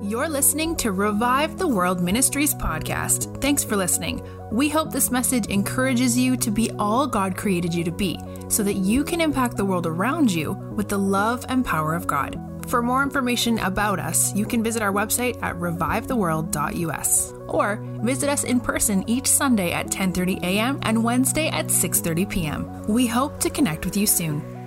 You're 0.00 0.28
listening 0.28 0.76
to 0.76 0.92
Revive 0.92 1.58
the 1.58 1.66
World 1.66 2.00
Ministries 2.00 2.54
podcast. 2.54 3.40
Thanks 3.40 3.64
for 3.64 3.74
listening. 3.74 4.24
We 4.52 4.68
hope 4.68 4.92
this 4.92 5.10
message 5.10 5.46
encourages 5.46 6.16
you 6.16 6.36
to 6.36 6.52
be 6.52 6.70
all 6.78 7.04
God 7.08 7.36
created 7.36 7.74
you 7.74 7.82
to 7.82 7.90
be 7.90 8.16
so 8.48 8.62
that 8.62 8.76
you 8.76 9.02
can 9.02 9.20
impact 9.20 9.56
the 9.56 9.64
world 9.64 9.86
around 9.86 10.30
you 10.30 10.52
with 10.52 10.88
the 10.88 10.98
love 10.98 11.44
and 11.48 11.64
power 11.64 11.96
of 11.96 12.06
God. 12.06 12.40
For 12.68 12.80
more 12.80 13.02
information 13.02 13.58
about 13.58 13.98
us, 13.98 14.32
you 14.36 14.46
can 14.46 14.62
visit 14.62 14.82
our 14.82 14.92
website 14.92 15.42
at 15.42 15.56
revivetheworld.us 15.56 17.32
or 17.48 17.82
visit 18.02 18.30
us 18.30 18.44
in 18.44 18.60
person 18.60 19.02
each 19.08 19.26
Sunday 19.26 19.72
at 19.72 19.88
10:30 19.88 20.38
a.m. 20.44 20.78
and 20.82 21.02
Wednesday 21.02 21.48
at 21.48 21.66
6:30 21.66 22.28
p.m. 22.28 22.86
We 22.86 23.08
hope 23.08 23.40
to 23.40 23.50
connect 23.50 23.84
with 23.84 23.96
you 23.96 24.06
soon. 24.06 24.57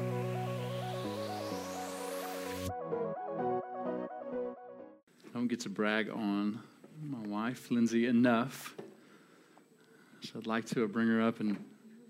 Get 5.51 5.59
to 5.59 5.69
brag 5.69 6.09
on 6.09 6.61
my 7.03 7.27
wife, 7.27 7.69
Lindsay, 7.71 8.07
enough. 8.07 8.73
So 10.21 10.39
I'd 10.39 10.47
like 10.47 10.65
to 10.67 10.87
bring 10.87 11.09
her 11.09 11.21
up 11.21 11.41
in 11.41 11.57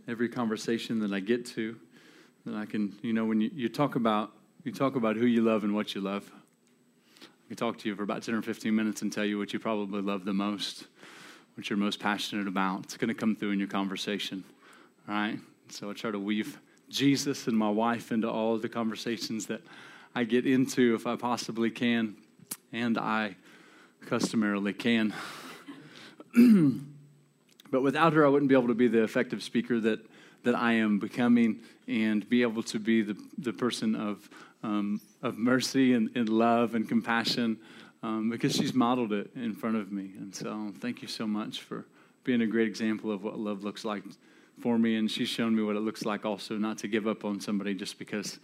every 0.08 0.30
conversation 0.30 1.00
that 1.00 1.12
I 1.12 1.22
get 1.22 1.48
to. 1.48 1.76
That 2.46 2.54
I 2.54 2.68
can, 2.68 2.96
you 3.02 3.14
know, 3.14 3.26
when 3.26 3.42
you, 3.42 3.50
you 3.52 3.68
talk 3.68 3.96
about 3.96 4.32
you 4.64 4.72
talk 4.72 4.96
about 4.96 5.16
who 5.16 5.26
you 5.26 5.42
love 5.42 5.64
and 5.64 5.74
what 5.74 5.96
you 5.96 6.02
love. 6.02 6.32
I 7.24 7.48
can 7.48 7.58
talk 7.58 7.80
to 7.80 7.90
you 7.90 7.96
for 7.96 8.04
about 8.04 8.22
10 8.22 8.36
or 8.36 8.44
15 8.44 8.76
minutes 8.76 9.02
and 9.02 9.12
tell 9.12 9.26
you 9.26 9.40
what 9.40 9.54
you 9.54 9.58
probably 9.58 10.04
love 10.04 10.24
the 10.24 10.34
most, 10.34 10.86
what 11.56 11.68
you're 11.68 11.78
most 11.78 12.00
passionate 12.00 12.48
about. 12.48 12.84
It's 12.84 12.96
going 12.96 13.08
to 13.08 13.16
come 13.16 13.36
through 13.36 13.54
in 13.54 13.60
your 13.60 13.70
conversation. 13.70 14.44
All 15.10 15.16
right? 15.16 15.40
So 15.70 15.90
I 15.90 15.94
try 15.94 16.12
to 16.12 16.20
weave 16.20 16.60
Jesus 16.90 17.48
and 17.48 17.58
my 17.58 17.72
wife 17.72 18.12
into 18.12 18.30
all 18.30 18.54
of 18.54 18.62
the 18.62 18.70
conversations 18.70 19.48
that 19.48 19.62
I 20.14 20.26
get 20.26 20.46
into 20.46 20.94
if 20.94 21.08
I 21.08 21.16
possibly 21.16 21.72
can, 21.72 22.18
and 22.72 22.98
I 22.98 23.36
customarily 24.06 24.74
can. 24.74 25.14
but 27.72 27.82
without 27.82 28.14
her, 28.14 28.26
I 28.26 28.30
wouldn't 28.30 28.50
be 28.50 28.56
able 28.56 28.68
to 28.68 28.74
be 28.74 28.88
the 28.88 29.04
effective 29.04 29.44
speaker 29.44 29.80
that, 29.80 30.00
that 30.44 30.56
I 30.56 30.74
am 30.74 31.00
becoming 31.00 31.60
and 31.88 32.28
be 32.28 32.42
able 32.42 32.64
to 32.64 32.80
be 32.80 33.02
the, 33.02 33.18
the 33.38 33.54
person 33.54 33.96
of 33.96 34.30
um, 34.64 35.02
of 35.22 35.38
mercy 35.38 35.94
and, 35.94 36.10
and, 36.16 36.30
love 36.30 36.76
and 36.76 36.88
compassion 36.88 37.58
um, 38.04 38.30
because 38.30 38.56
she's 38.56 38.74
modeled 38.74 39.14
it 39.14 39.32
in 39.36 39.54
front 39.54 39.76
of 39.76 39.92
me. 39.92 40.12
And 40.18 40.34
so, 40.34 40.74
thank 40.80 41.02
you 41.02 41.08
so 41.08 41.28
much 41.28 41.62
for 41.62 41.86
being 42.24 42.42
a 42.42 42.48
great 42.48 42.68
example 42.68 43.12
of 43.12 43.24
what 43.24 43.40
love 43.40 43.64
looks 43.64 43.86
like 43.86 44.04
for 44.60 44.78
me. 44.78 44.96
And 44.96 45.10
she's 45.10 45.30
shown 45.30 45.56
me 45.56 45.64
what 45.64 45.76
it 45.76 45.82
looks 45.82 46.06
like 46.06 46.26
also 46.26 46.58
not 46.58 46.78
to 46.80 46.88
give 46.88 47.08
up 47.08 47.26
on 47.26 47.40
somebody 47.40 47.74
just 47.74 47.98
because 47.98 48.40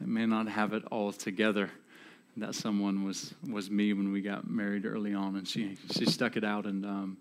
they 0.00 0.06
may 0.06 0.26
not 0.26 0.48
have 0.48 0.72
it 0.72 0.84
all 0.90 1.12
together. 1.12 1.70
That 2.36 2.54
someone 2.54 3.04
was 3.04 3.34
was 3.48 3.70
me 3.70 3.92
when 3.92 4.10
we 4.10 4.22
got 4.22 4.48
married 4.48 4.86
early 4.86 5.12
on, 5.12 5.36
and 5.36 5.46
she 5.46 5.76
she 5.90 6.06
stuck 6.06 6.36
it 6.36 6.44
out 6.44 6.64
and 6.64 6.84
um, 6.86 7.16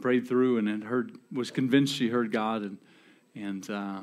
prayed 0.00 0.26
through 0.26 0.58
and 0.58 0.68
had 0.68 0.84
heard 0.84 1.12
was 1.30 1.50
convinced 1.50 1.94
she 1.94 2.08
heard 2.08 2.32
God 2.32 2.62
and 2.62 2.78
and 3.34 3.68
uh, 3.68 4.00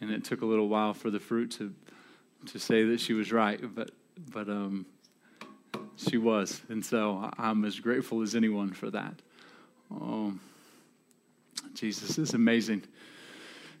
and 0.00 0.10
it 0.10 0.24
took 0.24 0.42
a 0.42 0.46
little 0.46 0.68
while 0.68 0.92
for 0.92 1.10
the 1.10 1.20
fruit 1.20 1.52
to 1.52 1.72
to 2.46 2.58
say 2.58 2.84
that 2.84 3.00
she 3.00 3.12
was 3.12 3.32
right, 3.32 3.60
but 3.74 3.90
but 4.32 4.48
um, 4.48 4.86
she 5.96 6.18
was, 6.18 6.62
and 6.68 6.84
so 6.84 7.30
I'm 7.38 7.64
as 7.64 7.78
grateful 7.78 8.22
as 8.22 8.34
anyone 8.34 8.72
for 8.72 8.90
that. 8.90 9.14
Oh, 9.90 10.34
Jesus 11.74 12.18
is 12.18 12.34
amazing. 12.34 12.82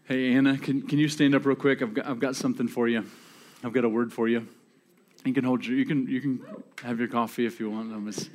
Hey 0.04 0.34
Anna, 0.34 0.56
can 0.56 0.82
can 0.82 0.98
you 0.98 1.08
stand 1.08 1.34
up 1.34 1.44
real 1.44 1.56
quick? 1.56 1.82
I've 1.82 1.94
got 1.94 2.06
I've 2.06 2.20
got 2.20 2.36
something 2.36 2.68
for 2.68 2.88
you. 2.88 3.04
I've 3.64 3.72
got 3.72 3.84
a 3.84 3.88
word 3.88 4.12
for 4.12 4.28
you. 4.28 4.46
You 5.26 5.34
can 5.34 5.44
hold 5.44 5.66
your, 5.66 5.76
you 5.76 5.84
can 5.84 6.06
you 6.06 6.20
can 6.20 6.40
have 6.82 6.98
your 6.98 7.08
coffee 7.08 7.46
if 7.46 7.60
you 7.60 7.70
want. 7.70 7.92
I'm 7.92 8.10
just, 8.10 8.30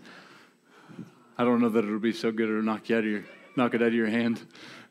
I 1.37 1.43
don't 1.43 1.61
know 1.61 1.69
that 1.69 1.83
it'll 1.83 1.99
be 1.99 2.13
so 2.13 2.31
good 2.31 2.49
it'll 2.49 2.61
knock 2.61 2.89
you 2.89 2.97
out 2.97 3.03
of 3.03 3.09
your 3.09 3.23
knock 3.55 3.73
it 3.73 3.81
out 3.81 3.87
of 3.87 3.93
your 3.93 4.07
hand. 4.07 4.41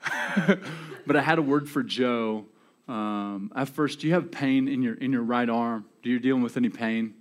but 1.06 1.16
I 1.16 1.20
had 1.20 1.38
a 1.38 1.42
word 1.42 1.68
for 1.68 1.82
Joe 1.82 2.46
um, 2.90 3.52
at 3.54 3.68
first, 3.68 4.00
do 4.00 4.08
you 4.08 4.14
have 4.14 4.32
pain 4.32 4.66
in 4.66 4.82
your 4.82 4.94
in 4.94 5.12
your 5.12 5.22
right 5.22 5.48
arm? 5.48 5.84
Do 6.02 6.10
you 6.10 6.18
dealing 6.18 6.42
with 6.42 6.56
any 6.56 6.70
pain 6.70 7.14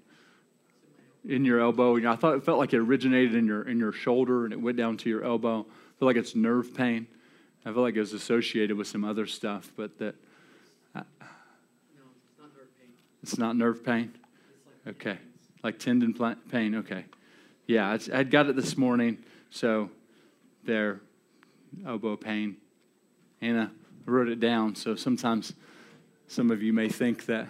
in 1.24 1.46
your 1.46 1.60
elbow? 1.60 1.96
I 2.10 2.16
thought 2.16 2.34
it 2.34 2.44
felt 2.44 2.58
like 2.58 2.74
it 2.74 2.80
originated 2.80 3.36
in 3.36 3.46
your 3.46 3.62
in 3.62 3.78
your 3.78 3.92
shoulder 3.92 4.46
and 4.46 4.54
it 4.54 4.60
went 4.60 4.78
down 4.78 4.98
to 4.98 5.10
your 5.10 5.24
elbow. 5.24 5.60
I 5.60 6.00
feel 6.00 6.08
like 6.08 6.16
it's 6.16 6.36
nerve 6.36 6.74
pain. 6.74 7.06
I 7.66 7.72
feel 7.72 7.84
like 7.84 7.96
it 7.96 8.00
was 8.00 8.14
associated 8.14 8.78
with 8.78 8.88
some 8.88 9.06
other 9.06 9.28
stuff, 9.28 9.72
but 9.78 9.96
that. 10.00 10.16
Uh, 10.96 11.04
no, 11.96 12.04
it's 12.26 12.40
not 12.40 12.50
nerve 12.56 12.80
pain. 12.80 12.90
It's 13.22 13.38
not 13.38 13.56
nerve 13.56 13.86
pain. 13.86 14.14
Okay, 14.90 15.18
like 15.64 15.80
tendon 15.80 16.14
pain. 16.50 16.76
Okay, 16.76 17.06
yeah, 17.68 17.98
I 18.14 18.24
got 18.24 18.48
it 18.48 18.56
this 18.56 18.76
morning. 18.76 19.20
So, 19.52 19.90
there, 20.64 21.02
elbow 21.86 22.16
pain. 22.16 22.58
Anna, 23.42 23.72
wrote 24.06 24.30
it 24.30 24.40
down. 24.40 24.76
So 24.76 24.96
sometimes 24.96 25.54
some 26.28 26.52
of 26.52 26.62
you 26.62 26.74
may 26.74 26.90
think 26.90 27.26
that 27.28 27.48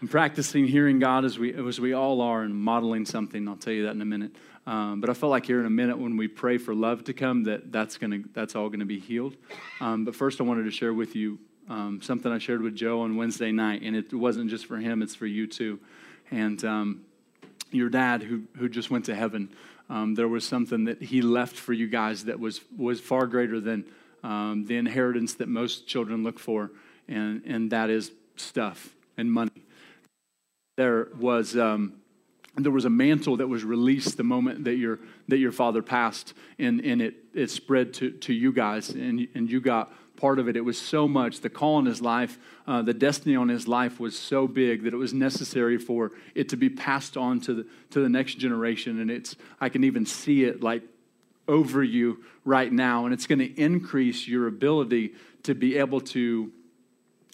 I'm 0.00 0.08
practicing 0.08 0.66
hearing 0.66 0.98
God 0.98 1.24
as 1.24 1.38
we, 1.38 1.54
as 1.54 1.78
we 1.78 1.92
all 1.92 2.20
are 2.22 2.42
and 2.42 2.54
modeling 2.54 3.04
something. 3.04 3.46
I'll 3.46 3.56
tell 3.56 3.72
you 3.72 3.84
that 3.84 3.94
in 3.94 4.00
a 4.00 4.06
minute. 4.06 4.32
Um, 4.66 5.00
but 5.00 5.10
I 5.10 5.14
felt 5.14 5.30
like 5.30 5.46
here 5.46 5.60
in 5.60 5.66
a 5.66 5.70
minute 5.70 5.98
when 5.98 6.16
we 6.16 6.28
pray 6.28 6.56
for 6.58 6.74
love 6.74 7.04
to 7.04 7.12
come, 7.12 7.44
that 7.44 7.70
that's, 7.72 7.98
gonna, 7.98 8.20
that's 8.32 8.54
all 8.54 8.68
going 8.68 8.80
to 8.80 8.86
be 8.86 8.98
healed. 8.98 9.36
Um, 9.80 10.04
but 10.04 10.14
first, 10.14 10.40
I 10.40 10.44
wanted 10.44 10.64
to 10.64 10.70
share 10.70 10.94
with 10.94 11.14
you 11.16 11.38
um, 11.68 12.00
something 12.02 12.32
I 12.32 12.38
shared 12.38 12.62
with 12.62 12.74
Joe 12.74 13.02
on 13.02 13.16
Wednesday 13.16 13.52
night. 13.52 13.82
And 13.82 13.94
it 13.94 14.12
wasn't 14.14 14.48
just 14.48 14.66
for 14.66 14.78
him, 14.78 15.02
it's 15.02 15.14
for 15.14 15.26
you 15.26 15.46
too. 15.46 15.78
And 16.30 16.64
um, 16.64 17.04
your 17.70 17.88
dad, 17.88 18.22
who, 18.22 18.42
who 18.56 18.68
just 18.68 18.90
went 18.90 19.04
to 19.06 19.14
heaven, 19.14 19.50
um, 19.88 20.14
there 20.14 20.28
was 20.28 20.44
something 20.44 20.84
that 20.84 21.02
he 21.02 21.20
left 21.22 21.56
for 21.56 21.72
you 21.72 21.88
guys 21.88 22.24
that 22.24 22.38
was, 22.38 22.60
was 22.76 23.00
far 23.00 23.26
greater 23.26 23.60
than 23.60 23.84
um, 24.22 24.66
the 24.66 24.76
inheritance 24.76 25.34
that 25.34 25.48
most 25.48 25.86
children 25.86 26.22
look 26.22 26.38
for, 26.38 26.70
and, 27.08 27.42
and 27.44 27.70
that 27.72 27.90
is 27.90 28.12
stuff 28.36 28.94
and 29.16 29.32
money. 29.32 29.64
There 30.76 31.08
was, 31.18 31.56
um, 31.56 31.94
there 32.56 32.70
was 32.70 32.84
a 32.84 32.90
mantle 32.90 33.36
that 33.38 33.48
was 33.48 33.64
released 33.64 34.16
the 34.16 34.24
moment 34.24 34.64
that 34.64 34.76
your, 34.76 35.00
that 35.28 35.38
your 35.38 35.52
father 35.52 35.82
passed, 35.82 36.34
and, 36.58 36.80
and 36.84 37.02
it, 37.02 37.14
it 37.34 37.50
spread 37.50 37.92
to, 37.94 38.10
to 38.12 38.32
you 38.32 38.52
guys, 38.52 38.90
and, 38.90 39.26
and 39.34 39.50
you 39.50 39.60
got 39.60 39.92
part 40.20 40.38
of 40.38 40.48
it. 40.48 40.56
It 40.56 40.64
was 40.64 40.78
so 40.78 41.08
much. 41.08 41.40
The 41.40 41.50
call 41.50 41.76
on 41.76 41.86
his 41.86 42.00
life, 42.02 42.38
uh, 42.66 42.82
the 42.82 42.94
destiny 42.94 43.36
on 43.36 43.48
his 43.48 43.66
life 43.66 43.98
was 43.98 44.18
so 44.18 44.46
big 44.46 44.84
that 44.84 44.92
it 44.92 44.98
was 44.98 45.14
necessary 45.14 45.78
for 45.78 46.12
it 46.34 46.48
to 46.50 46.56
be 46.56 46.68
passed 46.68 47.16
on 47.16 47.40
to 47.40 47.54
the, 47.54 47.66
to 47.90 48.00
the 48.00 48.08
next 48.08 48.34
generation. 48.34 49.00
And 49.00 49.10
it's, 49.10 49.36
I 49.60 49.68
can 49.68 49.84
even 49.84 50.06
see 50.06 50.44
it 50.44 50.62
like 50.62 50.82
over 51.48 51.82
you 51.82 52.24
right 52.44 52.72
now, 52.72 53.06
and 53.06 53.14
it's 53.14 53.26
going 53.26 53.40
to 53.40 53.60
increase 53.60 54.28
your 54.28 54.46
ability 54.46 55.14
to 55.42 55.54
be 55.54 55.78
able 55.78 56.00
to 56.00 56.52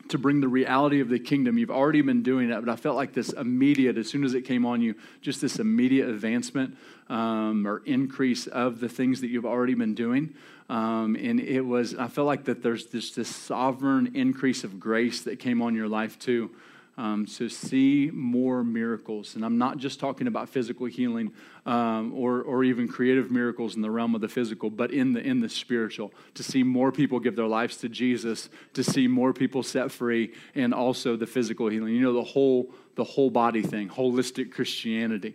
to 0.09 0.19
bring 0.19 0.41
the 0.41 0.49
reality 0.49 1.01
of 1.01 1.09
the 1.09 1.19
kingdom. 1.19 1.59
You've 1.59 1.71
already 1.71 2.01
been 2.01 2.23
doing 2.23 2.51
that, 2.51 2.65
but 2.65 2.71
I 2.71 2.77
felt 2.77 2.97
like 2.97 3.13
this 3.13 3.31
immediate, 3.31 3.99
as 3.99 4.09
soon 4.09 4.25
as 4.25 4.35
it 4.35 4.43
came 4.43 4.65
on 4.65 4.81
you, 4.81 4.95
just 5.21 5.41
this 5.41 5.59
immediate 5.59 6.09
advancement 6.09 6.77
um, 7.09 7.67
or 7.67 7.83
increase 7.87 8.47
of 8.47 8.81
the 8.81 8.89
things 8.89 9.21
that 9.21 9.29
you've 9.29 9.47
already 9.47 9.75
been 9.75 9.95
doing. 9.95 10.35
Um, 10.69 11.17
and 11.17 11.39
it 11.39 11.61
was, 11.61 11.95
I 11.95 12.09
felt 12.09 12.27
like 12.27 12.45
that 12.45 12.63
there's 12.63 12.87
this, 12.87 13.13
this 13.13 13.35
sovereign 13.35 14.17
increase 14.17 14.65
of 14.65 14.81
grace 14.81 15.23
that 15.23 15.39
came 15.39 15.63
on 15.63 15.75
your 15.75 15.89
life 15.89 16.19
too. 16.19 16.51
Um, 16.99 17.27
so 17.27 17.47
see 17.47 18.11
more 18.13 18.65
miracles. 18.65 19.37
And 19.37 19.45
I'm 19.45 19.59
not 19.59 19.77
just 19.77 20.01
talking 20.01 20.27
about 20.27 20.49
physical 20.49 20.87
healing 20.87 21.31
um, 21.67 22.15
or, 22.15 22.41
or 22.41 22.65
even 22.65 22.89
creative 22.89 23.31
miracles 23.31 23.77
in 23.77 23.83
the 23.83 23.91
realm 23.91 24.15
of 24.15 24.23
the 24.23 24.29
physical, 24.29 24.71
but 24.71 24.91
in 24.91 25.13
the, 25.13 25.21
in 25.21 25.41
the 25.41 25.49
spiritual. 25.49 26.13
To 26.35 26.43
see 26.43 26.63
more 26.63 26.91
people 26.91 27.21
give 27.21 27.37
their 27.37 27.47
lives 27.47 27.77
to 27.79 27.91
Jesus, 27.91 28.49
to 28.73 28.83
see 28.83 29.09
more 29.09 29.35
people 29.35 29.63
set 29.63 29.93
free, 29.93 30.33
and 30.55 30.73
also 30.73 31.17
the 31.17 31.27
physical 31.27 31.69
healing. 31.69 31.95
You 31.95 32.01
know, 32.01 32.15
the 32.15 32.25
whole, 32.25 32.73
the 32.95 33.05
whole 33.05 33.29
body 33.29 33.63
thing, 33.63 33.91
holistic 33.91 34.51
Christianity. 34.51 35.35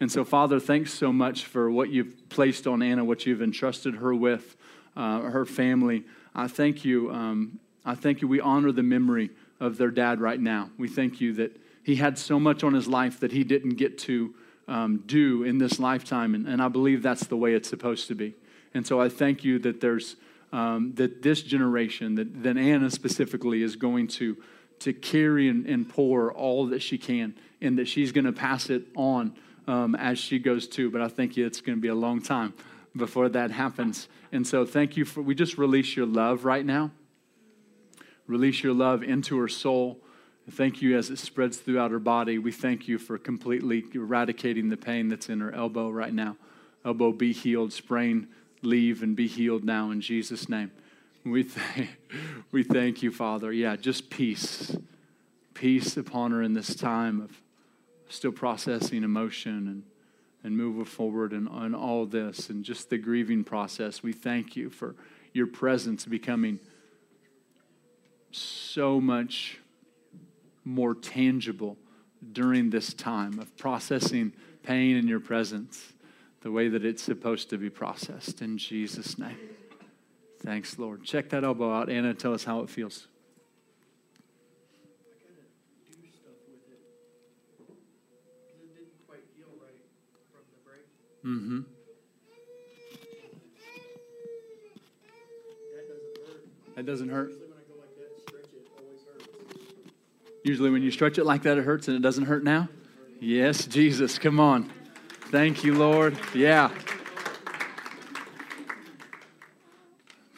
And 0.00 0.10
so, 0.10 0.24
Father, 0.24 0.58
thanks 0.58 0.92
so 0.92 1.12
much 1.12 1.44
for 1.44 1.70
what 1.70 1.90
you've 1.90 2.28
placed 2.28 2.66
on 2.66 2.82
Anna, 2.82 3.04
what 3.04 3.26
you've 3.26 3.42
entrusted 3.42 3.96
her 3.96 4.14
with, 4.14 4.56
uh, 4.96 5.20
her 5.20 5.44
family. 5.44 6.04
I 6.34 6.48
thank 6.48 6.84
you. 6.84 7.12
Um, 7.12 7.60
I 7.84 7.94
thank 7.94 8.20
you. 8.20 8.28
We 8.28 8.40
honor 8.40 8.72
the 8.72 8.82
memory 8.82 9.30
of 9.60 9.76
their 9.76 9.90
dad 9.90 10.20
right 10.20 10.40
now. 10.40 10.70
We 10.78 10.88
thank 10.88 11.20
you 11.20 11.32
that 11.34 11.56
he 11.82 11.96
had 11.96 12.18
so 12.18 12.40
much 12.40 12.64
on 12.64 12.74
his 12.74 12.88
life 12.88 13.20
that 13.20 13.30
he 13.30 13.44
didn't 13.44 13.74
get 13.74 13.98
to 13.98 14.34
um, 14.66 15.02
do 15.06 15.42
in 15.42 15.58
this 15.58 15.78
lifetime, 15.78 16.34
and, 16.34 16.46
and, 16.48 16.62
I 16.62 16.68
believe 16.68 17.02
that's 17.02 17.26
the 17.26 17.36
way 17.36 17.52
it's 17.52 17.68
supposed 17.68 18.08
to 18.08 18.14
be. 18.14 18.34
And 18.72 18.86
so 18.86 18.98
I 18.98 19.10
thank 19.10 19.44
you 19.44 19.58
that 19.58 19.82
there's 19.82 20.16
um, 20.52 20.92
that 20.94 21.20
this 21.20 21.42
generation, 21.42 22.14
that, 22.14 22.42
that 22.42 22.56
Anna 22.56 22.90
specifically, 22.90 23.62
is 23.62 23.76
going 23.76 24.08
to 24.08 24.38
to 24.80 24.92
carry 24.92 25.48
and, 25.48 25.66
and 25.66 25.88
pour 25.88 26.32
all 26.32 26.66
that 26.68 26.82
she 26.82 26.96
can, 26.96 27.34
and 27.60 27.78
that 27.78 27.88
she's 27.88 28.10
going 28.10 28.24
to 28.24 28.32
pass 28.32 28.70
it 28.70 28.86
on 28.96 29.34
um, 29.66 29.94
as 29.94 30.18
she 30.18 30.38
goes 30.38 30.66
too. 30.66 30.90
But 30.90 31.00
I 31.00 31.08
think 31.08 31.36
it's 31.36 31.60
going 31.60 31.76
to 31.76 31.82
be 31.82 31.88
a 31.88 31.94
long 31.94 32.20
time 32.20 32.54
before 32.96 33.28
that 33.30 33.50
happens. 33.50 34.08
And 34.32 34.46
so 34.46 34.64
thank 34.64 34.96
you 34.96 35.04
for 35.04 35.22
we 35.22 35.34
just 35.34 35.58
release 35.58 35.96
your 35.96 36.06
love 36.06 36.44
right 36.44 36.64
now 36.64 36.90
release 38.26 38.62
your 38.62 38.72
love 38.72 39.02
into 39.02 39.38
her 39.38 39.48
soul 39.48 40.00
Thank 40.50 40.82
you 40.82 40.98
as 40.98 41.08
it 41.08 41.18
spreads 41.18 41.56
throughout 41.56 41.90
her 41.90 41.98
body. 41.98 42.38
We 42.38 42.52
thank 42.52 42.86
you 42.86 42.98
for 42.98 43.16
completely 43.16 43.84
eradicating 43.94 44.68
the 44.68 44.76
pain 44.76 45.08
that's 45.08 45.30
in 45.30 45.40
her 45.40 45.52
elbow 45.52 45.88
right 45.88 46.12
now. 46.12 46.36
Elbow 46.84 47.12
be 47.12 47.32
healed, 47.32 47.72
sprain, 47.72 48.28
leave, 48.60 49.02
and 49.02 49.16
be 49.16 49.26
healed 49.26 49.64
now 49.64 49.90
in 49.90 50.02
Jesus' 50.02 50.48
name. 50.48 50.70
We, 51.24 51.44
th- 51.44 51.88
we 52.52 52.62
thank 52.62 53.02
you, 53.02 53.10
Father. 53.10 53.52
Yeah, 53.52 53.76
just 53.76 54.10
peace. 54.10 54.76
Peace 55.54 55.96
upon 55.96 56.32
her 56.32 56.42
in 56.42 56.52
this 56.52 56.74
time 56.74 57.22
of 57.22 57.40
still 58.08 58.32
processing 58.32 59.02
emotion 59.02 59.68
and, 59.68 59.82
and 60.42 60.56
moving 60.56 60.84
forward 60.84 61.32
and 61.32 61.48
on 61.48 61.74
all 61.74 62.06
this 62.06 62.50
and 62.50 62.64
just 62.64 62.90
the 62.90 62.98
grieving 62.98 63.44
process. 63.44 64.02
We 64.02 64.12
thank 64.12 64.56
you 64.56 64.70
for 64.70 64.94
your 65.32 65.46
presence 65.46 66.04
becoming 66.04 66.60
so 68.30 69.00
much 69.00 69.58
more 70.64 70.94
tangible 70.94 71.76
during 72.32 72.70
this 72.70 72.94
time 72.94 73.38
of 73.38 73.56
processing 73.56 74.32
pain 74.62 74.96
in 74.96 75.06
your 75.06 75.20
presence 75.20 75.92
the 76.40 76.50
way 76.50 76.68
that 76.68 76.84
it's 76.84 77.02
supposed 77.02 77.50
to 77.50 77.58
be 77.58 77.70
processed 77.70 78.42
in 78.42 78.58
Jesus' 78.58 79.18
name. 79.18 79.38
Thanks, 80.44 80.78
Lord. 80.78 81.02
Check 81.02 81.30
that 81.30 81.42
elbow 81.42 81.72
out. 81.72 81.88
Anna, 81.88 82.12
tell 82.12 82.34
us 82.34 82.44
how 82.44 82.60
it 82.60 82.68
feels. 82.68 83.06
I 85.08 85.16
kind 85.24 85.40
of 85.40 85.48
do 85.88 86.08
stuff 86.12 86.36
with 86.44 86.60
it. 86.68 86.84
Because 87.56 87.72
it 88.60 88.76
didn't 88.76 88.92
quite 89.08 89.24
heal 89.32 89.48
right 89.56 89.72
from 90.28 90.44
the 90.52 90.60
break. 90.68 90.84
Mm-hmm. 91.24 91.60
That 95.76 95.86
doesn't 95.86 96.08
hurt. 96.28 96.76
That 96.76 96.86
doesn't 96.86 97.08
hurt. 97.08 97.30
Usually 97.30 97.50
when 97.50 97.58
I 97.58 97.62
go 97.66 97.74
like 97.80 97.96
that 97.96 98.20
stretch 98.28 98.44
it, 98.52 98.58
it 98.58 98.68
always 98.78 99.00
hurts. 99.06 99.28
Usually, 100.42 100.70
when 100.70 100.82
you 100.82 100.90
stretch 100.90 101.18
it 101.18 101.24
like 101.24 101.42
that, 101.42 101.56
it 101.56 101.64
hurts 101.64 101.88
and 101.88 101.96
it 101.96 102.02
doesn't 102.02 102.26
hurt 102.26 102.44
now? 102.44 102.68
Yes, 103.20 103.66
Jesus. 103.66 104.18
Come 104.18 104.38
on. 104.38 104.70
Thank 105.30 105.64
you, 105.64 105.74
Lord. 105.74 106.18
Yeah. 106.34 106.70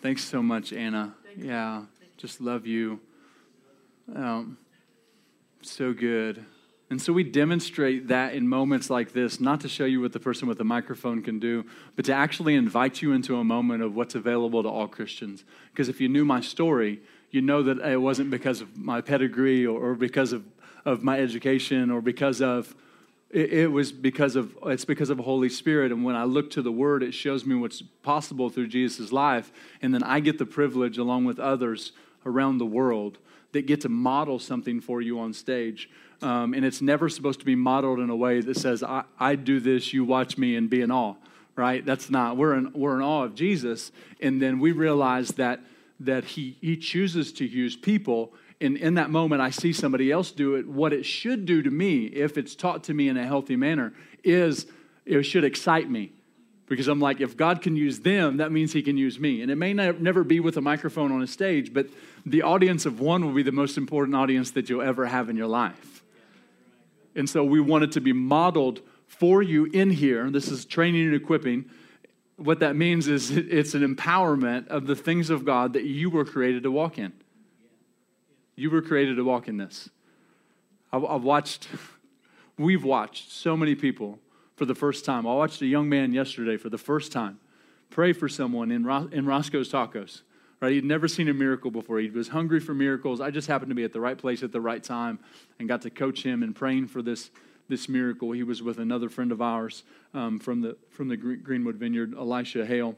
Thanks 0.03 0.23
so 0.23 0.41
much, 0.41 0.73
Anna. 0.73 1.17
Yeah. 1.37 1.87
Just 2.17 2.41
love 2.41 2.65
you. 2.65 3.00
Um, 4.15 4.56
so 5.62 5.93
good. 5.93 6.47
And 6.88 7.03
so 7.03 7.12
we 7.12 7.25
demonstrate 7.25 8.09
that 8.09 8.35
in 8.35 8.49
moments 8.49 8.91
like 8.91 9.12
this, 9.12 9.41
not 9.41 9.61
to 9.62 9.69
show 9.69 9.85
you 9.85 10.00
what 10.00 10.12
the 10.12 10.21
person 10.21 10.47
with 10.47 10.59
the 10.59 10.65
microphone 10.65 11.21
can 11.21 11.41
do, 11.41 11.65
but 11.97 12.05
to 12.05 12.12
actually 12.12 12.55
invite 12.55 13.03
you 13.03 13.12
into 13.12 13.37
a 13.37 13.44
moment 13.44 13.83
of 13.83 13.97
what's 13.97 14.15
available 14.15 14.62
to 14.62 14.69
all 14.69 14.87
Christians. 14.87 15.44
Because 15.73 15.88
if 15.88 16.00
you 16.00 16.09
knew 16.09 16.25
my 16.25 16.41
story, 16.41 17.00
you 17.33 17.43
know 17.43 17.62
that 17.65 17.79
it 17.81 18.00
wasn't 18.00 18.31
because 18.31 18.61
of 18.61 18.77
my 18.77 19.00
pedigree 19.00 19.67
or, 19.67 19.81
or 19.81 19.94
because 19.94 20.33
of, 20.33 20.44
of 20.85 21.03
my 21.03 21.19
education 21.19 21.91
or 21.91 22.00
because 22.00 22.41
of 22.41 22.75
it, 23.31 23.73
was 23.73 23.91
because 23.91 24.37
of 24.37 24.56
it's 24.67 24.85
because 24.85 25.11
of 25.11 25.17
the 25.17 25.25
Holy 25.25 25.49
Spirit. 25.49 25.91
And 25.91 26.05
when 26.05 26.15
I 26.15 26.23
look 26.23 26.50
to 26.53 26.62
the 26.62 26.71
Word, 26.71 27.03
it 27.03 27.12
shows 27.12 27.44
me 27.44 27.56
what's 27.56 27.83
possible 27.83 28.49
through 28.49 28.69
Jesus' 28.69 29.12
life. 29.12 29.53
And 29.83 29.93
then 29.93 30.05
I 30.05 30.21
get 30.21 30.38
the 30.38 30.47
privilege, 30.47 30.97
along 30.97 31.25
with 31.25 31.41
others 31.41 31.91
around 32.25 32.59
the 32.59 32.67
world, 32.67 33.19
that 33.56 33.67
get 33.67 33.81
to 33.81 33.88
model 33.88 34.38
something 34.38 34.82
for 34.82 35.00
you 35.00 35.19
on 35.19 35.32
stage. 35.32 35.88
Um, 36.20 36.53
and 36.53 36.62
it's 36.62 36.82
never 36.82 37.08
supposed 37.08 37.41
to 37.41 37.47
be 37.47 37.55
modeled 37.55 38.00
in 38.00 38.11
a 38.11 38.17
way 38.17 38.41
that 38.43 38.58
says, 38.58 38.82
I, 38.82 39.05
I 39.19 39.35
do 39.35 39.61
this, 39.61 39.94
you 39.94 40.05
watch 40.05 40.37
me, 40.37 40.56
and 40.56 40.69
be 40.69 40.82
in 40.82 40.91
awe, 40.91 41.14
right? 41.56 41.85
That's 41.85 42.11
not. 42.11 42.37
We're 42.37 42.55
in, 42.55 42.73
we're 42.75 42.97
in 42.97 43.03
awe 43.03 43.25
of 43.25 43.35
Jesus. 43.35 43.93
And 44.20 44.41
then 44.41 44.61
we 44.61 44.73
realize 44.73 45.31
that, 45.31 45.61
that 46.00 46.25
he, 46.25 46.58
he 46.61 46.76
chooses 46.76 47.32
to 47.35 47.47
use 47.47 47.76
people. 47.76 48.35
And 48.61 48.76
in 48.76 48.94
that 48.94 49.08
moment, 49.08 49.41
I 49.41 49.50
see 49.50 49.73
somebody 49.73 50.12
else 50.12 50.31
do 50.31 50.56
it. 50.56 50.69
What 50.69 50.93
it 50.93 51.06
should 51.06 51.47
do 51.47 51.62
to 51.62 51.70
me, 51.70 52.06
if 52.06 52.37
it's 52.37 52.55
taught 52.55 52.85
to 52.85 52.94
me 52.94 53.09
in 53.09 53.17
a 53.17 53.26
healthy 53.26 53.56
manner, 53.56 53.94
is 54.23 54.67
it 55.06 55.23
should 55.23 55.44
excite 55.44 55.88
me. 55.88 56.12
Because 56.68 56.88
I'm 56.88 56.98
like, 56.98 57.20
if 57.20 57.36
God 57.36 57.62
can 57.62 57.76
use 57.76 58.00
them, 58.00 58.38
that 58.38 58.50
means 58.50 58.72
He 58.72 58.82
can 58.82 58.96
use 58.96 59.20
me. 59.20 59.40
And 59.42 59.50
it 59.50 59.56
may 59.56 59.72
not, 59.72 60.00
never 60.00 60.24
be 60.24 60.40
with 60.40 60.56
a 60.56 60.60
microphone 60.60 61.12
on 61.12 61.22
a 61.22 61.26
stage, 61.26 61.72
but 61.72 61.88
the 62.24 62.42
audience 62.42 62.86
of 62.86 62.98
one 63.00 63.24
will 63.24 63.32
be 63.32 63.44
the 63.44 63.52
most 63.52 63.76
important 63.76 64.16
audience 64.16 64.50
that 64.52 64.68
you'll 64.68 64.82
ever 64.82 65.06
have 65.06 65.28
in 65.28 65.36
your 65.36 65.46
life. 65.46 66.02
And 67.14 67.30
so 67.30 67.44
we 67.44 67.60
want 67.60 67.84
it 67.84 67.92
to 67.92 68.00
be 68.00 68.12
modeled 68.12 68.80
for 69.06 69.42
you 69.42 69.66
in 69.66 69.90
here. 69.90 70.28
This 70.30 70.48
is 70.48 70.64
training 70.64 71.06
and 71.06 71.14
equipping. 71.14 71.70
What 72.36 72.60
that 72.60 72.76
means 72.76 73.08
is 73.08 73.30
it's 73.30 73.74
an 73.74 73.82
empowerment 73.82 74.68
of 74.68 74.86
the 74.86 74.96
things 74.96 75.30
of 75.30 75.44
God 75.44 75.72
that 75.72 75.84
you 75.84 76.10
were 76.10 76.24
created 76.24 76.64
to 76.64 76.70
walk 76.70 76.98
in. 76.98 77.12
You 78.56 78.70
were 78.70 78.82
created 78.82 79.16
to 79.16 79.24
walk 79.24 79.48
in 79.48 79.56
this. 79.56 79.88
I've, 80.92 81.04
I've 81.04 81.22
watched, 81.22 81.68
we've 82.58 82.84
watched 82.84 83.30
so 83.30 83.56
many 83.56 83.74
people 83.74 84.18
for 84.56 84.64
the 84.64 84.75
first 84.75 85.05
time. 85.05 85.26
I 85.26 85.35
watched 85.35 85.62
a 85.62 85.67
young 85.67 85.88
man 85.88 86.12
yesterday 86.12 86.56
for 86.56 86.69
the 86.69 86.79
first 86.79 87.12
time 87.12 87.38
pray 87.91 88.12
for 88.12 88.29
someone 88.29 88.70
in, 88.70 88.85
Ros- 88.85 89.12
in 89.12 89.26
Roscoe's 89.26 89.70
Tacos. 89.70 90.23
Right? 90.61 90.73
He'd 90.73 90.85
never 90.85 91.06
seen 91.06 91.29
a 91.29 91.35
miracle 91.35 91.70
before. 91.70 91.99
He 91.99 92.08
was 92.08 92.29
hungry 92.29 92.61
for 92.61 92.75
miracles. 92.75 93.20
I 93.20 93.31
just 93.31 93.47
happened 93.47 93.70
to 93.70 93.75
be 93.75 93.85
at 93.85 93.93
the 93.93 94.00
right 94.00 94.17
place 94.17 94.43
at 94.43 94.53
the 94.53 94.61
right 94.61 94.82
time 94.82 95.19
and 95.58 95.69
got 95.69 95.82
to 95.82 95.91
coach 95.91 96.23
him 96.23 96.43
in 96.43 96.55
praying 96.55 96.88
for 96.88 97.03
this, 97.03 97.31
this 97.69 97.88
miracle. 97.88 98.32
He 98.32 98.43
was 98.43 98.62
with 98.62 98.79
another 98.79 99.08
friend 99.11 99.32
of 99.32 99.43
ours 99.43 99.85
um, 100.14 100.38
from, 100.38 100.62
the, 100.62 100.76
from 100.91 101.09
the 101.09 101.17
Greenwood 101.17 101.76
Vineyard, 101.76 102.14
Elisha 102.14 102.64
Hale. 102.64 102.97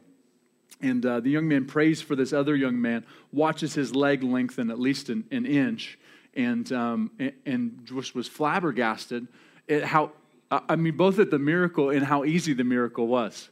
And 0.80 1.04
uh, 1.04 1.18
the 1.18 1.30
young 1.30 1.48
man 1.48 1.64
prays 1.64 2.00
for 2.00 2.14
this 2.14 2.32
other 2.32 2.54
young 2.54 2.80
man, 2.80 3.04
watches 3.32 3.74
his 3.74 3.94
leg 3.94 4.22
lengthen 4.22 4.70
at 4.70 4.78
least 4.78 5.08
an, 5.08 5.24
an 5.32 5.44
inch, 5.44 5.98
and, 6.34 6.70
um, 6.72 7.10
and, 7.18 7.32
and 7.44 7.80
just 7.84 8.14
was 8.14 8.28
flabbergasted 8.28 9.26
at 9.68 9.82
how, 9.82 10.12
I 10.50 10.76
mean, 10.76 10.96
both 10.96 11.18
at 11.18 11.30
the 11.30 11.38
miracle 11.38 11.90
and 11.90 12.04
how 12.04 12.24
easy 12.24 12.54
the 12.54 12.64
miracle 12.64 13.06
was, 13.06 13.50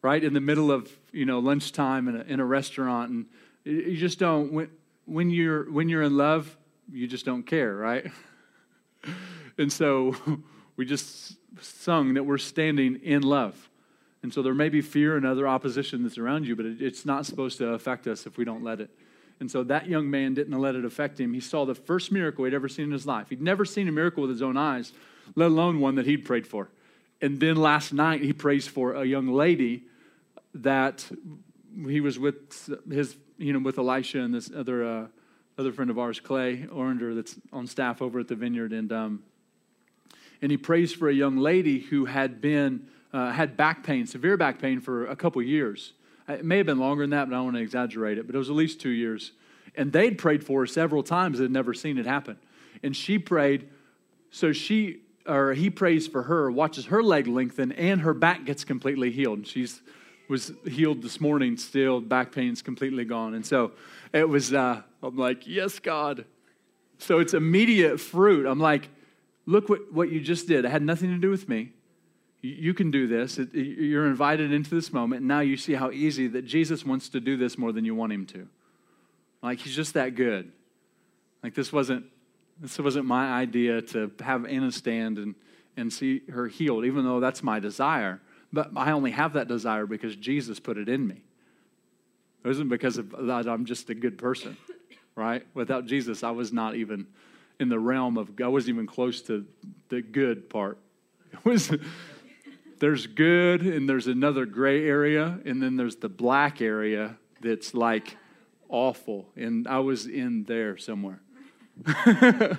right? 0.00 0.22
In 0.22 0.32
the 0.32 0.40
middle 0.40 0.72
of, 0.72 0.90
you 1.12 1.26
know, 1.26 1.40
lunchtime 1.40 2.08
in 2.08 2.16
a, 2.16 2.20
in 2.22 2.40
a 2.40 2.44
restaurant. 2.44 3.10
And 3.10 3.26
you 3.64 3.96
just 3.96 4.18
don't, 4.18 4.52
when, 4.52 4.70
when, 5.04 5.30
you're, 5.30 5.70
when 5.70 5.88
you're 5.88 6.02
in 6.02 6.16
love, 6.16 6.56
you 6.90 7.06
just 7.06 7.26
don't 7.26 7.42
care, 7.42 7.74
right? 7.76 8.10
and 9.58 9.70
so 9.70 10.16
we 10.76 10.86
just 10.86 11.36
sung 11.60 12.14
that 12.14 12.24
we're 12.24 12.38
standing 12.38 13.00
in 13.02 13.22
love. 13.22 13.68
And 14.22 14.32
so 14.32 14.42
there 14.42 14.54
may 14.54 14.68
be 14.68 14.80
fear 14.80 15.16
and 15.16 15.26
other 15.26 15.46
opposition 15.46 16.02
that's 16.02 16.18
around 16.18 16.46
you, 16.46 16.56
but 16.56 16.66
it's 16.66 17.04
not 17.04 17.26
supposed 17.26 17.58
to 17.58 17.68
affect 17.68 18.06
us 18.06 18.26
if 18.26 18.36
we 18.38 18.44
don't 18.44 18.64
let 18.64 18.80
it. 18.80 18.90
And 19.40 19.50
so 19.50 19.62
that 19.64 19.86
young 19.86 20.10
man 20.10 20.34
didn't 20.34 20.58
let 20.58 20.74
it 20.74 20.84
affect 20.84 21.20
him. 21.20 21.32
He 21.32 21.40
saw 21.40 21.64
the 21.64 21.74
first 21.74 22.10
miracle 22.10 22.44
he'd 22.44 22.54
ever 22.54 22.68
seen 22.68 22.86
in 22.86 22.92
his 22.92 23.06
life. 23.06 23.28
He'd 23.28 23.42
never 23.42 23.64
seen 23.64 23.86
a 23.86 23.92
miracle 23.92 24.22
with 24.22 24.30
his 24.30 24.42
own 24.42 24.56
eyes, 24.56 24.92
let 25.34 25.46
alone 25.46 25.80
one 25.80 25.94
that 25.96 26.06
he'd 26.06 26.24
prayed 26.24 26.46
for. 26.46 26.70
And 27.20 27.40
then 27.40 27.56
last 27.56 27.92
night, 27.92 28.22
he 28.22 28.32
prays 28.32 28.66
for 28.66 28.94
a 28.94 29.04
young 29.04 29.28
lady 29.28 29.84
that 30.54 31.08
he 31.86 32.00
was 32.00 32.18
with 32.18 32.70
his, 32.90 33.16
you 33.38 33.52
know, 33.52 33.58
with 33.58 33.78
Elisha 33.78 34.20
and 34.20 34.34
this 34.34 34.50
other, 34.54 34.84
uh, 34.84 35.06
other 35.58 35.72
friend 35.72 35.90
of 35.90 35.98
ours, 35.98 36.20
Clay 36.20 36.66
Orander, 36.72 37.14
that's 37.14 37.36
on 37.52 37.66
staff 37.66 38.00
over 38.00 38.20
at 38.20 38.28
the 38.28 38.34
vineyard. 38.34 38.72
And, 38.72 38.92
um, 38.92 39.22
and 40.40 40.50
he 40.50 40.56
prays 40.56 40.92
for 40.92 41.08
a 41.08 41.14
young 41.14 41.36
lady 41.36 41.80
who 41.80 42.04
had 42.04 42.40
been 42.40 42.86
uh, 43.12 43.32
had 43.32 43.56
back 43.56 43.84
pain, 43.84 44.06
severe 44.06 44.36
back 44.36 44.60
pain 44.60 44.80
for 44.80 45.06
a 45.06 45.16
couple 45.16 45.42
years. 45.42 45.92
It 46.28 46.44
may 46.44 46.58
have 46.58 46.66
been 46.66 46.78
longer 46.78 47.02
than 47.02 47.10
that, 47.10 47.28
but 47.28 47.34
I 47.34 47.38
don't 47.38 47.46
want 47.46 47.56
to 47.56 47.62
exaggerate 47.62 48.18
it, 48.18 48.26
but 48.26 48.34
it 48.34 48.38
was 48.38 48.50
at 48.50 48.56
least 48.56 48.80
two 48.80 48.90
years. 48.90 49.32
And 49.74 49.92
they'd 49.92 50.18
prayed 50.18 50.44
for 50.44 50.60
her 50.60 50.66
several 50.66 51.02
times, 51.02 51.38
they'd 51.38 51.50
never 51.50 51.72
seen 51.72 51.98
it 51.98 52.06
happen. 52.06 52.38
And 52.82 52.94
she 52.94 53.18
prayed, 53.18 53.68
so 54.30 54.52
she, 54.52 55.00
or 55.28 55.52
he 55.54 55.70
prays 55.70 56.06
for 56.06 56.24
her, 56.24 56.50
watches 56.50 56.86
her 56.86 57.02
leg 57.02 57.26
lengthen, 57.26 57.72
and 57.72 58.00
her 58.00 58.14
back 58.14 58.44
gets 58.44 58.64
completely 58.64 59.10
healed. 59.10 59.46
She's 59.46 59.82
was 60.28 60.52
healed 60.66 61.02
this 61.02 61.20
morning 61.20 61.56
still, 61.56 62.00
back 62.00 62.32
pain's 62.32 62.62
completely 62.62 63.04
gone. 63.04 63.34
And 63.34 63.44
so 63.44 63.72
it 64.12 64.28
was, 64.28 64.52
uh, 64.52 64.82
I'm 65.02 65.16
like, 65.16 65.46
yes, 65.46 65.78
God. 65.78 66.24
So 66.98 67.18
it's 67.18 67.34
immediate 67.34 67.98
fruit. 67.98 68.46
I'm 68.46 68.60
like, 68.60 68.88
look 69.46 69.68
what, 69.68 69.92
what 69.92 70.10
you 70.10 70.20
just 70.20 70.46
did. 70.46 70.64
It 70.64 70.70
had 70.70 70.82
nothing 70.82 71.10
to 71.10 71.18
do 71.18 71.30
with 71.30 71.48
me. 71.48 71.72
You 72.40 72.72
can 72.72 72.90
do 72.90 73.06
this. 73.08 73.38
You're 73.52 74.06
invited 74.06 74.52
into 74.52 74.70
this 74.70 74.92
moment. 74.92 75.22
Now 75.22 75.40
you 75.40 75.56
see 75.56 75.74
how 75.74 75.90
easy 75.90 76.28
that 76.28 76.42
Jesus 76.42 76.84
wants 76.84 77.08
to 77.10 77.20
do 77.20 77.36
this 77.36 77.58
more 77.58 77.72
than 77.72 77.84
you 77.84 77.94
want 77.94 78.12
him 78.12 78.26
to. 78.26 78.48
Like 79.42 79.60
he's 79.60 79.74
just 79.74 79.94
that 79.94 80.14
good. 80.14 80.52
Like 81.42 81.54
this 81.54 81.72
wasn't 81.72 82.06
this 82.60 82.78
wasn't 82.78 83.06
my 83.06 83.32
idea 83.32 83.82
to 83.82 84.10
have 84.20 84.44
Anna 84.46 84.72
stand 84.72 85.18
and, 85.18 85.34
and 85.76 85.92
see 85.92 86.22
her 86.30 86.48
healed, 86.48 86.84
even 86.84 87.04
though 87.04 87.20
that's 87.20 87.42
my 87.42 87.60
desire. 87.60 88.20
But 88.52 88.70
I 88.76 88.92
only 88.92 89.10
have 89.12 89.34
that 89.34 89.48
desire 89.48 89.86
because 89.86 90.16
Jesus 90.16 90.58
put 90.58 90.78
it 90.78 90.88
in 90.88 91.06
me. 91.06 91.22
It 92.44 92.48
wasn't 92.48 92.70
because 92.70 92.98
of 92.98 93.10
that 93.10 93.48
I'm 93.48 93.64
just 93.64 93.90
a 93.90 93.94
good 93.94 94.16
person, 94.16 94.56
right? 95.14 95.46
Without 95.54 95.86
Jesus, 95.86 96.22
I 96.22 96.30
was 96.30 96.52
not 96.52 96.74
even 96.74 97.06
in 97.60 97.68
the 97.68 97.78
realm 97.78 98.16
of 98.16 98.30
I 98.42 98.48
wasn't 98.48 98.74
even 98.74 98.86
close 98.86 99.20
to 99.22 99.46
the 99.88 100.02
good 100.02 100.50
part. 100.50 100.78
It 101.30 101.44
was 101.44 101.70
there's 102.78 103.06
good 103.06 103.62
and 103.62 103.88
there's 103.88 104.06
another 104.06 104.46
gray 104.46 104.86
area 104.86 105.38
and 105.44 105.62
then 105.62 105.76
there's 105.76 105.96
the 105.96 106.08
black 106.08 106.60
area 106.60 107.16
that's 107.40 107.74
like 107.74 108.16
awful 108.68 109.26
and 109.36 109.66
i 109.66 109.78
was 109.78 110.06
in 110.06 110.44
there 110.44 110.76
somewhere 110.76 111.20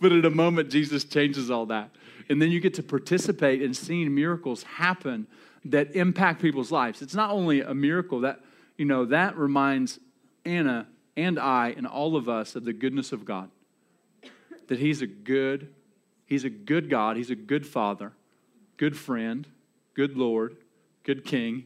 but 0.00 0.12
in 0.12 0.24
a 0.24 0.30
moment, 0.30 0.70
Jesus 0.70 1.04
changes 1.04 1.50
all 1.50 1.66
that. 1.66 1.90
And 2.28 2.40
then 2.40 2.50
you 2.50 2.60
get 2.60 2.74
to 2.74 2.82
participate 2.82 3.60
in 3.60 3.74
seeing 3.74 4.14
miracles 4.14 4.62
happen 4.62 5.26
that 5.64 5.94
impact 5.94 6.40
people's 6.40 6.70
lives. 6.70 7.02
It's 7.02 7.14
not 7.14 7.30
only 7.30 7.60
a 7.60 7.74
miracle 7.74 8.20
that, 8.20 8.40
you 8.76 8.84
know, 8.84 9.04
that 9.06 9.36
reminds 9.36 9.98
Anna 10.44 10.86
and 11.16 11.38
I 11.38 11.74
and 11.76 11.86
all 11.86 12.16
of 12.16 12.28
us 12.28 12.56
of 12.56 12.64
the 12.64 12.72
goodness 12.72 13.12
of 13.12 13.24
God. 13.24 13.50
That 14.68 14.78
He's 14.78 15.02
a 15.02 15.06
good, 15.06 15.74
He's 16.26 16.44
a 16.44 16.50
good 16.50 16.88
God, 16.88 17.16
He's 17.16 17.30
a 17.30 17.36
good 17.36 17.66
Father, 17.66 18.12
good 18.76 18.96
friend, 18.96 19.46
good 19.94 20.16
Lord, 20.16 20.56
good 21.02 21.24
King. 21.24 21.64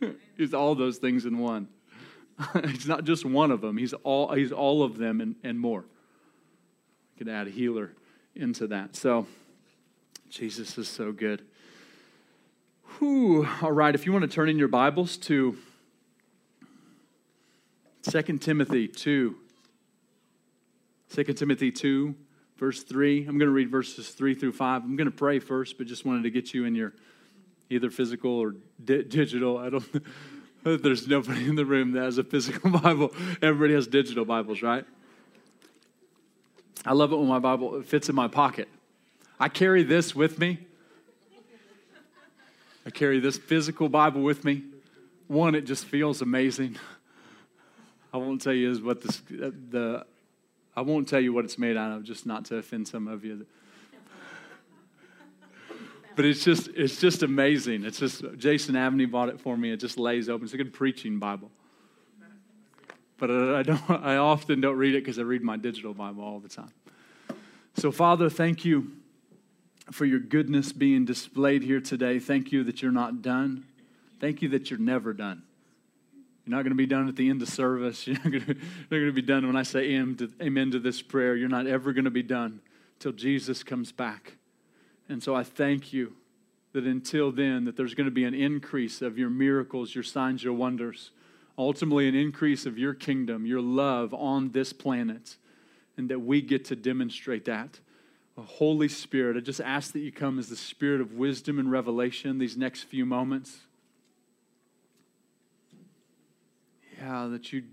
he's 0.36 0.54
all 0.54 0.74
those 0.74 0.98
things 0.98 1.26
in 1.26 1.38
one. 1.38 1.68
he's 2.66 2.86
not 2.86 3.04
just 3.04 3.24
one 3.24 3.50
of 3.50 3.60
them, 3.60 3.76
He's 3.76 3.92
all, 3.92 4.32
he's 4.34 4.52
all 4.52 4.82
of 4.82 4.98
them 4.98 5.20
and, 5.20 5.36
and 5.42 5.58
more. 5.58 5.84
We 7.14 7.18
could 7.18 7.28
add 7.28 7.46
a 7.46 7.50
healer 7.50 7.92
into 8.34 8.66
that. 8.68 8.96
So, 8.96 9.26
Jesus 10.28 10.78
is 10.78 10.88
so 10.88 11.12
good. 11.12 11.44
Whew. 12.98 13.46
All 13.60 13.72
right, 13.72 13.94
if 13.94 14.06
you 14.06 14.12
want 14.12 14.22
to 14.22 14.28
turn 14.28 14.48
in 14.48 14.58
your 14.58 14.68
Bibles 14.68 15.16
to 15.18 15.56
2 18.02 18.22
Timothy 18.38 18.88
2. 18.88 19.36
2 21.14 21.24
Timothy 21.24 21.70
2, 21.70 22.14
verse 22.56 22.82
3. 22.82 23.26
I'm 23.26 23.38
going 23.38 23.48
to 23.48 23.54
read 23.54 23.70
verses 23.70 24.08
3 24.10 24.34
through 24.34 24.52
5. 24.52 24.82
I'm 24.82 24.96
going 24.96 25.10
to 25.10 25.16
pray 25.16 25.38
first, 25.38 25.76
but 25.76 25.86
just 25.86 26.06
wanted 26.06 26.22
to 26.22 26.30
get 26.30 26.54
you 26.54 26.64
in 26.64 26.74
your 26.74 26.94
either 27.68 27.90
physical 27.90 28.30
or 28.30 28.56
di- 28.82 29.02
digital. 29.02 29.58
I 29.58 29.70
don't 29.70 29.84
there's 30.64 31.08
nobody 31.08 31.48
in 31.48 31.56
the 31.56 31.64
room 31.64 31.92
that 31.92 32.04
has 32.04 32.18
a 32.18 32.24
physical 32.24 32.70
Bible. 32.80 33.12
Everybody 33.40 33.74
has 33.74 33.86
digital 33.86 34.24
Bibles, 34.24 34.62
right? 34.62 34.84
I 36.84 36.92
love 36.92 37.12
it 37.12 37.16
when 37.16 37.28
my 37.28 37.38
Bible 37.38 37.82
fits 37.82 38.08
in 38.08 38.14
my 38.14 38.28
pocket. 38.28 38.68
I 39.38 39.48
carry 39.48 39.82
this 39.82 40.14
with 40.14 40.38
me. 40.38 40.58
I 42.84 42.90
carry 42.90 43.20
this 43.20 43.38
physical 43.38 43.88
Bible 43.88 44.22
with 44.22 44.44
me. 44.44 44.64
One, 45.28 45.54
it 45.54 45.62
just 45.62 45.84
feels 45.84 46.20
amazing. 46.20 46.76
I 48.12 48.16
won't 48.16 48.42
tell 48.42 48.52
you 48.52 48.74
what 48.84 49.00
this, 49.00 49.22
the, 49.28 50.04
I 50.76 50.80
won't 50.80 51.08
tell 51.08 51.20
you 51.20 51.32
what 51.32 51.44
it's 51.44 51.58
made 51.58 51.76
out 51.76 51.92
of, 51.92 52.02
just 52.02 52.26
not 52.26 52.44
to 52.46 52.56
offend 52.56 52.88
some 52.88 53.06
of 53.08 53.24
you. 53.24 53.46
But 56.14 56.24
it's 56.24 56.44
just, 56.44 56.68
it's 56.74 57.00
just 57.00 57.22
amazing. 57.22 57.84
It's 57.84 57.98
just, 57.98 58.22
Jason 58.36 58.76
Abney 58.76 59.06
bought 59.06 59.28
it 59.28 59.40
for 59.40 59.56
me. 59.56 59.72
It 59.72 59.78
just 59.78 59.98
lays 59.98 60.28
open. 60.28 60.44
It's 60.44 60.54
a 60.54 60.58
good 60.58 60.72
preaching 60.72 61.18
Bible. 61.18 61.50
But 63.18 63.30
I, 63.30 63.62
don't, 63.62 63.90
I 63.90 64.16
often 64.16 64.60
don't 64.60 64.76
read 64.76 64.94
it 64.94 65.04
because 65.04 65.18
I 65.18 65.22
read 65.22 65.42
my 65.42 65.56
digital 65.56 65.94
Bible 65.94 66.24
all 66.24 66.40
the 66.40 66.48
time. 66.48 66.72
So, 67.76 67.92
Father, 67.92 68.28
thank 68.28 68.64
you 68.64 68.90
for 69.90 70.04
your 70.04 70.18
goodness 70.18 70.72
being 70.72 71.04
displayed 71.04 71.62
here 71.62 71.80
today. 71.80 72.18
Thank 72.18 72.52
you 72.52 72.64
that 72.64 72.82
you're 72.82 72.92
not 72.92 73.22
done. 73.22 73.64
Thank 74.20 74.42
you 74.42 74.48
that 74.50 74.70
you're 74.70 74.80
never 74.80 75.12
done. 75.12 75.42
You're 76.44 76.56
not 76.56 76.62
going 76.62 76.72
to 76.72 76.76
be 76.76 76.86
done 76.86 77.08
at 77.08 77.16
the 77.16 77.30
end 77.30 77.40
of 77.42 77.48
service. 77.48 78.06
You're 78.08 78.16
not 78.16 78.24
going 78.24 78.44
to, 78.44 78.54
going 78.90 79.06
to 79.06 79.12
be 79.12 79.22
done 79.22 79.46
when 79.46 79.54
I 79.54 79.62
say 79.62 79.90
amen 79.90 80.16
to, 80.16 80.32
amen 80.42 80.72
to 80.72 80.80
this 80.80 81.00
prayer. 81.00 81.36
You're 81.36 81.48
not 81.48 81.68
ever 81.68 81.92
going 81.92 82.04
to 82.04 82.10
be 82.10 82.24
done 82.24 82.60
till 82.98 83.12
Jesus 83.12 83.62
comes 83.62 83.92
back. 83.92 84.34
And 85.12 85.22
so 85.22 85.34
I 85.34 85.44
thank 85.44 85.92
you 85.92 86.14
that 86.72 86.84
until 86.84 87.30
then 87.30 87.66
that 87.66 87.76
there's 87.76 87.92
going 87.92 88.06
to 88.06 88.10
be 88.10 88.24
an 88.24 88.32
increase 88.32 89.02
of 89.02 89.18
your 89.18 89.28
miracles, 89.28 89.94
your 89.94 90.02
signs, 90.02 90.42
your 90.42 90.54
wonders. 90.54 91.10
Ultimately 91.58 92.08
an 92.08 92.14
increase 92.14 92.64
of 92.64 92.78
your 92.78 92.94
kingdom, 92.94 93.44
your 93.44 93.60
love 93.60 94.14
on 94.14 94.52
this 94.52 94.72
planet 94.72 95.36
and 95.98 96.08
that 96.08 96.20
we 96.20 96.40
get 96.40 96.64
to 96.64 96.76
demonstrate 96.76 97.44
that. 97.44 97.78
Oh, 98.38 98.42
Holy 98.42 98.88
Spirit, 98.88 99.36
I 99.36 99.40
just 99.40 99.60
ask 99.60 99.92
that 99.92 99.98
you 99.98 100.10
come 100.10 100.38
as 100.38 100.48
the 100.48 100.56
spirit 100.56 101.02
of 101.02 101.12
wisdom 101.12 101.58
and 101.58 101.70
revelation 101.70 102.38
these 102.38 102.56
next 102.56 102.84
few 102.84 103.04
moments. 103.04 103.58
Yeah, 106.98 107.26
that 107.26 107.52
you 107.52 107.64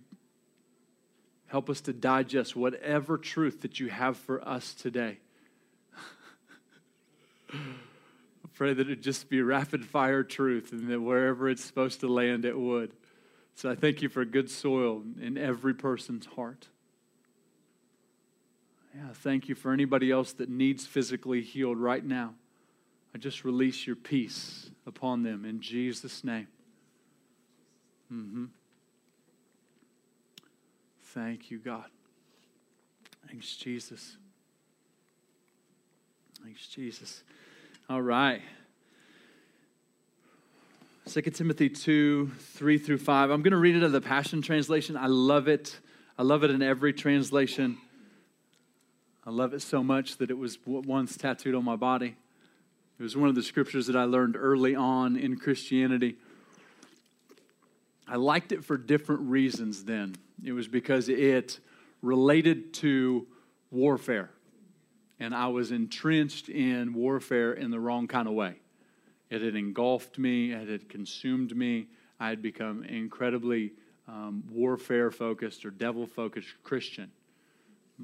help 1.48 1.70
us 1.70 1.80
to 1.82 1.94
digest 1.94 2.58
whatever 2.58 3.18
truth 3.18 3.62
that 3.62 3.80
you 3.80 3.88
have 3.88 4.18
for 4.18 4.46
us 4.46 4.74
today. 4.74 5.20
I 7.54 8.48
pray 8.54 8.74
that 8.74 8.90
it 8.90 9.02
just 9.02 9.30
be 9.30 9.42
rapid 9.42 9.86
fire 9.86 10.24
truth 10.24 10.72
and 10.72 10.90
that 10.90 11.02
wherever 11.02 11.50
it's 11.50 11.64
supposed 11.64 12.00
to 12.02 12.08
land, 12.08 12.46
it 12.46 12.58
would. 12.58 12.94
So 13.56 13.70
I 13.70 13.76
thank 13.76 14.02
you 14.02 14.10
for 14.10 14.24
good 14.26 14.50
soil 14.50 15.04
in 15.22 15.38
every 15.38 15.74
person's 15.74 16.26
heart. 16.26 16.68
Yeah, 18.96 19.14
thank 19.14 19.48
you 19.48 19.56
for 19.56 19.72
anybody 19.72 20.12
else 20.12 20.34
that 20.34 20.50
needs 20.50 20.86
physically 20.86 21.42
healed 21.42 21.78
right 21.78 22.04
now. 22.04 22.34
I 23.14 23.18
just 23.18 23.44
release 23.44 23.86
your 23.86 23.96
peace 23.96 24.72
upon 24.86 25.24
them 25.24 25.46
in 25.46 25.62
Jesus' 25.62 26.24
name. 26.24 26.48
Mm-hmm. 28.12 28.46
Thank 31.04 31.52
you, 31.52 31.60
God. 31.60 31.86
Thanks, 33.28 33.56
Jesus. 33.56 34.18
Thanks, 36.44 36.68
Jesus. 36.68 37.24
All 37.90 38.04
right. 38.04 38.44
2 41.08 41.22
Timothy 41.22 41.70
2, 41.70 42.28
3 42.38 42.78
through 42.78 43.00
5. 43.00 43.32
I'm 43.32 43.42
going 43.42 43.50
to 43.50 43.58
read 43.58 43.76
it 43.76 43.82
of 43.82 43.92
the 43.92 44.00
Passion 44.00 44.44
Translation. 44.44 44.96
I 44.96 45.08
love 45.08 45.48
it. 45.48 45.80
I 46.16 46.22
love 46.22 46.44
it 46.44 46.52
in 46.52 46.62
every 46.62 46.94
translation. 46.94 47.80
I 49.26 49.32
love 49.32 49.56
it 49.56 49.64
so 49.64 49.84
much 49.84 50.18
that 50.18 50.30
it 50.30 50.38
was 50.38 50.60
once 50.68 51.18
tattooed 51.18 51.56
on 51.56 51.66
my 51.66 51.76
body. 51.76 52.16
It 53.00 53.02
was 53.02 53.18
one 53.18 53.28
of 53.28 53.34
the 53.34 53.42
scriptures 53.42 53.88
that 53.88 53.96
I 53.96 54.04
learned 54.04 54.36
early 54.38 54.76
on 54.76 55.18
in 55.18 55.38
Christianity. 55.38 56.18
I 58.08 58.18
liked 58.18 58.52
it 58.52 58.64
for 58.64 58.78
different 58.78 59.22
reasons 59.22 59.86
then. 59.86 60.16
It 60.44 60.52
was 60.52 60.68
because 60.68 61.10
it 61.10 61.60
related 62.04 62.72
to 62.76 63.26
warfare. 63.72 64.30
And 65.20 65.36
I 65.36 65.48
was 65.48 65.72
entrenched 65.72 66.50
in 66.50 66.94
warfare 66.94 67.54
in 67.54 67.72
the 67.72 67.80
wrong 67.80 68.08
kind 68.08 68.28
of 68.28 68.34
way. 68.34 68.56
It 69.30 69.42
had 69.42 69.56
engulfed 69.56 70.18
me, 70.18 70.52
it 70.52 70.70
had 70.70 70.90
consumed 70.90 71.56
me. 71.56 71.88
I 72.20 72.30
had 72.30 72.42
become 72.42 72.84
incredibly 72.84 73.74
um, 74.08 74.44
warfare 74.52 75.12
focused 75.12 75.66
or 75.66 75.72
devil 75.72 76.08
focused 76.08 76.50
Christian. 76.64 77.12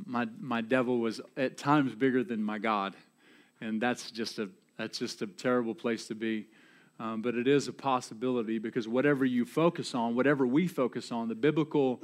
My, 0.05 0.27
my 0.39 0.61
devil 0.61 0.99
was 0.99 1.21
at 1.35 1.57
times 1.57 1.95
bigger 1.95 2.23
than 2.23 2.43
my 2.43 2.59
God. 2.59 2.95
And 3.61 3.81
that's 3.81 4.11
just 4.11 4.39
a, 4.39 4.49
that's 4.77 4.99
just 4.99 5.21
a 5.21 5.27
terrible 5.27 5.73
place 5.73 6.07
to 6.07 6.15
be. 6.15 6.47
Um, 6.99 7.21
but 7.21 7.35
it 7.35 7.47
is 7.47 7.67
a 7.67 7.73
possibility 7.73 8.57
because 8.57 8.87
whatever 8.87 9.25
you 9.25 9.45
focus 9.45 9.93
on, 9.93 10.15
whatever 10.15 10.45
we 10.45 10.67
focus 10.67 11.11
on, 11.11 11.27
the 11.27 11.35
biblical 11.35 12.01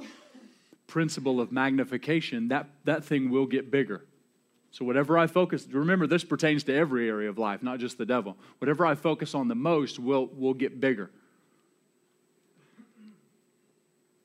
principle 0.86 1.40
of 1.40 1.50
magnification, 1.50 2.48
that, 2.48 2.68
that 2.84 3.04
thing 3.04 3.30
will 3.30 3.46
get 3.46 3.70
bigger. 3.70 4.04
So, 4.72 4.86
whatever 4.86 5.18
I 5.18 5.26
focus, 5.26 5.66
remember, 5.70 6.06
this 6.06 6.24
pertains 6.24 6.64
to 6.64 6.74
every 6.74 7.06
area 7.06 7.28
of 7.28 7.38
life, 7.38 7.62
not 7.62 7.78
just 7.78 7.98
the 7.98 8.06
devil. 8.06 8.38
Whatever 8.58 8.86
I 8.86 8.94
focus 8.94 9.34
on 9.34 9.48
the 9.48 9.54
most 9.54 9.98
will, 9.98 10.26
will 10.26 10.54
get 10.54 10.80
bigger. 10.80 11.10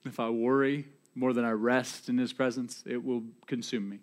If 0.06 0.18
I 0.18 0.30
worry 0.30 0.88
more 1.14 1.34
than 1.34 1.44
I 1.44 1.50
rest 1.50 2.08
in 2.08 2.16
his 2.16 2.32
presence, 2.32 2.82
it 2.86 3.04
will 3.04 3.24
consume 3.46 3.90
me. 3.90 3.98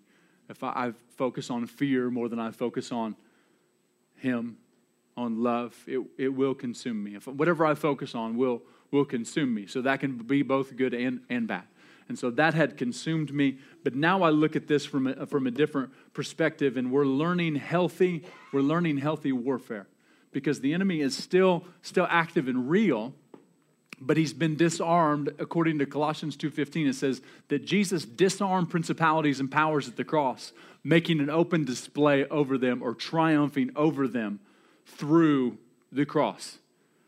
If 0.48 0.64
I, 0.64 0.68
I 0.68 0.94
focus 1.18 1.50
on 1.50 1.66
fear 1.66 2.12
more 2.12 2.30
than 2.30 2.38
I 2.38 2.52
focus 2.52 2.92
on 2.92 3.16
him, 4.18 4.58
on 5.18 5.42
love, 5.42 5.75
it, 5.88 6.00
it 6.18 6.30
will 6.30 6.54
consume 6.54 7.04
me. 7.04 7.16
If 7.16 7.25
whatever 7.28 7.66
I 7.66 7.74
focus 7.74 8.14
on 8.14 8.38
will, 8.38 8.62
will 8.92 9.06
consume 9.06 9.52
me. 9.52 9.66
So 9.66 9.82
that 9.82 10.00
can 10.00 10.18
be 10.18 10.44
both 10.44 10.75
good 10.75 10.94
and, 10.94 11.22
and 11.28 11.48
bad. 11.48 11.64
And 12.08 12.18
so 12.20 12.30
that 12.32 12.54
had 12.54 12.78
consumed 12.78 13.34
me. 13.34 13.58
But 13.84 13.96
now 13.96 14.22
I 14.22 14.30
look 14.30 14.56
at 14.56 14.68
this 14.68 14.86
from 14.86 15.08
a, 15.08 15.26
from 15.26 15.48
a 15.48 15.52
different 15.52 15.92
perspective, 16.14 16.78
and 16.78 16.92
we're 16.92 17.06
learning 17.06 17.56
healthy, 17.56 18.24
we're 18.54 18.62
learning 18.62 18.98
healthy 18.98 19.32
warfare. 19.32 19.88
Because 20.32 20.60
the 20.60 20.74
enemy 20.74 21.02
is 21.02 21.16
still, 21.16 21.66
still 21.82 22.08
active 22.10 22.48
and 22.48 22.70
real, 22.70 23.14
but 24.00 24.18
he's 24.18 24.34
been 24.34 24.56
disarmed 24.56 25.34
according 25.40 25.80
to 25.80 25.86
colossians 25.86 26.36
2.15 26.36 26.90
it 26.90 26.96
says 26.96 27.22
that 27.48 27.64
jesus 27.64 28.04
disarmed 28.04 28.70
principalities 28.70 29.40
and 29.40 29.50
powers 29.50 29.88
at 29.88 29.96
the 29.96 30.04
cross 30.04 30.52
making 30.86 31.20
an 31.20 31.32
open 31.32 31.66
display 31.66 32.26
over 32.26 32.58
them 32.58 32.82
or 32.84 32.94
triumphing 32.94 33.72
over 33.76 34.08
them 34.08 34.40
through 34.86 35.58
the 35.92 36.06
cross. 36.06 36.60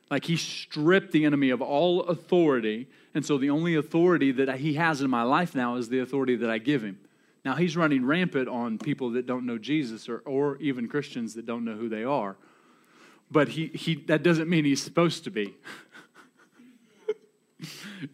Like 0.09 0.25
he 0.25 0.35
stripped 0.35 1.11
the 1.11 1.25
enemy 1.25 1.51
of 1.51 1.61
all 1.61 2.01
authority. 2.01 2.87
And 3.17 3.25
so 3.25 3.39
the 3.39 3.49
only 3.49 3.73
authority 3.73 4.31
that 4.33 4.59
he 4.59 4.75
has 4.75 5.01
in 5.01 5.09
my 5.09 5.23
life 5.23 5.55
now 5.55 5.77
is 5.77 5.89
the 5.89 5.97
authority 5.97 6.35
that 6.35 6.51
I 6.51 6.59
give 6.59 6.83
him. 6.83 6.99
Now 7.43 7.55
he's 7.55 7.75
running 7.75 8.05
rampant 8.05 8.47
on 8.47 8.77
people 8.77 9.09
that 9.13 9.25
don't 9.25 9.47
know 9.47 9.57
Jesus 9.57 10.07
or, 10.07 10.19
or 10.19 10.57
even 10.57 10.87
Christians 10.87 11.33
that 11.33 11.47
don't 11.47 11.65
know 11.65 11.73
who 11.73 11.89
they 11.89 12.03
are. 12.03 12.37
But 13.31 13.47
he, 13.47 13.69
he, 13.73 13.95
that 14.05 14.21
doesn't 14.21 14.47
mean 14.47 14.65
he's 14.65 14.83
supposed 14.83 15.23
to 15.23 15.31
be. 15.31 15.55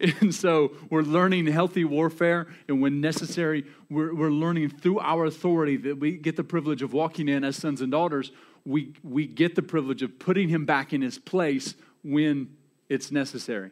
and 0.00 0.34
so 0.34 0.72
we're 0.88 1.02
learning 1.02 1.48
healthy 1.48 1.84
warfare, 1.84 2.46
and 2.66 2.80
when 2.80 3.02
necessary, 3.02 3.66
we're, 3.90 4.14
we're 4.14 4.30
learning 4.30 4.70
through 4.70 5.00
our 5.00 5.26
authority 5.26 5.76
that 5.76 6.00
we 6.00 6.16
get 6.16 6.36
the 6.36 6.44
privilege 6.44 6.80
of 6.80 6.94
walking 6.94 7.28
in 7.28 7.44
as 7.44 7.56
sons 7.56 7.82
and 7.82 7.92
daughters. 7.92 8.32
We, 8.64 8.94
we 9.02 9.26
get 9.26 9.54
the 9.54 9.62
privilege 9.62 10.00
of 10.00 10.18
putting 10.18 10.48
him 10.48 10.64
back 10.64 10.94
in 10.94 11.02
his 11.02 11.18
place 11.18 11.74
when 12.02 12.56
it's 12.88 13.12
necessary. 13.12 13.70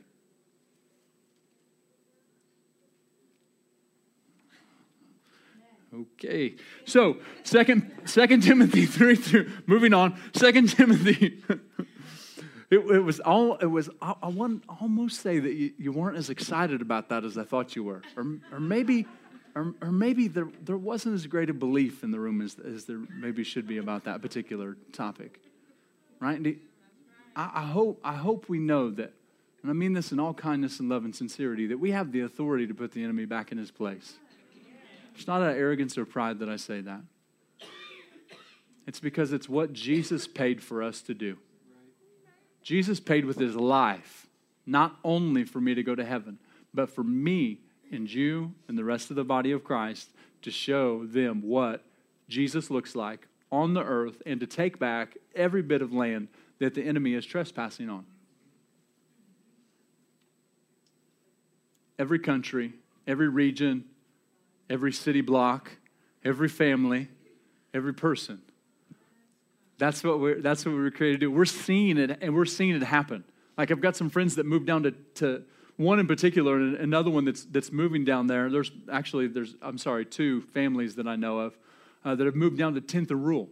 Okay. 5.95 6.55
So, 6.87 7.19
second, 7.43 7.93
second 8.07 8.43
Timothy 8.43 8.87
3 8.87 9.15
through, 9.15 9.51
moving 9.67 9.93
on. 9.93 10.19
Second 10.33 10.71
Timothy. 10.71 11.43
it, 12.71 12.79
it, 12.79 13.05
was 13.05 13.21
all, 13.21 13.57
it 13.57 13.67
was, 13.67 13.91
I, 14.01 14.15
I 14.23 14.29
want 14.29 14.65
almost 14.81 15.21
say 15.21 15.39
that 15.39 15.53
you, 15.53 15.73
you 15.79 15.93
weren't 15.93 16.17
as 16.17 16.31
excited 16.31 16.81
about 16.81 17.11
that 17.11 17.25
as 17.25 17.37
I 17.37 17.45
thought 17.45 17.77
you 17.77 17.85
were. 17.85 18.03
Or, 18.17 18.25
or 18.51 18.61
maybe, 18.61 19.07
or, 19.55 19.75
or 19.83 19.93
maybe 19.93 20.29
there, 20.29 20.49
there 20.65 20.79
wasn't 20.79 21.15
as 21.15 21.27
great 21.27 21.51
a 21.51 21.55
belief 21.55 22.03
in 22.03 22.11
the 22.11 22.19
room 22.19 22.41
as, 22.41 22.57
as 22.59 22.87
there 22.87 23.01
maybe 23.15 23.45
should 23.45 23.67
be 23.67 23.77
about 23.77 24.05
that 24.05 24.23
particular 24.23 24.79
topic. 24.93 25.41
Right? 26.21 26.59
I, 27.37 27.51
I 27.55 27.67
hope, 27.67 28.01
I 28.03 28.15
hope 28.15 28.49
we 28.49 28.59
know 28.59 28.91
that, 28.93 29.13
and 29.61 29.71
I 29.71 29.75
mean 29.75 29.93
this 29.93 30.11
in 30.11 30.19
all 30.19 30.33
kindness 30.33 30.81
and 30.81 30.89
love 30.89 31.05
and 31.05 31.15
sincerity, 31.15 31.67
that 31.67 31.79
we 31.79 31.91
have 31.91 32.13
the 32.13 32.21
authority 32.21 32.67
to 32.67 32.75
put 32.75 32.93
the 32.93 33.05
enemy 33.05 33.27
back 33.27 33.53
in 33.53 33.59
his 33.59 33.71
place. 33.71 34.15
It's 35.15 35.27
not 35.27 35.43
out 35.43 35.51
of 35.51 35.57
arrogance 35.57 35.97
or 35.99 36.05
pride 36.05 36.39
that 36.41 36.49
I 36.49 36.57
say 36.57 36.81
that. 36.81 37.03
It's 38.87 39.01
because 39.01 39.33
it's 39.33 39.49
what 39.49 39.73
Jesus 39.73 40.27
paid 40.27 40.63
for 40.63 40.83
us 40.83 41.03
to 41.03 41.15
do. 41.15 41.39
Jesus 42.63 43.01
paid 43.01 43.25
with 43.25 43.39
his 43.39 43.55
life, 43.55 44.27
not 44.67 44.97
only 45.05 45.45
for 45.45 45.61
me 45.61 45.75
to 45.75 45.83
go 45.83 45.95
to 45.95 46.05
heaven, 46.05 46.39
but 46.75 46.91
for 46.91 47.05
me 47.05 47.61
and 47.91 48.13
you 48.13 48.55
and 48.69 48.79
the 48.79 48.85
rest 48.85 49.11
of 49.11 49.17
the 49.17 49.25
body 49.25 49.53
of 49.53 49.63
Christ 49.63 50.11
to 50.43 50.51
show 50.51 51.05
them 51.05 51.43
what 51.43 51.85
Jesus 52.29 52.71
looks 52.71 52.95
like 52.95 53.29
on 53.51 53.75
the 53.75 53.83
earth 53.83 54.23
and 54.25 54.41
to 54.41 54.47
take 54.47 54.79
back 54.79 55.17
every 55.35 55.63
bit 55.63 55.83
of 55.83 55.93
land 55.93 56.29
that 56.59 56.75
the 56.75 56.83
enemy 56.83 57.15
is 57.15 57.27
trespassing 57.27 57.91
on. 57.91 58.05
Every 61.99 62.19
country, 62.19 62.73
every 63.07 63.29
region, 63.29 63.85
every 64.73 64.93
city 64.93 65.21
block, 65.21 65.71
every 66.25 66.49
family, 66.49 67.09
every 67.75 67.93
person. 67.93 68.41
That's 69.77 70.03
what 70.03 70.19
we're, 70.19 70.41
that's 70.41 70.65
what 70.65 70.75
we 70.75 70.81
were 70.81 70.91
created 70.91 71.21
to 71.21 71.27
do. 71.27 71.31
We're 71.31 71.45
seeing 71.45 71.99
it, 71.99 72.19
and 72.23 72.35
we're 72.35 72.47
seeing 72.47 72.75
it 72.75 72.83
happen. 72.83 73.23
Like 73.59 73.71
I've 73.71 73.83
got 73.83 73.97
some 73.97 74.09
friends 74.09 74.37
that 74.37 74.47
moved 74.47 74.67
down 74.67 74.85
to, 74.85 74.93
to 75.17 75.45
one 75.77 75.99
in 75.99 76.07
particular, 76.07 76.57
and 76.57 76.77
another 76.77 77.11
one 77.11 77.27
that's 77.27 77.45
that's 77.45 77.71
moving 77.71 78.05
down 78.05 78.29
there. 78.29 78.49
There's 78.49 78.71
actually 78.91 79.27
there's 79.27 79.55
I'm 79.61 79.77
sorry, 79.77 80.07
two 80.07 80.41
families 80.41 80.95
that 80.95 81.07
I 81.07 81.17
know 81.17 81.41
of 81.41 81.59
uh, 82.05 82.15
that 82.15 82.25
have 82.25 82.35
moved 82.35 82.57
down 82.57 82.75
to 82.75 82.81
10th 82.81 83.11
and 83.11 83.25
Rural, 83.25 83.51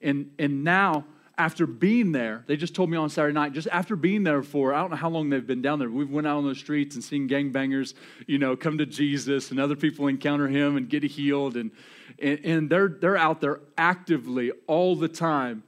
and 0.00 0.30
and 0.38 0.64
now 0.64 1.04
after 1.36 1.66
being 1.66 2.12
there, 2.12 2.44
they 2.46 2.56
just 2.56 2.74
told 2.74 2.90
me 2.90 2.96
on 2.96 3.10
Saturday 3.10 3.34
night, 3.34 3.52
just 3.52 3.68
after 3.72 3.96
being 3.96 4.22
there 4.22 4.42
for, 4.42 4.72
I 4.72 4.80
don't 4.80 4.90
know 4.90 4.96
how 4.96 5.08
long 5.10 5.30
they've 5.30 5.46
been 5.46 5.62
down 5.62 5.78
there. 5.78 5.90
We've 5.90 6.10
went 6.10 6.26
out 6.26 6.38
on 6.38 6.48
the 6.48 6.54
streets 6.54 6.94
and 6.94 7.02
seen 7.02 7.28
gangbangers, 7.28 7.94
you 8.26 8.38
know, 8.38 8.56
come 8.56 8.78
to 8.78 8.86
Jesus 8.86 9.50
and 9.50 9.58
other 9.58 9.74
people 9.74 10.06
encounter 10.06 10.46
him 10.46 10.76
and 10.76 10.88
get 10.88 11.02
healed. 11.02 11.56
And, 11.56 11.72
and, 12.20 12.40
and 12.44 12.70
they're, 12.70 12.88
they're 12.88 13.16
out 13.16 13.40
there 13.40 13.60
actively 13.76 14.52
all 14.66 14.94
the 14.94 15.08
time 15.08 15.64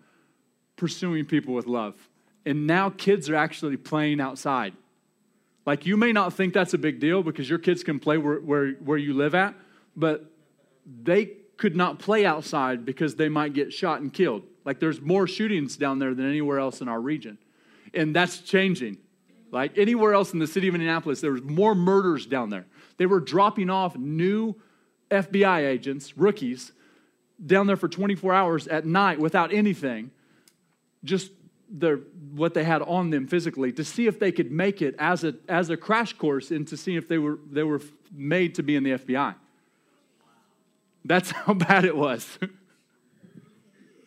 pursuing 0.77 1.25
people 1.25 1.55
with 1.55 1.67
love. 1.67 1.95
And 2.45 2.67
now 2.67 2.91
kids 2.91 3.29
are 3.29 3.35
actually 3.35 3.77
playing 3.77 4.21
outside. 4.21 4.73
Like 5.65 5.85
you 5.85 5.97
may 5.97 6.13
not 6.13 6.33
think 6.33 6.55
that's 6.55 6.75
a 6.75 6.79
big 6.79 7.01
deal 7.01 7.25
because 7.25 7.51
your 7.51 7.59
kids 7.59 7.83
can 7.83 7.99
play 7.99 8.19
where, 8.19 8.39
where, 8.39 8.73
where 8.75 8.99
you 8.99 9.15
live 9.15 9.35
at, 9.35 9.55
but 9.97 10.31
they 11.03 11.33
could 11.57 11.77
not 11.77 11.99
play 11.99 12.25
outside 12.27 12.85
because 12.85 13.17
they 13.17 13.29
might 13.29 13.55
get 13.55 13.73
shot 13.73 14.01
and 14.01 14.13
killed. 14.13 14.43
Like 14.65 14.81
there's 14.81 15.01
more 15.01 15.27
shootings 15.27 15.77
down 15.77 15.99
there 15.99 16.15
than 16.15 16.29
anywhere 16.29 16.59
else 16.59 16.81
in 16.81 16.89
our 16.89 17.01
region. 17.01 17.39
And 17.95 18.15
that's 18.15 18.41
changing. 18.41 18.99
Like 19.51 19.79
anywhere 19.79 20.13
else 20.13 20.33
in 20.33 20.39
the 20.39 20.47
city 20.47 20.69
of 20.69 20.75
Indianapolis, 20.75 21.21
there 21.21 21.33
was 21.33 21.43
more 21.43 21.75
murders 21.75 22.27
down 22.27 22.51
there. 22.51 22.67
They 22.99 23.07
were 23.07 23.21
dropping 23.21 23.71
off 23.71 23.97
new 23.97 24.57
FBI 25.11 25.67
agents, 25.67 26.19
rookies, 26.19 26.73
down 27.45 27.67
there 27.67 27.77
for 27.77 27.89
24 27.89 28.35
hours 28.35 28.69
at 28.69 28.87
night 28.87 29.19
without 29.19 29.53
anything, 29.53 30.11
just 31.05 31.31
their, 31.69 31.99
what 32.33 32.55
they 32.55 32.65
had 32.65 32.83
on 32.83 33.11
them 33.11 33.27
physically, 33.27 33.73
to 33.73 33.85
see 33.85 34.07
if 34.07 34.19
they 34.19 34.33
could 34.33 34.51
make 34.51 34.83
it 34.83 34.95
as 34.99 35.23
a, 35.23 35.35
as 35.49 35.71
a 35.71 35.77
crash 35.77 36.13
course 36.15 36.51
and 36.51 36.67
to 36.69 36.77
see 36.77 36.97
if 36.97 37.09
they 37.09 37.19
were, 37.19 37.39
they 37.51 37.63
were 37.63 37.81
made 38.13 38.55
to 38.55 38.63
be 38.63 38.75
in 38.75 38.83
the 38.83 38.93
FBI. 38.93 39.35
That's 41.07 41.31
how 41.33 41.55
bad 41.55 41.85
it 41.85 41.97
was. 41.97 42.39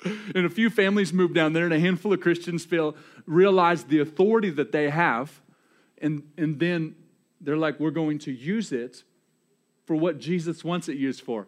and 0.03 0.45
a 0.45 0.49
few 0.49 0.69
families 0.69 1.13
moved 1.13 1.35
down 1.35 1.53
there, 1.53 1.65
and 1.65 1.73
a 1.73 1.79
handful 1.79 2.13
of 2.13 2.21
Christians 2.21 2.65
feel 2.65 2.95
realized 3.25 3.89
the 3.89 3.99
authority 3.99 4.49
that 4.51 4.71
they 4.71 4.89
have, 4.89 5.41
and, 6.01 6.23
and 6.37 6.59
then 6.59 6.95
they're 7.41 7.57
like, 7.57 7.79
we're 7.79 7.91
going 7.91 8.19
to 8.19 8.31
use 8.31 8.71
it 8.71 9.03
for 9.85 9.95
what 9.95 10.19
Jesus 10.19 10.63
wants 10.63 10.89
it 10.89 10.97
used 10.97 11.21
for. 11.21 11.47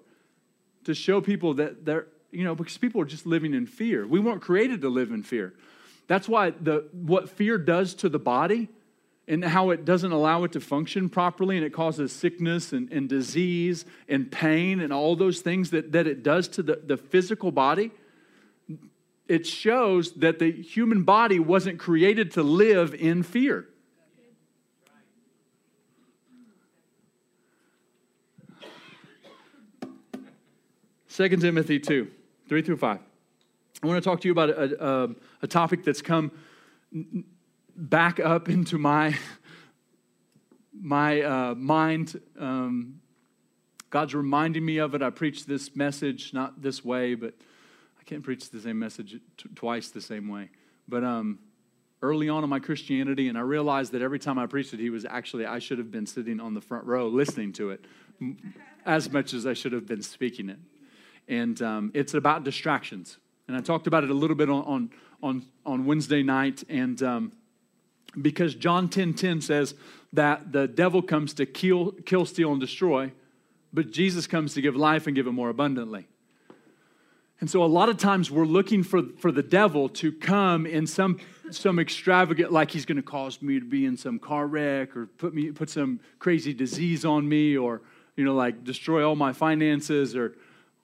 To 0.85 0.93
show 0.93 1.21
people 1.21 1.53
that 1.55 1.85
they're, 1.85 2.07
you 2.31 2.43
know, 2.43 2.55
because 2.55 2.77
people 2.77 3.01
are 3.01 3.05
just 3.05 3.25
living 3.25 3.53
in 3.53 3.67
fear. 3.67 4.07
We 4.07 4.19
weren't 4.19 4.41
created 4.41 4.81
to 4.81 4.89
live 4.89 5.11
in 5.11 5.21
fear. 5.21 5.53
That's 6.07 6.27
why 6.27 6.51
the 6.51 6.89
what 6.91 7.29
fear 7.29 7.57
does 7.57 7.93
to 7.95 8.09
the 8.09 8.19
body 8.19 8.69
and 9.27 9.45
how 9.45 9.69
it 9.69 9.85
doesn't 9.85 10.11
allow 10.11 10.43
it 10.43 10.51
to 10.51 10.59
function 10.59 11.09
properly 11.09 11.57
and 11.57 11.65
it 11.65 11.73
causes 11.73 12.11
sickness 12.11 12.73
and, 12.73 12.91
and 12.91 13.07
disease 13.07 13.85
and 14.09 14.31
pain 14.31 14.79
and 14.79 14.91
all 14.91 15.15
those 15.15 15.41
things 15.41 15.69
that, 15.69 15.91
that 15.91 16.07
it 16.07 16.23
does 16.23 16.47
to 16.47 16.63
the, 16.63 16.81
the 16.85 16.97
physical 16.97 17.51
body 17.51 17.91
it 19.31 19.47
shows 19.47 20.11
that 20.15 20.39
the 20.39 20.51
human 20.51 21.03
body 21.03 21.39
wasn't 21.39 21.79
created 21.79 22.31
to 22.31 22.43
live 22.43 22.93
in 22.93 23.23
fear. 23.23 23.65
Second 31.07 31.41
Timothy 31.41 31.79
2, 31.79 32.11
3 32.49 32.61
through 32.61 32.75
5. 32.75 32.99
I 33.81 33.87
want 33.87 34.03
to 34.03 34.09
talk 34.09 34.19
to 34.19 34.27
you 34.27 34.33
about 34.33 34.49
a, 34.49 34.85
a, 34.85 35.09
a 35.43 35.47
topic 35.47 35.85
that's 35.85 36.01
come 36.01 36.31
back 37.81 38.19
up 38.19 38.47
into 38.47 38.77
my, 38.77 39.15
my 40.79 41.21
uh, 41.21 41.55
mind. 41.55 42.21
Um, 42.39 43.01
God's 43.89 44.13
reminding 44.13 44.63
me 44.63 44.77
of 44.77 44.93
it. 44.93 45.01
I 45.01 45.09
preached 45.09 45.47
this 45.47 45.75
message, 45.75 46.33
not 46.33 46.61
this 46.61 46.85
way, 46.85 47.15
but 47.15 47.33
I 47.99 48.03
can't 48.03 48.23
preach 48.23 48.49
the 48.49 48.61
same 48.61 48.77
message 48.79 49.19
t- 49.37 49.49
twice 49.55 49.89
the 49.89 49.99
same 49.99 50.27
way. 50.27 50.49
But 50.87 51.03
um, 51.03 51.39
early 52.01 52.29
on 52.29 52.43
in 52.43 52.49
my 52.49 52.59
Christianity, 52.59 53.27
and 53.27 53.37
I 53.37 53.41
realized 53.41 53.91
that 53.93 54.01
every 54.01 54.19
time 54.19 54.37
I 54.37 54.45
preached 54.45 54.73
it, 54.73 54.79
he 54.79 54.91
was 54.91 55.03
actually, 55.03 55.45
I 55.45 55.59
should 55.59 55.79
have 55.79 55.91
been 55.91 56.05
sitting 56.05 56.39
on 56.39 56.53
the 56.53 56.61
front 56.61 56.85
row 56.85 57.07
listening 57.07 57.51
to 57.53 57.71
it 57.71 57.85
as 58.85 59.11
much 59.11 59.33
as 59.33 59.47
I 59.47 59.53
should 59.53 59.71
have 59.73 59.87
been 59.87 60.03
speaking 60.03 60.49
it. 60.49 60.59
And 61.27 61.59
um, 61.61 61.91
it's 61.95 62.13
about 62.13 62.43
distractions. 62.43 63.17
And 63.47 63.57
I 63.57 63.61
talked 63.61 63.87
about 63.87 64.03
it 64.03 64.11
a 64.11 64.13
little 64.13 64.35
bit 64.35 64.49
on, 64.49 64.63
on, 64.63 64.89
on, 65.23 65.45
on 65.65 65.85
Wednesday 65.85 66.21
night. 66.21 66.63
And 66.69 67.01
um, 67.01 67.31
because 68.19 68.55
John 68.55 68.89
10 68.89 69.13
10 69.13 69.41
says 69.41 69.75
that 70.13 70.51
the 70.51 70.67
devil 70.67 71.01
comes 71.01 71.33
to 71.35 71.45
kill, 71.45 71.91
kill, 72.05 72.25
steal, 72.25 72.51
and 72.51 72.59
destroy, 72.59 73.11
but 73.73 73.91
Jesus 73.91 74.27
comes 74.27 74.53
to 74.55 74.61
give 74.61 74.75
life 74.75 75.07
and 75.07 75.15
give 75.15 75.27
it 75.27 75.31
more 75.31 75.49
abundantly. 75.49 76.07
And 77.41 77.49
so 77.49 77.63
a 77.63 77.65
lot 77.65 77.89
of 77.89 77.97
times 77.97 78.29
we're 78.29 78.45
looking 78.45 78.83
for, 78.83 79.01
for 79.17 79.31
the 79.31 79.41
devil 79.41 79.89
to 79.89 80.11
come 80.11 80.67
in 80.67 80.85
some, 80.85 81.19
some 81.49 81.79
extravagant, 81.79 82.51
like 82.51 82.69
he's 82.69 82.85
going 82.85 82.97
to 82.97 83.01
cause 83.01 83.41
me 83.41 83.59
to 83.59 83.65
be 83.65 83.87
in 83.87 83.97
some 83.97 84.19
car 84.19 84.45
wreck 84.45 84.95
or 84.95 85.07
put, 85.07 85.33
me, 85.33 85.51
put 85.51 85.67
some 85.67 85.99
crazy 86.19 86.53
disease 86.53 87.03
on 87.03 87.27
me 87.27 87.57
or, 87.57 87.81
you 88.15 88.23
know, 88.23 88.35
like 88.35 88.63
destroy 88.63 89.03
all 89.03 89.15
my 89.15 89.33
finances 89.33 90.15
or, 90.15 90.35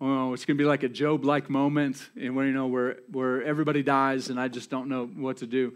oh, 0.01 0.33
it's 0.33 0.45
going 0.45 0.57
to 0.57 0.61
be 0.63 0.67
like 0.67 0.81
a 0.81 0.89
Job-like 0.89 1.47
moment 1.47 2.09
and 2.19 2.35
where, 2.35 2.47
you 2.47 2.53
know, 2.53 2.65
where, 2.65 2.97
where 3.11 3.43
everybody 3.43 3.83
dies 3.83 4.29
and 4.29 4.39
I 4.39 4.47
just 4.47 4.71
don't 4.71 4.89
know 4.89 5.05
what 5.05 5.37
to 5.37 5.45
do. 5.45 5.73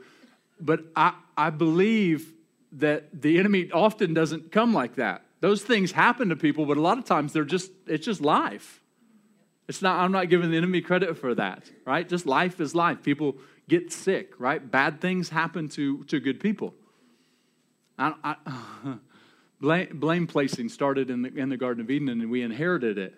But 0.62 0.86
I, 0.95 1.13
I 1.36 1.50
believe 1.50 2.34
that 2.74 3.21
the 3.21 3.39
enemy 3.39 3.71
often 3.71 4.13
doesn't 4.13 4.52
come 4.52 4.74
like 4.74 4.95
that. 4.95 5.26
Those 5.41 5.63
things 5.63 5.91
happen 5.91 6.30
to 6.30 6.36
people, 6.36 6.65
but 6.65 6.78
a 6.78 6.82
lot 6.82 6.97
of 6.97 7.06
times 7.06 7.34
they're 7.34 7.43
just, 7.43 7.71
it's 7.88 8.06
just 8.06 8.21
life. 8.21 8.82
It's 9.67 9.82
not, 9.82 10.00
I'm 10.00 10.12
not 10.12 10.30
giving 10.30 10.52
the 10.52 10.58
enemy 10.58 10.82
credit 10.82 11.17
for 11.17 11.34
that, 11.36 11.63
right? 11.86 12.08
Just 12.08 12.26
life 12.26 12.62
is 12.62 12.76
life. 12.76 13.02
People 13.02 13.38
get 13.67 13.91
sick, 13.91 14.34
right? 14.38 14.69
Bad 14.69 15.02
things 15.02 15.30
happen 15.30 15.67
to, 15.69 16.04
to 16.06 16.19
good 16.19 16.39
people. 16.39 16.74
I, 17.97 18.13
I, 18.24 18.36
blame, 19.62 19.89
blame 19.93 20.28
placing 20.28 20.69
started 20.69 21.10
in 21.10 21.24
the, 21.24 21.36
in 21.36 21.50
the 21.50 21.58
Garden 21.58 21.84
of 21.84 21.89
Eden 21.89 22.10
and 22.10 22.30
we 22.30 22.43
inherited 22.43 22.97
it. 22.97 23.15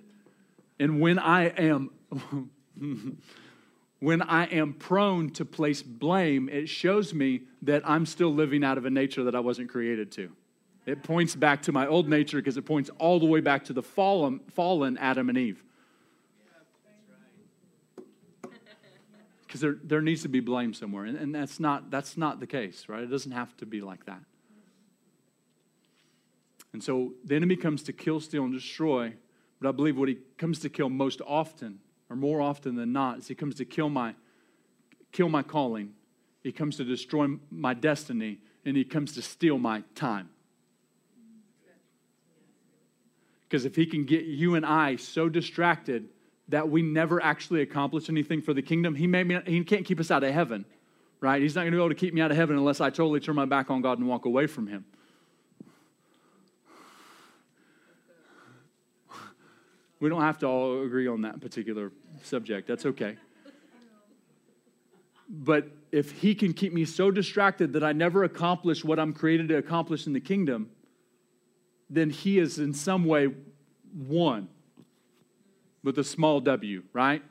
And 0.79 1.01
when 1.01 1.19
I 1.19 1.47
am. 1.47 1.91
when 4.03 4.21
I 4.21 4.47
am 4.47 4.73
prone 4.73 5.29
to 5.29 5.45
place 5.45 5.81
blame, 5.81 6.49
it 6.49 6.67
shows 6.67 7.13
me 7.13 7.43
that 7.61 7.89
I'm 7.89 8.05
still 8.05 8.33
living 8.33 8.61
out 8.61 8.77
of 8.77 8.83
a 8.83 8.89
nature 8.89 9.23
that 9.23 9.33
I 9.33 9.39
wasn't 9.39 9.69
created 9.69 10.11
to. 10.13 10.29
It 10.85 11.03
points 11.03 11.35
back 11.37 11.61
to 11.63 11.71
my 11.71 11.87
old 11.87 12.09
nature 12.09 12.35
because 12.35 12.57
it 12.57 12.63
points 12.63 12.89
all 12.99 13.17
the 13.17 13.25
way 13.25 13.39
back 13.39 13.63
to 13.65 13.73
the 13.73 13.81
fallen, 13.81 14.41
fallen 14.49 14.97
Adam 14.97 15.29
and 15.29 15.37
Eve. 15.37 15.63
Because 19.47 19.61
there, 19.61 19.77
there 19.83 20.01
needs 20.01 20.23
to 20.23 20.27
be 20.27 20.39
blame 20.41 20.73
somewhere. 20.73 21.05
And, 21.05 21.15
and 21.15 21.33
that's, 21.33 21.59
not, 21.59 21.89
that's 21.91 22.17
not 22.17 22.39
the 22.39 22.47
case, 22.47 22.89
right? 22.89 23.03
It 23.03 23.11
doesn't 23.11 23.31
have 23.31 23.55
to 23.57 23.67
be 23.67 23.81
like 23.81 24.05
that. 24.07 24.19
And 26.73 26.83
so 26.83 27.13
the 27.23 27.35
enemy 27.35 27.55
comes 27.55 27.83
to 27.83 27.93
kill, 27.93 28.19
steal, 28.19 28.43
and 28.43 28.53
destroy. 28.53 29.13
But 29.61 29.69
I 29.69 29.71
believe 29.71 29.95
what 29.95 30.09
he 30.09 30.17
comes 30.37 30.57
to 30.59 30.69
kill 30.69 30.89
most 30.89 31.21
often, 31.25 31.79
or 32.13 32.15
more 32.15 32.41
often 32.41 32.75
than 32.75 32.93
not, 32.93 33.17
is 33.17 33.27
he 33.27 33.33
comes 33.33 33.55
to 33.55 33.65
kill 33.65 33.89
my, 33.89 34.13
kill 35.11 35.29
my 35.29 35.41
calling. 35.41 35.93
He 36.43 36.51
comes 36.51 36.77
to 36.77 36.83
destroy 36.83 37.27
my 37.49 37.73
destiny, 37.73 38.37
and 38.63 38.77
he 38.77 38.83
comes 38.83 39.13
to 39.13 39.23
steal 39.23 39.57
my 39.57 39.81
time. 39.95 40.29
Because 43.41 43.65
if 43.65 43.75
he 43.75 43.87
can 43.87 44.05
get 44.05 44.25
you 44.25 44.53
and 44.53 44.63
I 44.63 44.97
so 44.97 45.27
distracted 45.27 46.07
that 46.49 46.69
we 46.69 46.83
never 46.83 47.21
actually 47.21 47.61
accomplish 47.61 48.09
anything 48.09 48.43
for 48.43 48.53
the 48.53 48.61
kingdom, 48.61 48.93
he, 48.93 49.07
may, 49.07 49.41
he 49.47 49.63
can't 49.63 49.85
keep 49.85 49.99
us 49.99 50.11
out 50.11 50.23
of 50.23 50.31
heaven, 50.31 50.65
right? 51.19 51.41
He's 51.41 51.55
not 51.55 51.61
going 51.61 51.71
to 51.71 51.77
be 51.77 51.81
able 51.81 51.89
to 51.89 51.95
keep 51.95 52.13
me 52.13 52.21
out 52.21 52.29
of 52.29 52.37
heaven 52.37 52.57
unless 52.57 52.79
I 52.79 52.91
totally 52.91 53.21
turn 53.21 53.35
my 53.35 53.45
back 53.45 53.71
on 53.71 53.81
God 53.81 53.97
and 53.97 54.07
walk 54.07 54.25
away 54.25 54.45
from 54.45 54.67
him. 54.67 54.85
We 60.03 60.09
don't 60.09 60.21
have 60.21 60.37
to 60.39 60.47
all 60.47 60.83
agree 60.83 61.07
on 61.07 61.21
that 61.21 61.39
particular 61.39 61.93
subject. 62.23 62.67
That's 62.67 62.85
okay. 62.85 63.15
But 65.29 65.69
if 65.93 66.11
he 66.11 66.35
can 66.35 66.51
keep 66.51 66.73
me 66.73 66.83
so 66.83 67.09
distracted 67.09 67.71
that 67.71 67.85
I 67.85 67.93
never 67.93 68.25
accomplish 68.25 68.83
what 68.83 68.99
I'm 68.99 69.13
created 69.13 69.47
to 69.47 69.55
accomplish 69.55 70.05
in 70.05 70.11
the 70.11 70.19
kingdom, 70.19 70.69
then 71.89 72.09
he 72.09 72.37
is 72.37 72.59
in 72.59 72.73
some 72.73 73.05
way 73.05 73.29
won 73.95 74.49
with 75.85 75.97
a 75.97 76.03
small 76.03 76.41
w, 76.41 76.83
right? 76.91 77.23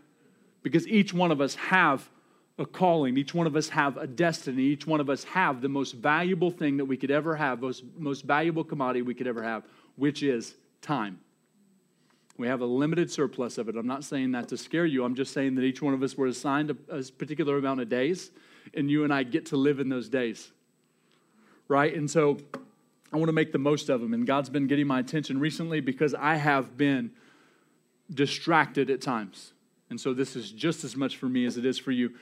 Because 0.63 0.89
each 0.89 1.13
one 1.13 1.31
of 1.31 1.43
us 1.43 1.55
have 1.57 2.09
a 2.59 2.65
calling, 2.65 3.19
each 3.19 3.35
one 3.35 3.47
of 3.47 3.55
us 3.55 3.69
have 3.69 3.99
a 3.99 4.07
destiny, 4.07 4.63
each 4.63 4.87
one 4.87 5.01
of 5.01 5.11
us 5.11 5.25
have 5.25 5.61
the 5.61 5.69
most 5.69 5.93
valuable 5.93 6.51
thing 6.51 6.79
that 6.79 6.87
we 6.87 6.97
could 6.97 7.11
ever 7.11 7.37
have, 7.37 7.61
most, 7.61 7.85
most 7.99 8.25
valuable 8.25 8.65
commodity 8.65 9.03
we 9.03 9.13
could 9.13 9.27
ever 9.27 9.43
have, 9.43 9.63
which 9.97 10.23
is 10.23 10.55
time. 10.81 11.19
We 12.39 12.47
have 12.49 12.61
a 12.61 12.67
limited 12.67 13.11
surplus 13.11 13.59
of 13.59 13.69
it. 13.69 13.77
I'm 13.77 13.87
not 13.87 14.05
saying 14.05 14.33
that 14.33 14.49
to 14.49 14.57
scare 14.57 14.87
you. 14.87 15.05
I'm 15.05 15.15
just 15.15 15.33
saying 15.33 15.55
that 15.57 15.63
each 15.63 15.83
one 15.83 15.95
of 15.95 16.03
us 16.03 16.17
were 16.17 16.27
assigned 16.27 16.71
a, 16.71 16.77
a 16.89 17.03
particular 17.05 17.59
amount 17.59 17.81
of 17.81 17.89
days, 17.89 18.31
and 18.75 18.91
you 18.91 19.05
and 19.05 19.13
I 19.13 19.23
get 19.23 19.47
to 19.47 19.57
live 19.57 19.81
in 19.81 19.89
those 19.89 20.09
days. 20.09 20.51
Right? 21.69 21.95
And 21.95 22.11
so 22.11 22.39
I 23.13 23.17
want 23.17 23.29
to 23.29 23.33
make 23.33 23.53
the 23.53 23.59
most 23.59 23.89
of 23.89 24.01
them. 24.01 24.15
And 24.15 24.27
God's 24.27 24.49
been 24.49 24.67
getting 24.67 24.87
my 24.87 25.01
attention 25.01 25.39
recently 25.39 25.81
because 25.81 26.15
I 26.15 26.37
have 26.37 26.77
been 26.77 27.13
distracted 28.13 28.91
at 28.91 29.01
times. 29.01 29.53
And 29.91 30.01
so 30.01 30.15
this 30.15 30.37
is 30.37 30.51
just 30.51 30.85
as 30.85 30.97
much 30.97 31.17
for 31.19 31.27
me 31.27 31.45
as 31.45 31.59
it 31.59 31.67
is 31.67 31.79
for 31.79 31.91
you. 31.91 32.13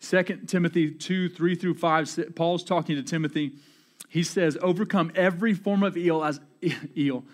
2 0.00 0.22
Timothy 0.46 0.90
2 0.90 1.30
3 1.30 1.54
through 1.54 1.74
5, 1.74 2.34
Paul's 2.34 2.62
talking 2.62 2.96
to 2.96 3.02
Timothy. 3.02 3.52
He 4.08 4.22
says, 4.22 4.58
Overcome 4.60 5.12
every 5.14 5.54
form 5.54 5.82
of 5.82 5.96
eel 5.96 6.22
as 6.22 6.40
eel. 6.96 7.24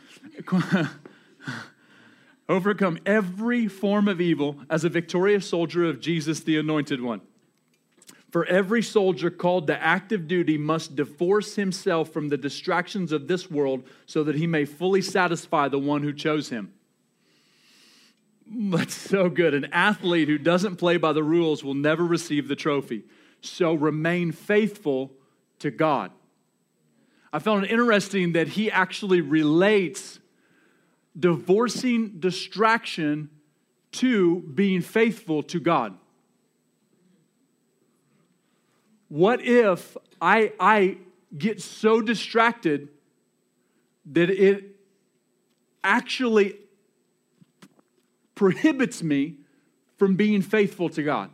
Overcome 2.50 2.98
every 3.06 3.68
form 3.68 4.08
of 4.08 4.20
evil 4.20 4.56
as 4.68 4.82
a 4.82 4.88
victorious 4.88 5.48
soldier 5.48 5.84
of 5.84 6.00
Jesus, 6.00 6.40
the 6.40 6.58
anointed 6.58 7.00
one. 7.00 7.20
For 8.32 8.44
every 8.44 8.82
soldier 8.82 9.30
called 9.30 9.68
to 9.68 9.80
active 9.80 10.26
duty 10.26 10.58
must 10.58 10.96
divorce 10.96 11.54
himself 11.54 12.10
from 12.10 12.28
the 12.28 12.36
distractions 12.36 13.12
of 13.12 13.28
this 13.28 13.48
world 13.48 13.84
so 14.04 14.24
that 14.24 14.34
he 14.34 14.48
may 14.48 14.64
fully 14.64 15.00
satisfy 15.00 15.68
the 15.68 15.78
one 15.78 16.02
who 16.02 16.12
chose 16.12 16.48
him. 16.48 16.72
That's 18.52 18.96
so 18.96 19.28
good. 19.28 19.54
An 19.54 19.66
athlete 19.66 20.26
who 20.26 20.36
doesn't 20.36 20.74
play 20.74 20.96
by 20.96 21.12
the 21.12 21.22
rules 21.22 21.62
will 21.62 21.74
never 21.74 22.04
receive 22.04 22.48
the 22.48 22.56
trophy. 22.56 23.04
So 23.42 23.74
remain 23.74 24.32
faithful 24.32 25.12
to 25.60 25.70
God. 25.70 26.10
I 27.32 27.38
found 27.38 27.64
it 27.64 27.70
interesting 27.70 28.32
that 28.32 28.48
he 28.48 28.72
actually 28.72 29.20
relates 29.20 30.18
divorcing 31.20 32.18
distraction 32.18 33.30
to 33.92 34.40
being 34.40 34.80
faithful 34.80 35.42
to 35.44 35.60
God. 35.60 35.96
What 39.08 39.44
if 39.44 39.96
I, 40.20 40.52
I 40.60 40.98
get 41.36 41.60
so 41.60 42.00
distracted 42.00 42.88
that 44.12 44.30
it 44.30 44.76
actually 45.82 46.56
prohibits 48.34 49.02
me 49.02 49.36
from 49.96 50.14
being 50.14 50.42
faithful 50.42 50.88
to 50.90 51.02
God? 51.02 51.30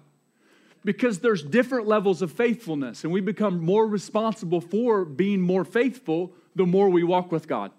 Because 0.85 1.19
there's 1.19 1.43
different 1.43 1.87
levels 1.87 2.23
of 2.23 2.33
faithfulness, 2.33 3.05
and 3.05 3.13
we 3.13 3.21
become 3.21 3.61
more 3.61 3.87
responsible 3.87 4.61
for 4.61 5.05
being 5.05 5.41
more 5.41 5.65
faithful 5.65 6.33
the 6.55 6.65
more 6.65 6.89
we 6.89 7.03
walk 7.03 7.31
with 7.31 7.47
God. 7.47 7.73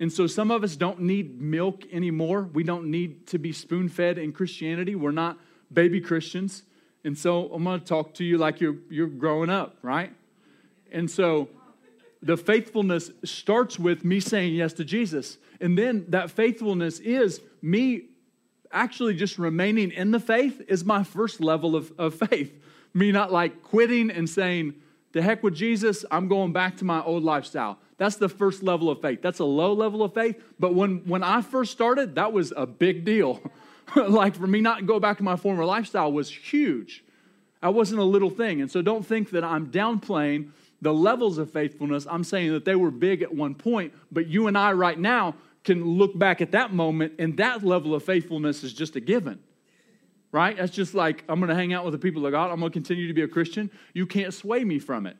And 0.00 0.10
so 0.10 0.26
some 0.26 0.50
of 0.50 0.64
us 0.64 0.76
don't 0.76 1.00
need 1.00 1.40
milk 1.40 1.84
anymore. 1.92 2.48
We 2.54 2.64
don't 2.64 2.90
need 2.90 3.26
to 3.28 3.38
be 3.38 3.52
spoon 3.52 3.88
fed 3.90 4.16
in 4.16 4.32
Christianity. 4.32 4.94
We're 4.94 5.10
not 5.10 5.38
baby 5.72 6.00
Christians. 6.00 6.62
And 7.04 7.16
so 7.16 7.52
I'm 7.52 7.62
going 7.62 7.78
to 7.78 7.86
talk 7.86 8.14
to 8.14 8.24
you 8.24 8.38
like 8.38 8.60
you're, 8.60 8.76
you're 8.88 9.06
growing 9.06 9.50
up, 9.50 9.76
right? 9.82 10.12
And 10.90 11.10
so 11.10 11.48
the 12.22 12.36
faithfulness 12.36 13.10
starts 13.24 13.78
with 13.78 14.04
me 14.04 14.20
saying 14.20 14.54
yes 14.54 14.72
to 14.74 14.84
Jesus. 14.84 15.38
And 15.60 15.76
then 15.76 16.06
that 16.08 16.30
faithfulness 16.30 16.98
is 16.98 17.42
me 17.60 18.04
actually 18.72 19.14
just 19.14 19.38
remaining 19.38 19.90
in 19.90 20.12
the 20.12 20.20
faith, 20.20 20.62
is 20.66 20.84
my 20.84 21.04
first 21.04 21.40
level 21.40 21.76
of, 21.76 21.92
of 21.98 22.14
faith. 22.14 22.52
Me 22.94 23.12
not 23.12 23.32
like 23.32 23.62
quitting 23.62 24.10
and 24.10 24.28
saying, 24.28 24.74
the 25.12 25.22
heck 25.22 25.42
with 25.42 25.54
Jesus, 25.54 26.04
I'm 26.10 26.28
going 26.28 26.52
back 26.52 26.76
to 26.78 26.84
my 26.84 27.02
old 27.02 27.22
lifestyle. 27.22 27.78
That's 28.00 28.16
the 28.16 28.30
first 28.30 28.62
level 28.62 28.88
of 28.88 29.02
faith. 29.02 29.20
That's 29.20 29.40
a 29.40 29.44
low 29.44 29.74
level 29.74 30.02
of 30.02 30.14
faith. 30.14 30.42
But 30.58 30.74
when, 30.74 31.02
when 31.04 31.22
I 31.22 31.42
first 31.42 31.70
started, 31.70 32.14
that 32.14 32.32
was 32.32 32.50
a 32.56 32.64
big 32.64 33.04
deal. 33.04 33.42
like 33.94 34.36
for 34.36 34.46
me 34.46 34.62
not 34.62 34.78
to 34.78 34.84
go 34.86 34.98
back 34.98 35.18
to 35.18 35.22
my 35.22 35.36
former 35.36 35.66
lifestyle 35.66 36.10
was 36.10 36.30
huge. 36.30 37.04
I 37.62 37.68
wasn't 37.68 38.00
a 38.00 38.04
little 38.04 38.30
thing. 38.30 38.62
And 38.62 38.70
so 38.70 38.80
don't 38.80 39.04
think 39.04 39.32
that 39.32 39.44
I'm 39.44 39.66
downplaying 39.66 40.52
the 40.80 40.94
levels 40.94 41.36
of 41.36 41.50
faithfulness. 41.50 42.06
I'm 42.08 42.24
saying 42.24 42.52
that 42.52 42.64
they 42.64 42.74
were 42.74 42.90
big 42.90 43.20
at 43.20 43.34
one 43.34 43.54
point, 43.54 43.92
but 44.10 44.26
you 44.26 44.46
and 44.46 44.56
I 44.56 44.72
right 44.72 44.98
now 44.98 45.34
can 45.62 45.84
look 45.84 46.18
back 46.18 46.40
at 46.40 46.52
that 46.52 46.72
moment 46.72 47.12
and 47.18 47.36
that 47.36 47.62
level 47.62 47.94
of 47.94 48.02
faithfulness 48.02 48.64
is 48.64 48.72
just 48.72 48.96
a 48.96 49.00
given. 49.00 49.40
Right? 50.32 50.56
That's 50.56 50.72
just 50.72 50.94
like 50.94 51.22
I'm 51.28 51.38
going 51.38 51.50
to 51.50 51.54
hang 51.54 51.74
out 51.74 51.84
with 51.84 51.92
the 51.92 51.98
people 51.98 52.24
of 52.24 52.32
God. 52.32 52.50
I'm 52.50 52.60
going 52.60 52.72
to 52.72 52.74
continue 52.74 53.08
to 53.08 53.14
be 53.14 53.20
a 53.20 53.28
Christian. 53.28 53.70
You 53.92 54.06
can't 54.06 54.32
sway 54.32 54.64
me 54.64 54.78
from 54.78 55.04
it. 55.04 55.18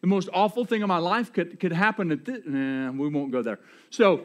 The 0.00 0.06
most 0.06 0.28
awful 0.32 0.64
thing 0.64 0.82
in 0.82 0.88
my 0.88 0.98
life 0.98 1.32
could, 1.32 1.58
could 1.58 1.72
happen 1.72 2.12
at 2.12 2.24
this. 2.24 2.42
Nah, 2.46 2.92
we 2.92 3.08
won't 3.08 3.32
go 3.32 3.42
there. 3.42 3.58
So, 3.90 4.22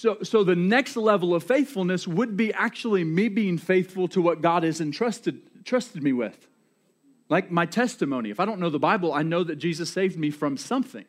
So, 0.00 0.22
so 0.22 0.44
the 0.44 0.56
next 0.56 0.96
level 0.96 1.34
of 1.34 1.44
faithfulness 1.44 2.08
would 2.08 2.34
be 2.34 2.54
actually 2.54 3.04
me 3.04 3.28
being 3.28 3.58
faithful 3.58 4.08
to 4.08 4.22
what 4.22 4.40
God 4.40 4.62
has 4.62 4.80
entrusted 4.80 5.42
trusted 5.66 6.02
me 6.02 6.14
with. 6.14 6.48
Like 7.28 7.50
my 7.50 7.66
testimony. 7.66 8.30
If 8.30 8.40
I 8.40 8.46
don't 8.46 8.60
know 8.60 8.70
the 8.70 8.78
Bible, 8.78 9.12
I 9.12 9.22
know 9.22 9.44
that 9.44 9.56
Jesus 9.56 9.90
saved 9.90 10.18
me 10.18 10.30
from 10.30 10.56
something. 10.56 11.04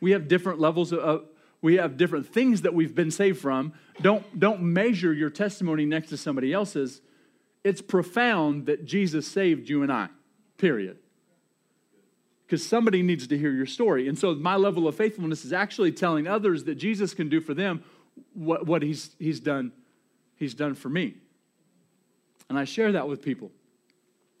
We 0.00 0.12
have 0.12 0.28
different 0.28 0.60
levels 0.60 0.92
of, 0.92 1.24
we 1.60 1.78
have 1.78 1.96
different 1.96 2.28
things 2.28 2.62
that 2.62 2.74
we've 2.74 2.94
been 2.94 3.10
saved 3.10 3.40
from. 3.40 3.72
Don't, 4.00 4.38
don't 4.38 4.62
measure 4.62 5.12
your 5.12 5.30
testimony 5.30 5.84
next 5.84 6.08
to 6.10 6.16
somebody 6.16 6.52
else's. 6.52 7.00
It's 7.64 7.80
profound 7.80 8.66
that 8.66 8.84
Jesus 8.84 9.26
saved 9.26 9.68
you 9.68 9.82
and 9.82 9.92
I, 9.92 10.08
period 10.58 10.98
because 12.52 12.66
somebody 12.66 13.00
needs 13.00 13.26
to 13.28 13.38
hear 13.38 13.50
your 13.50 13.64
story. 13.64 14.08
And 14.08 14.18
so 14.18 14.34
my 14.34 14.56
level 14.56 14.86
of 14.86 14.94
faithfulness 14.94 15.42
is 15.42 15.54
actually 15.54 15.90
telling 15.90 16.26
others 16.26 16.64
that 16.64 16.74
Jesus 16.74 17.14
can 17.14 17.30
do 17.30 17.40
for 17.40 17.54
them 17.54 17.82
what, 18.34 18.66
what 18.66 18.82
he's, 18.82 19.16
he's, 19.18 19.40
done, 19.40 19.72
he's 20.36 20.52
done 20.52 20.74
for 20.74 20.90
me. 20.90 21.14
And 22.50 22.58
I 22.58 22.64
share 22.64 22.92
that 22.92 23.08
with 23.08 23.22
people 23.22 23.50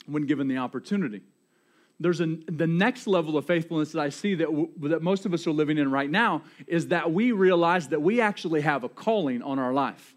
when 0.04 0.26
given 0.26 0.46
the 0.46 0.58
opportunity. 0.58 1.22
There's 2.00 2.20
a, 2.20 2.36
the 2.48 2.66
next 2.66 3.06
level 3.06 3.38
of 3.38 3.46
faithfulness 3.46 3.92
that 3.92 4.00
I 4.00 4.10
see 4.10 4.34
that, 4.34 4.44
w- 4.48 4.68
that 4.80 5.00
most 5.00 5.24
of 5.24 5.32
us 5.32 5.46
are 5.46 5.52
living 5.52 5.78
in 5.78 5.90
right 5.90 6.10
now 6.10 6.42
is 6.66 6.88
that 6.88 7.10
we 7.14 7.32
realize 7.32 7.88
that 7.88 8.02
we 8.02 8.20
actually 8.20 8.60
have 8.60 8.84
a 8.84 8.90
calling 8.90 9.40
on 9.40 9.58
our 9.58 9.72
life. 9.72 10.14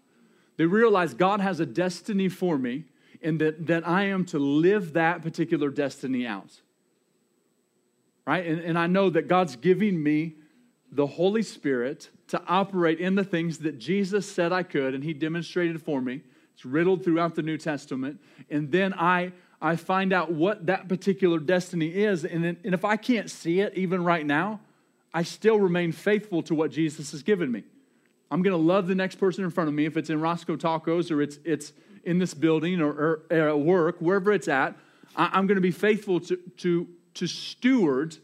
They 0.58 0.66
realize 0.66 1.14
God 1.14 1.40
has 1.40 1.60
a 1.60 1.66
destiny 1.66 2.28
for 2.28 2.58
me 2.58 2.84
and 3.22 3.40
that, 3.40 3.66
that 3.66 3.86
I 3.86 4.04
am 4.04 4.24
to 4.26 4.38
live 4.38 4.94
that 4.94 5.22
particular 5.22 5.70
destiny 5.70 6.26
out. 6.26 6.60
Right? 8.26 8.46
And, 8.46 8.60
and 8.60 8.78
I 8.78 8.86
know 8.86 9.10
that 9.10 9.28
God's 9.28 9.56
giving 9.56 10.02
me 10.02 10.34
the 10.90 11.06
Holy 11.06 11.42
Spirit 11.42 12.10
to 12.28 12.42
operate 12.48 12.98
in 12.98 13.14
the 13.14 13.24
things 13.24 13.58
that 13.58 13.78
Jesus 13.78 14.30
said 14.30 14.52
I 14.52 14.62
could, 14.62 14.94
and 14.94 15.04
He 15.04 15.12
demonstrated 15.12 15.82
for 15.82 16.00
me. 16.00 16.22
It's 16.54 16.64
riddled 16.64 17.04
throughout 17.04 17.34
the 17.34 17.42
New 17.42 17.58
Testament. 17.58 18.20
And 18.50 18.72
then 18.72 18.94
I, 18.94 19.32
I 19.60 19.76
find 19.76 20.12
out 20.12 20.32
what 20.32 20.66
that 20.66 20.88
particular 20.88 21.38
destiny 21.38 21.88
is. 21.88 22.24
And, 22.24 22.44
and 22.44 22.74
if 22.74 22.84
I 22.84 22.96
can't 22.96 23.30
see 23.30 23.60
it, 23.60 23.74
even 23.74 24.02
right 24.02 24.24
now, 24.24 24.60
I 25.12 25.22
still 25.22 25.60
remain 25.60 25.92
faithful 25.92 26.42
to 26.44 26.54
what 26.54 26.70
Jesus 26.70 27.10
has 27.12 27.22
given 27.22 27.52
me. 27.52 27.64
I'm 28.30 28.42
going 28.42 28.52
to 28.52 28.62
love 28.62 28.86
the 28.86 28.94
next 28.94 29.16
person 29.16 29.44
in 29.44 29.50
front 29.50 29.68
of 29.68 29.74
me. 29.74 29.84
If 29.84 29.96
it's 29.96 30.10
in 30.10 30.20
Roscoe 30.20 30.56
Tacos 30.56 31.10
or 31.10 31.22
it's, 31.22 31.38
it's 31.44 31.72
in 32.06 32.18
this 32.18 32.32
building 32.32 32.80
or, 32.80 32.88
or, 32.90 33.22
or 33.30 33.48
at 33.48 33.58
work, 33.58 33.96
wherever 33.98 34.32
it's 34.32 34.48
at, 34.48 34.76
I, 35.16 35.38
am 35.38 35.46
going 35.46 35.56
to 35.56 35.60
be 35.60 35.72
faithful 35.72 36.20
to, 36.20 36.36
to, 36.58 36.88
to 37.14 37.26
steward 37.26 38.16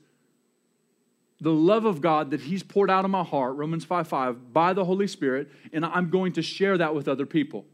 the 1.40 1.52
love 1.52 1.84
of 1.84 2.00
God 2.00 2.30
that 2.30 2.40
He's 2.40 2.62
poured 2.62 2.88
out 2.88 3.04
of 3.04 3.10
my 3.10 3.24
heart, 3.24 3.56
Romans 3.56 3.84
5 3.84 4.06
5, 4.06 4.52
by 4.52 4.72
the 4.72 4.84
Holy 4.84 5.08
Spirit, 5.08 5.50
and 5.72 5.84
I'm 5.84 6.08
going 6.08 6.32
to 6.34 6.42
share 6.42 6.78
that 6.78 6.94
with 6.94 7.08
other 7.08 7.26
people. 7.26 7.66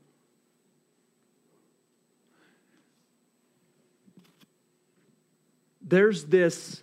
There's 5.82 6.24
this 6.24 6.82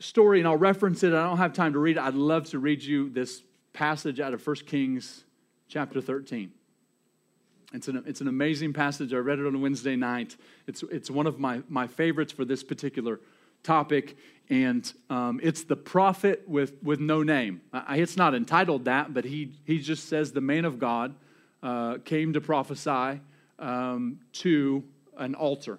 story, 0.00 0.40
and 0.40 0.48
I'll 0.48 0.56
reference 0.56 1.02
it. 1.04 1.14
I 1.14 1.24
don't 1.24 1.38
have 1.38 1.52
time 1.52 1.72
to 1.74 1.78
read 1.78 1.96
it. 1.96 2.02
I'd 2.02 2.14
love 2.14 2.50
to 2.50 2.58
read 2.58 2.82
you 2.82 3.08
this 3.08 3.42
passage 3.72 4.18
out 4.18 4.34
of 4.34 4.44
1 4.44 4.56
Kings 4.66 5.24
chapter 5.68 6.00
13. 6.00 6.50
It's 7.74 7.88
an, 7.88 8.04
it's 8.06 8.20
an 8.20 8.28
amazing 8.28 8.72
passage. 8.72 9.12
I 9.12 9.16
read 9.16 9.40
it 9.40 9.46
on 9.46 9.60
Wednesday 9.60 9.96
night. 9.96 10.36
It's, 10.68 10.84
it's 10.84 11.10
one 11.10 11.26
of 11.26 11.40
my, 11.40 11.62
my 11.68 11.88
favorites 11.88 12.32
for 12.32 12.44
this 12.44 12.62
particular 12.62 13.20
topic, 13.64 14.16
and 14.48 14.92
um, 15.10 15.40
it's 15.42 15.64
the 15.64 15.74
prophet 15.74 16.44
with, 16.46 16.80
with 16.82 17.00
no 17.00 17.22
name. 17.24 17.62
I, 17.72 17.96
it's 17.96 18.16
not 18.16 18.34
entitled 18.34 18.84
that, 18.84 19.12
but 19.12 19.24
he, 19.24 19.52
he 19.64 19.80
just 19.80 20.08
says 20.08 20.32
the 20.32 20.40
man 20.40 20.64
of 20.64 20.78
God 20.78 21.14
uh, 21.62 21.98
came 22.04 22.32
to 22.34 22.40
prophesy 22.40 23.20
um, 23.58 24.20
to 24.34 24.84
an 25.16 25.34
altar. 25.34 25.78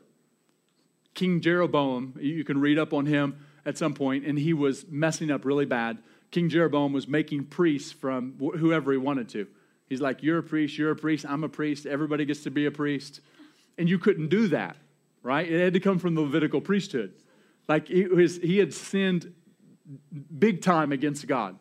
King 1.14 1.40
Jeroboam, 1.40 2.16
you 2.20 2.44
can 2.44 2.60
read 2.60 2.78
up 2.78 2.92
on 2.92 3.06
him 3.06 3.38
at 3.66 3.78
some 3.78 3.94
point, 3.94 4.26
and 4.26 4.38
he 4.38 4.54
was 4.54 4.86
messing 4.90 5.32
up 5.32 5.46
really 5.46 5.66
bad. 5.66 6.00
King 6.32 6.50
Jeroboam 6.50 6.92
was 6.92 7.08
making 7.08 7.46
priests 7.46 7.94
from 7.94 8.34
whoever 8.38 8.92
he 8.92 8.98
wanted 8.98 9.30
to. 9.30 9.48
He's 9.88 10.02
like, 10.02 10.24
You're 10.24 10.40
a 10.40 10.44
priest, 10.44 10.78
you're 10.78 10.92
a 10.92 10.96
priest, 10.96 11.26
I'm 11.28 11.44
a 11.44 11.50
priest, 11.50 11.86
everybody 11.86 12.26
gets 12.26 12.44
to 12.44 12.52
be 12.52 12.66
a 12.66 12.72
priest. 12.72 13.22
And 13.78 13.90
you 13.90 14.00
couldn't 14.00 14.30
do 14.30 14.48
that, 14.50 14.78
right? 15.22 15.50
It 15.50 15.62
had 15.62 15.74
to 15.74 15.80
come 15.80 16.00
from 16.00 16.16
the 16.16 16.22
Levitical 16.22 16.62
priesthood. 16.62 17.14
Like 17.68 17.88
he, 17.88 18.06
was, 18.06 18.38
he 18.38 18.58
had 18.58 18.74
sinned 18.74 19.34
big 20.38 20.62
time 20.62 20.92
against 20.92 21.28
God. 21.28 21.58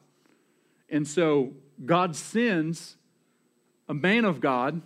And 0.89 1.07
so 1.09 1.55
God 1.85 2.15
sends 2.15 2.97
a 3.89 3.95
man 3.95 4.25
of 4.25 4.41
God. 4.41 4.81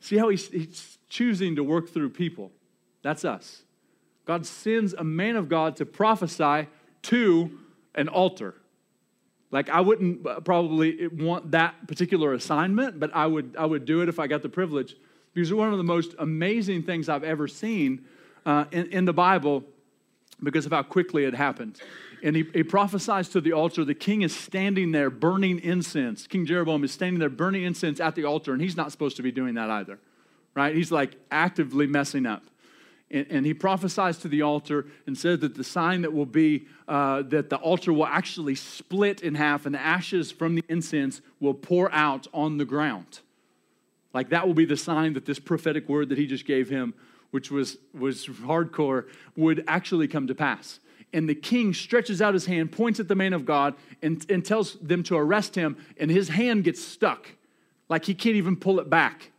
See 0.00 0.16
how 0.16 0.28
he's, 0.28 0.48
he's 0.48 0.98
choosing 1.08 1.56
to 1.56 1.64
work 1.64 1.90
through 1.90 2.10
people? 2.10 2.52
That's 3.02 3.24
us. 3.24 3.62
God 4.24 4.46
sends 4.46 4.92
a 4.92 5.04
man 5.04 5.36
of 5.36 5.48
God 5.48 5.76
to 5.76 5.86
prophesy 5.86 6.68
to 7.02 7.58
an 7.94 8.08
altar. 8.08 8.54
Like 9.50 9.68
I 9.68 9.80
wouldn't 9.80 10.26
uh, 10.26 10.40
probably 10.40 11.06
want 11.08 11.52
that 11.52 11.86
particular 11.86 12.34
assignment, 12.34 12.98
but 12.98 13.14
I 13.14 13.26
would 13.26 13.54
I 13.58 13.64
would 13.64 13.84
do 13.84 14.02
it 14.02 14.08
if 14.08 14.18
I 14.18 14.26
got 14.26 14.42
the 14.42 14.48
privilege. 14.48 14.96
Because 15.34 15.52
one 15.52 15.70
of 15.70 15.76
the 15.76 15.84
most 15.84 16.14
amazing 16.18 16.82
things 16.82 17.08
I've 17.08 17.22
ever 17.22 17.46
seen 17.46 18.06
uh, 18.46 18.64
in, 18.72 18.86
in, 18.86 19.04
the 19.04 19.12
Bible, 19.12 19.64
because 20.42 20.64
of 20.64 20.72
how 20.72 20.82
quickly 20.82 21.24
it 21.24 21.34
happened. 21.34 21.78
And 22.22 22.34
he, 22.34 22.44
he 22.54 22.62
prophesies 22.62 23.28
to 23.30 23.42
the 23.42 23.52
altar. 23.52 23.84
The 23.84 23.94
king 23.94 24.22
is 24.22 24.34
standing 24.34 24.92
there 24.92 25.10
burning 25.10 25.58
incense. 25.58 26.26
King 26.26 26.46
Jeroboam 26.46 26.84
is 26.84 26.92
standing 26.92 27.18
there 27.18 27.28
burning 27.28 27.64
incense 27.64 28.00
at 28.00 28.14
the 28.14 28.24
altar, 28.24 28.54
and 28.54 28.62
he's 28.62 28.78
not 28.78 28.92
supposed 28.92 29.16
to 29.16 29.22
be 29.22 29.30
doing 29.30 29.54
that 29.56 29.68
either, 29.68 29.98
right? 30.54 30.74
He's 30.74 30.90
like 30.90 31.16
actively 31.30 31.86
messing 31.86 32.24
up. 32.24 32.42
And, 33.10 33.26
and, 33.30 33.46
he 33.46 33.54
prophesies 33.54 34.18
to 34.18 34.28
the 34.28 34.42
altar 34.42 34.86
and 35.06 35.16
says 35.16 35.38
that 35.38 35.54
the 35.54 35.62
sign 35.62 36.02
that 36.02 36.12
will 36.12 36.26
be 36.26 36.66
uh, 36.88 37.22
that 37.22 37.50
the 37.50 37.56
altar 37.56 37.92
will 37.92 38.06
actually 38.06 38.56
split 38.56 39.22
in 39.22 39.36
half 39.36 39.64
and 39.64 39.74
the 39.74 39.80
ashes 39.80 40.32
from 40.32 40.56
the 40.56 40.64
incense 40.68 41.20
will 41.38 41.54
pour 41.54 41.92
out 41.92 42.26
on 42.34 42.58
the 42.58 42.64
ground. 42.64 43.20
Like 44.12 44.30
that 44.30 44.46
will 44.46 44.54
be 44.54 44.64
the 44.64 44.78
sign 44.78 45.12
that 45.12 45.26
this 45.26 45.38
prophetic 45.38 45.88
word 45.88 46.08
that 46.08 46.18
he 46.18 46.26
just 46.26 46.46
gave 46.46 46.70
him, 46.70 46.94
which 47.32 47.50
was, 47.50 47.76
was 47.92 48.26
hardcore, 48.26 49.04
would 49.36 49.62
actually 49.68 50.08
come 50.08 50.26
to 50.26 50.34
pass. 50.34 50.80
And 51.12 51.28
the 51.28 51.34
king 51.34 51.74
stretches 51.74 52.22
out 52.22 52.34
his 52.34 52.46
hand, 52.46 52.72
points 52.72 52.98
at 52.98 53.08
the 53.08 53.14
man 53.14 53.32
of 53.34 53.44
God, 53.44 53.74
and, 54.02 54.24
and 54.30 54.44
tells 54.44 54.74
them 54.80 55.02
to 55.04 55.16
arrest 55.16 55.54
him, 55.54 55.76
and 55.98 56.10
his 56.10 56.30
hand 56.30 56.64
gets 56.64 56.82
stuck. 56.82 57.30
Like 57.88 58.06
he 58.06 58.14
can't 58.14 58.36
even 58.36 58.56
pull 58.56 58.80
it 58.80 58.88
back. 58.88 59.32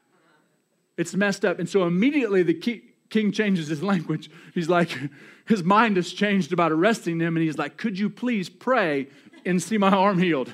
It's 0.95 1.15
messed 1.15 1.43
up. 1.43 1.59
And 1.59 1.67
so 1.67 1.85
immediately 1.85 2.43
the 2.43 2.53
king, 2.53 2.81
king 3.09 3.31
changes 3.31 3.67
his 3.67 3.81
language. 3.81 4.29
He's 4.53 4.69
like, 4.69 4.97
his 5.45 5.63
mind 5.63 5.95
has 5.95 6.11
changed 6.11 6.51
about 6.53 6.71
arresting 6.71 7.19
him, 7.19 7.37
and 7.37 7.45
he's 7.45 7.57
like, 7.57 7.77
Could 7.77 7.97
you 7.97 8.09
please 8.09 8.49
pray 8.49 9.07
and 9.45 9.61
see 9.61 9.77
my 9.77 9.89
arm 9.89 10.19
healed? 10.19 10.53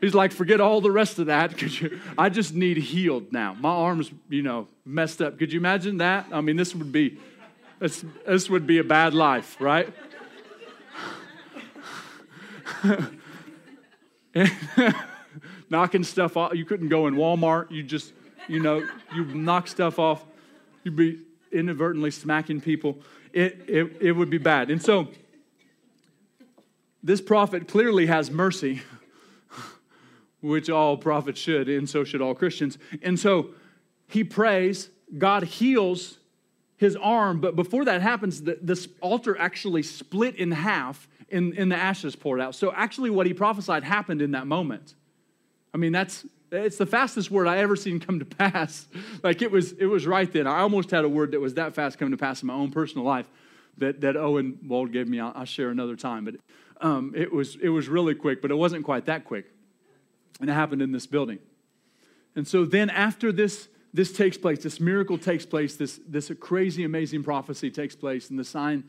He's 0.00 0.14
like, 0.14 0.32
Forget 0.32 0.60
all 0.60 0.80
the 0.80 0.90
rest 0.90 1.18
of 1.18 1.26
that. 1.26 1.56
Could 1.56 1.80
you, 1.80 2.00
I 2.18 2.28
just 2.28 2.54
need 2.54 2.76
healed 2.76 3.32
now. 3.32 3.54
My 3.54 3.70
arm's, 3.70 4.10
you 4.28 4.42
know, 4.42 4.68
messed 4.84 5.22
up. 5.22 5.38
Could 5.38 5.52
you 5.52 5.60
imagine 5.60 5.98
that? 5.98 6.26
I 6.30 6.40
mean, 6.42 6.56
this 6.56 6.74
would 6.74 6.92
be, 6.92 7.18
this, 7.78 8.04
this 8.26 8.50
would 8.50 8.66
be 8.66 8.78
a 8.78 8.84
bad 8.84 9.14
life, 9.14 9.56
right? 9.60 9.88
Knocking 15.70 16.04
stuff 16.04 16.36
off. 16.36 16.54
You 16.54 16.66
couldn't 16.66 16.88
go 16.88 17.06
in 17.06 17.14
Walmart. 17.14 17.70
You 17.70 17.82
just, 17.82 18.12
you 18.46 18.60
know, 18.60 18.86
you 19.14 19.24
knock 19.24 19.68
stuff 19.68 19.98
off. 19.98 20.22
You'd 20.82 20.96
be 20.96 21.20
inadvertently 21.54 22.10
smacking 22.10 22.60
people, 22.60 22.98
it, 23.32 23.64
it, 23.68 23.96
it 24.00 24.12
would 24.12 24.30
be 24.30 24.38
bad. 24.38 24.70
And 24.70 24.82
so, 24.82 25.08
this 27.02 27.20
prophet 27.20 27.68
clearly 27.68 28.06
has 28.06 28.30
mercy, 28.30 28.82
which 30.40 30.70
all 30.70 30.96
prophets 30.96 31.40
should, 31.40 31.68
and 31.68 31.88
so 31.88 32.04
should 32.04 32.22
all 32.22 32.34
Christians. 32.34 32.78
And 33.02 33.18
so, 33.18 33.50
he 34.08 34.24
prays, 34.24 34.90
God 35.16 35.44
heals 35.44 36.18
his 36.76 36.96
arm, 36.96 37.40
but 37.40 37.56
before 37.56 37.84
that 37.84 38.02
happens, 38.02 38.42
the, 38.42 38.58
this 38.60 38.88
altar 39.00 39.38
actually 39.38 39.82
split 39.82 40.36
in 40.36 40.50
half 40.50 41.08
and, 41.30 41.54
and 41.54 41.70
the 41.70 41.76
ashes 41.76 42.14
poured 42.14 42.40
out. 42.40 42.54
So, 42.54 42.72
actually, 42.72 43.10
what 43.10 43.26
he 43.26 43.34
prophesied 43.34 43.84
happened 43.84 44.22
in 44.22 44.32
that 44.32 44.46
moment. 44.46 44.94
I 45.72 45.76
mean, 45.76 45.92
that's 45.92 46.24
it's 46.54 46.76
the 46.76 46.86
fastest 46.86 47.30
word 47.30 47.46
I 47.46 47.58
ever 47.58 47.76
seen 47.76 48.00
come 48.00 48.18
to 48.18 48.24
pass. 48.24 48.86
Like 49.22 49.42
it 49.42 49.50
was, 49.50 49.72
it 49.72 49.86
was 49.86 50.06
right 50.06 50.30
then. 50.30 50.46
I 50.46 50.60
almost 50.60 50.90
had 50.90 51.04
a 51.04 51.08
word 51.08 51.32
that 51.32 51.40
was 51.40 51.54
that 51.54 51.74
fast 51.74 51.98
come 51.98 52.10
to 52.10 52.16
pass 52.16 52.42
in 52.42 52.46
my 52.46 52.54
own 52.54 52.70
personal 52.70 53.04
life 53.04 53.28
that, 53.78 54.00
that 54.02 54.16
Owen 54.16 54.58
Wald 54.66 54.92
gave 54.92 55.08
me. 55.08 55.20
I'll, 55.20 55.32
I'll 55.34 55.44
share 55.44 55.70
another 55.70 55.96
time. 55.96 56.24
But 56.24 56.34
um, 56.80 57.12
it, 57.16 57.32
was, 57.32 57.56
it 57.56 57.68
was 57.68 57.88
really 57.88 58.14
quick, 58.14 58.42
but 58.42 58.50
it 58.50 58.56
wasn't 58.56 58.84
quite 58.84 59.06
that 59.06 59.24
quick. 59.24 59.46
And 60.40 60.50
it 60.50 60.52
happened 60.52 60.82
in 60.82 60.92
this 60.92 61.06
building. 61.06 61.38
And 62.36 62.46
so 62.46 62.64
then 62.64 62.90
after 62.90 63.32
this, 63.32 63.68
this 63.92 64.12
takes 64.12 64.36
place, 64.36 64.62
this 64.62 64.80
miracle 64.80 65.16
takes 65.16 65.46
place, 65.46 65.76
this, 65.76 66.00
this 66.08 66.30
crazy, 66.40 66.82
amazing 66.82 67.22
prophecy 67.22 67.70
takes 67.70 67.94
place, 67.94 68.28
and 68.28 68.38
the 68.38 68.44
sign 68.44 68.84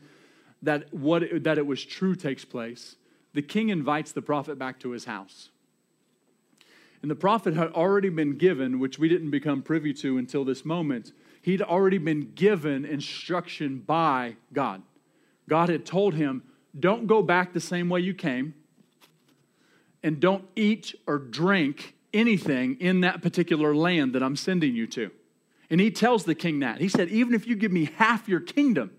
that, 0.62 0.92
what 0.92 1.22
that 1.44 1.58
it 1.58 1.66
was 1.66 1.84
true 1.84 2.16
takes 2.16 2.44
place, 2.44 2.96
the 3.32 3.42
king 3.42 3.68
invites 3.68 4.10
the 4.10 4.22
prophet 4.22 4.58
back 4.58 4.80
to 4.80 4.90
his 4.90 5.04
house. 5.04 5.50
And 7.06 7.10
the 7.12 7.14
prophet 7.14 7.54
had 7.54 7.68
already 7.68 8.08
been 8.08 8.36
given, 8.36 8.80
which 8.80 8.98
we 8.98 9.08
didn't 9.08 9.30
become 9.30 9.62
privy 9.62 9.94
to 9.94 10.18
until 10.18 10.44
this 10.44 10.64
moment, 10.64 11.12
he'd 11.40 11.62
already 11.62 11.98
been 11.98 12.32
given 12.34 12.84
instruction 12.84 13.78
by 13.78 14.34
God. 14.52 14.82
God 15.48 15.68
had 15.68 15.86
told 15.86 16.14
him, 16.14 16.42
Don't 16.76 17.06
go 17.06 17.22
back 17.22 17.52
the 17.52 17.60
same 17.60 17.88
way 17.88 18.00
you 18.00 18.12
came, 18.12 18.54
and 20.02 20.18
don't 20.18 20.46
eat 20.56 20.96
or 21.06 21.18
drink 21.18 21.94
anything 22.12 22.76
in 22.80 23.02
that 23.02 23.22
particular 23.22 23.72
land 23.72 24.12
that 24.16 24.22
I'm 24.24 24.34
sending 24.34 24.74
you 24.74 24.88
to. 24.88 25.12
And 25.70 25.80
he 25.80 25.92
tells 25.92 26.24
the 26.24 26.34
king 26.34 26.58
that. 26.58 26.80
He 26.80 26.88
said, 26.88 27.08
Even 27.10 27.34
if 27.34 27.46
you 27.46 27.54
give 27.54 27.70
me 27.70 27.88
half 27.98 28.28
your 28.28 28.40
kingdom, 28.40 28.90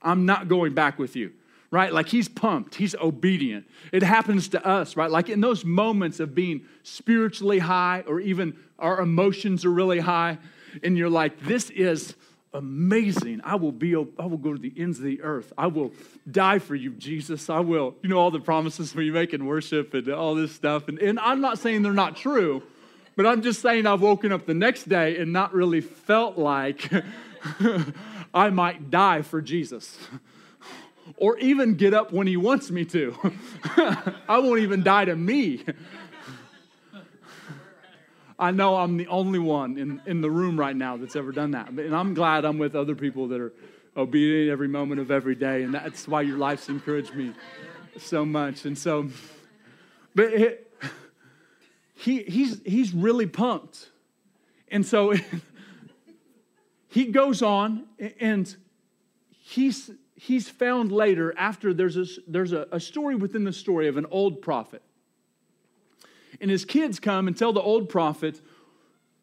I'm 0.00 0.24
not 0.24 0.48
going 0.48 0.72
back 0.72 0.98
with 0.98 1.14
you 1.14 1.32
right? 1.70 1.92
Like 1.92 2.08
he's 2.08 2.28
pumped, 2.28 2.74
he's 2.74 2.94
obedient. 2.96 3.66
It 3.92 4.02
happens 4.02 4.48
to 4.48 4.66
us, 4.66 4.96
right? 4.96 5.10
Like 5.10 5.28
in 5.28 5.40
those 5.40 5.64
moments 5.64 6.20
of 6.20 6.34
being 6.34 6.62
spiritually 6.82 7.60
high 7.60 8.02
or 8.06 8.20
even 8.20 8.56
our 8.78 9.00
emotions 9.00 9.64
are 9.64 9.70
really 9.70 10.00
high, 10.00 10.38
and 10.82 10.96
you're 10.96 11.10
like, 11.10 11.40
this 11.40 11.70
is 11.70 12.14
amazing. 12.52 13.40
I 13.44 13.54
will 13.54 13.72
be, 13.72 13.94
I 13.94 14.26
will 14.26 14.38
go 14.38 14.52
to 14.52 14.58
the 14.58 14.72
ends 14.76 14.98
of 14.98 15.04
the 15.04 15.22
earth. 15.22 15.52
I 15.56 15.68
will 15.68 15.92
die 16.28 16.58
for 16.58 16.74
you, 16.74 16.90
Jesus. 16.92 17.48
I 17.48 17.60
will, 17.60 17.94
you 18.02 18.08
know, 18.08 18.18
all 18.18 18.30
the 18.30 18.40
promises 18.40 18.94
we 18.94 19.10
make 19.10 19.32
in 19.32 19.46
worship 19.46 19.94
and 19.94 20.08
all 20.08 20.34
this 20.34 20.52
stuff. 20.52 20.88
And, 20.88 20.98
and 20.98 21.20
I'm 21.20 21.40
not 21.40 21.58
saying 21.58 21.82
they're 21.82 21.92
not 21.92 22.16
true, 22.16 22.62
but 23.16 23.26
I'm 23.26 23.42
just 23.42 23.62
saying 23.62 23.86
I've 23.86 24.00
woken 24.00 24.32
up 24.32 24.46
the 24.46 24.54
next 24.54 24.88
day 24.88 25.18
and 25.18 25.32
not 25.32 25.54
really 25.54 25.80
felt 25.80 26.38
like 26.38 26.90
I 28.34 28.50
might 28.50 28.90
die 28.90 29.22
for 29.22 29.40
Jesus 29.40 29.96
or 31.16 31.38
even 31.38 31.74
get 31.74 31.94
up 31.94 32.12
when 32.12 32.26
he 32.26 32.36
wants 32.36 32.70
me 32.70 32.84
to. 32.86 33.16
I 34.28 34.38
won't 34.38 34.60
even 34.60 34.82
die 34.82 35.04
to 35.04 35.16
me. 35.16 35.64
I 38.38 38.52
know 38.52 38.76
I'm 38.76 38.96
the 38.96 39.06
only 39.08 39.38
one 39.38 39.76
in, 39.76 40.00
in 40.06 40.22
the 40.22 40.30
room 40.30 40.58
right 40.58 40.74
now 40.74 40.96
that's 40.96 41.14
ever 41.14 41.30
done 41.30 41.50
that. 41.50 41.68
And 41.68 41.94
I'm 41.94 42.14
glad 42.14 42.46
I'm 42.46 42.58
with 42.58 42.74
other 42.74 42.94
people 42.94 43.28
that 43.28 43.40
are 43.40 43.52
obedient 43.96 44.50
every 44.50 44.68
moment 44.68 45.00
of 45.00 45.10
every 45.10 45.34
day. 45.34 45.62
And 45.62 45.74
that's 45.74 46.08
why 46.08 46.22
your 46.22 46.38
life's 46.38 46.70
encouraged 46.70 47.14
me 47.14 47.34
so 47.98 48.24
much. 48.24 48.64
And 48.64 48.78
so, 48.78 49.10
but 50.14 50.32
it, 50.32 50.72
he, 51.94 52.22
he's, 52.22 52.62
he's 52.64 52.94
really 52.94 53.26
pumped. 53.26 53.90
And 54.68 54.86
so 54.86 55.12
he 56.88 57.06
goes 57.06 57.42
on 57.42 57.84
and 58.18 58.56
he's, 59.28 59.90
he's 60.20 60.50
found 60.50 60.92
later 60.92 61.32
after 61.38 61.72
there's, 61.72 61.96
a, 61.96 62.04
there's 62.28 62.52
a, 62.52 62.66
a 62.72 62.78
story 62.78 63.16
within 63.16 63.44
the 63.44 63.52
story 63.52 63.88
of 63.88 63.96
an 63.96 64.04
old 64.10 64.42
prophet. 64.42 64.82
And 66.42 66.50
his 66.50 66.66
kids 66.66 67.00
come 67.00 67.26
and 67.26 67.34
tell 67.34 67.54
the 67.54 67.62
old 67.62 67.88
prophet 67.88 68.38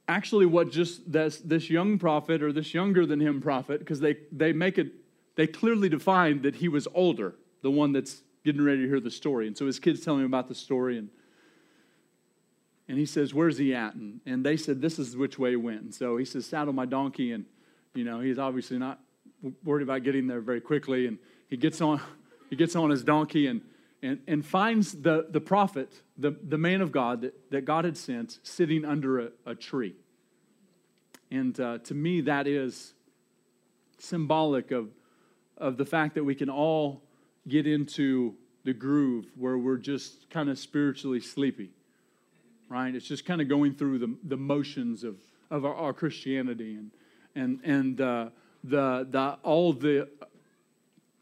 actually 0.08 0.48
what 0.48 0.72
just 0.72 1.12
this, 1.12 1.38
this 1.38 1.70
young 1.70 2.00
prophet 2.00 2.42
or 2.42 2.52
this 2.52 2.74
younger 2.74 3.06
than 3.06 3.20
him 3.20 3.40
prophet, 3.42 3.78
because 3.78 4.00
they, 4.00 4.16
they 4.32 4.54
make 4.54 4.80
it, 4.80 4.88
they 5.36 5.46
clearly 5.46 5.88
define 5.88 6.42
that 6.42 6.56
he 6.56 6.68
was 6.68 6.88
older, 6.96 7.36
the 7.62 7.70
one 7.70 7.92
that's 7.92 8.24
getting 8.44 8.64
ready 8.64 8.82
to 8.82 8.88
hear 8.88 9.00
the 9.00 9.12
story. 9.12 9.46
And 9.46 9.56
so 9.56 9.68
his 9.68 9.78
kids 9.78 10.04
tell 10.04 10.16
him 10.16 10.26
about 10.26 10.48
the 10.48 10.56
story 10.56 10.98
and 10.98 11.10
and 12.90 12.98
he 12.98 13.06
says, 13.06 13.34
Where's 13.34 13.58
he 13.58 13.76
at? 13.76 13.96
And, 13.96 14.22
and 14.26 14.46
they 14.46 14.56
said, 14.56 14.82
This 14.82 14.98
is 14.98 15.18
which 15.18 15.38
way 15.38 15.50
he 15.50 15.56
went. 15.58 15.82
And 15.82 15.94
so 15.94 16.16
he 16.16 16.24
says, 16.24 16.46
Saddle 16.46 16.72
my 16.72 16.86
donkey. 16.86 17.34
And, 17.34 17.44
you 17.94 18.06
know, 18.06 18.22
he's 18.22 18.40
obviously 18.40 18.78
not 18.78 19.02
worried 19.64 19.84
about 19.84 20.04
getting 20.04 20.28
there 20.28 20.42
very 20.42 20.62
quickly. 20.62 21.08
And 21.08 21.18
he 21.50 21.58
gets 21.58 21.82
on, 21.82 22.02
he 22.50 22.56
gets 22.56 22.76
on 22.76 22.90
his 22.90 23.04
donkey 23.04 23.48
and, 23.48 23.62
and, 24.02 24.20
and 24.28 24.46
finds 24.46 24.94
the, 24.94 25.28
the 25.30 25.42
prophet, 25.42 26.02
the, 26.18 26.36
the 26.48 26.58
man 26.58 26.82
of 26.82 26.92
God 26.92 27.22
that, 27.22 27.52
that 27.52 27.66
God 27.66 27.86
had 27.86 27.98
sent, 27.98 28.40
sitting 28.44 28.86
under 28.86 29.20
a, 29.20 29.30
a 29.46 29.56
tree. 29.56 29.96
And 31.32 31.60
uh, 31.60 31.80
to 31.80 31.94
me, 31.94 32.22
that 32.22 32.48
is 32.48 32.94
symbolic 34.00 34.72
of, 34.72 34.90
of 35.58 35.78
the 35.78 35.86
fact 35.86 36.16
that 36.16 36.24
we 36.24 36.36
can 36.36 36.50
all 36.50 37.02
get 37.48 37.66
into 37.66 38.36
the 38.64 38.74
groove 38.74 39.26
where 39.36 39.58
we're 39.58 39.78
just 39.78 40.30
kind 40.30 40.50
of 40.50 40.60
spiritually 40.60 41.20
sleepy 41.20 41.72
right? 42.70 42.94
It's 42.94 43.08
just 43.08 43.26
kind 43.26 43.42
of 43.42 43.48
going 43.48 43.74
through 43.74 44.00
the, 44.00 44.16
the 44.24 44.38
motions 44.38 45.04
of, 45.04 45.18
of 45.50 45.66
our, 45.66 45.76
our 45.76 45.94
Christianity 45.94 46.76
and, 46.76 46.92
and, 47.36 47.60
and 47.64 48.02
uh, 48.02 48.30
the, 48.64 49.08
the, 49.10 49.38
all 49.44 49.74
the, 49.74 50.08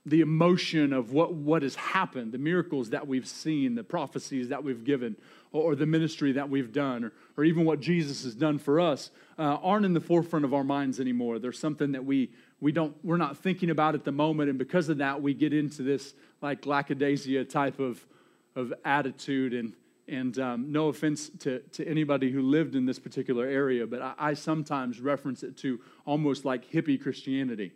the 0.06 0.22
emotion 0.22 0.94
of 0.94 1.12
what, 1.12 1.34
what 1.34 1.64
has 1.64 1.76
happened, 1.76 2.32
the 2.32 2.38
miracles 2.38 2.92
that 2.92 3.08
we've 3.08 3.28
seen, 3.28 3.76
the 3.76 3.84
prophecies 3.84 4.50
that 4.50 4.64
we've 4.64 4.84
given, 4.84 5.16
or, 5.52 5.72
or 5.72 5.76
the 5.76 5.86
ministry 5.86 6.32
that 6.34 6.50
we've 6.50 6.72
done, 6.72 7.06
or, 7.06 7.14
or 7.38 7.44
even 7.44 7.66
what 7.66 7.80
Jesus 7.80 8.24
has 8.24 8.36
done 8.36 8.60
for 8.60 8.80
us, 8.80 9.10
uh, 9.40 9.58
aren't 9.64 9.86
in 9.86 9.94
the 9.94 10.02
forefront 10.02 10.46
of 10.46 10.54
our 10.54 10.64
minds 10.64 11.00
anymore. 11.00 11.40
There's 11.40 11.60
something 11.60 11.92
that 11.94 12.06
we, 12.06 12.30
we 12.62 12.72
don't, 12.72 12.96
we're 13.04 13.18
not 13.18 13.38
thinking 13.38 13.70
about 13.70 13.96
at 13.96 14.04
the 14.04 14.12
moment, 14.12 14.50
and 14.50 14.60
because 14.60 14.90
of 14.90 15.00
that, 15.00 15.22
we 15.22 15.34
get 15.34 15.54
into 15.54 15.82
this 15.82 16.14
like 16.42 16.64
lackadaisia 16.64 17.50
type 17.50 17.80
of, 17.80 18.06
of 18.56 18.74
attitude 18.84 19.54
and, 19.54 19.74
and 20.08 20.38
um, 20.38 20.72
no 20.72 20.90
offense 20.90 21.30
to, 21.40 21.60
to 21.60 21.88
anybody 21.88 22.32
who 22.32 22.42
lived 22.42 22.76
in 22.76 22.86
this 22.86 23.00
particular 23.00 23.46
area, 23.48 23.88
but 23.88 24.02
I, 24.02 24.14
I 24.18 24.34
sometimes 24.36 25.00
reference 25.00 25.42
it 25.42 25.58
to 25.58 25.80
almost 26.06 26.46
like 26.46 26.70
hippie 26.72 27.02
Christianity. 27.02 27.72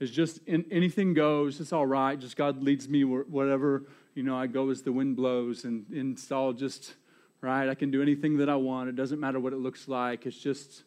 It's 0.00 0.10
just 0.10 0.40
in, 0.46 0.64
anything 0.70 1.14
goes, 1.14 1.60
it's 1.60 1.72
all 1.72 1.86
right, 1.86 2.18
just 2.18 2.36
God 2.36 2.62
leads 2.62 2.88
me 2.88 3.04
whatever, 3.04 3.84
you 4.14 4.22
know, 4.22 4.36
I 4.36 4.46
go 4.46 4.70
as 4.70 4.82
the 4.82 4.92
wind 4.92 5.16
blows, 5.16 5.64
and, 5.64 5.86
and 5.90 6.16
it's 6.16 6.32
all 6.32 6.52
just, 6.52 6.94
right, 7.40 7.68
I 7.68 7.74
can 7.74 7.90
do 7.90 8.00
anything 8.00 8.38
that 8.38 8.48
I 8.48 8.56
want. 8.56 8.88
It 8.88 8.96
doesn't 8.96 9.20
matter 9.20 9.38
what 9.38 9.52
it 9.52 9.58
looks 9.58 9.88
like. 9.88 10.26
It's 10.26 10.38
just, 10.38 10.84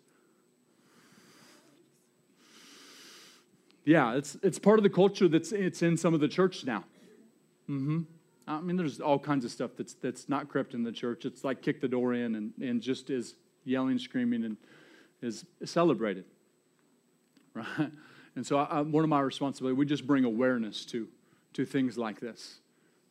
yeah, 3.86 4.15
it's, 4.15 4.36
it's 4.43 4.60
part 4.60 4.80
of 4.80 4.84
the 4.84 4.89
culture 4.89 5.28
that's 5.28 5.52
it's 5.52 5.82
in 5.82 5.96
some 5.96 6.13
of 6.13 6.20
the 6.20 6.28
church 6.28 6.65
now. 6.65 6.84
Mm-hmm. 7.70 8.02
I 8.48 8.62
mean, 8.62 8.78
there's 8.78 9.02
all 9.02 9.20
kinds 9.20 9.44
of 9.44 9.52
stuff 9.52 9.72
that's, 9.78 9.94
that's 9.96 10.30
not 10.30 10.48
crept 10.48 10.74
in 10.74 10.84
the 10.84 10.92
church. 10.92 11.26
It's 11.26 11.44
like 11.44 11.62
kick 11.62 11.82
the 11.82 11.88
door 11.88 12.14
in 12.14 12.36
and, 12.36 12.54
and 12.62 12.82
just 12.82 13.10
is 13.10 13.36
yelling, 13.66 14.00
screaming, 14.00 14.46
and 14.46 14.58
is 15.22 15.46
celebrated. 15.66 16.26
Right? 17.54 17.92
And 18.36 18.46
so, 18.46 18.58
I, 18.60 18.82
one 18.82 19.04
of 19.04 19.10
my 19.10 19.20
responsibilities, 19.20 19.78
we 19.78 19.86
just 19.86 20.06
bring 20.06 20.24
awareness 20.24 20.86
to, 20.86 21.08
to 21.54 21.66
things 21.66 21.98
like 21.98 22.20
this. 22.20 22.60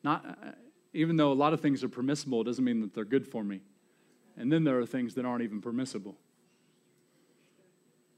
Not, 0.02 0.24
uh, 0.24 0.52
even 0.94 1.16
though 1.16 1.32
a 1.32 1.34
lot 1.34 1.52
of 1.52 1.60
things 1.60 1.82
are 1.84 1.88
permissible, 1.88 2.40
it 2.40 2.44
doesn't 2.44 2.64
mean 2.64 2.80
that 2.80 2.94
they're 2.94 3.04
good 3.04 3.26
for 3.26 3.44
me. 3.44 3.60
And 4.36 4.52
then 4.52 4.64
there 4.64 4.78
are 4.78 4.86
things 4.86 5.14
that 5.16 5.24
aren't 5.24 5.42
even 5.42 5.60
permissible. 5.60 6.16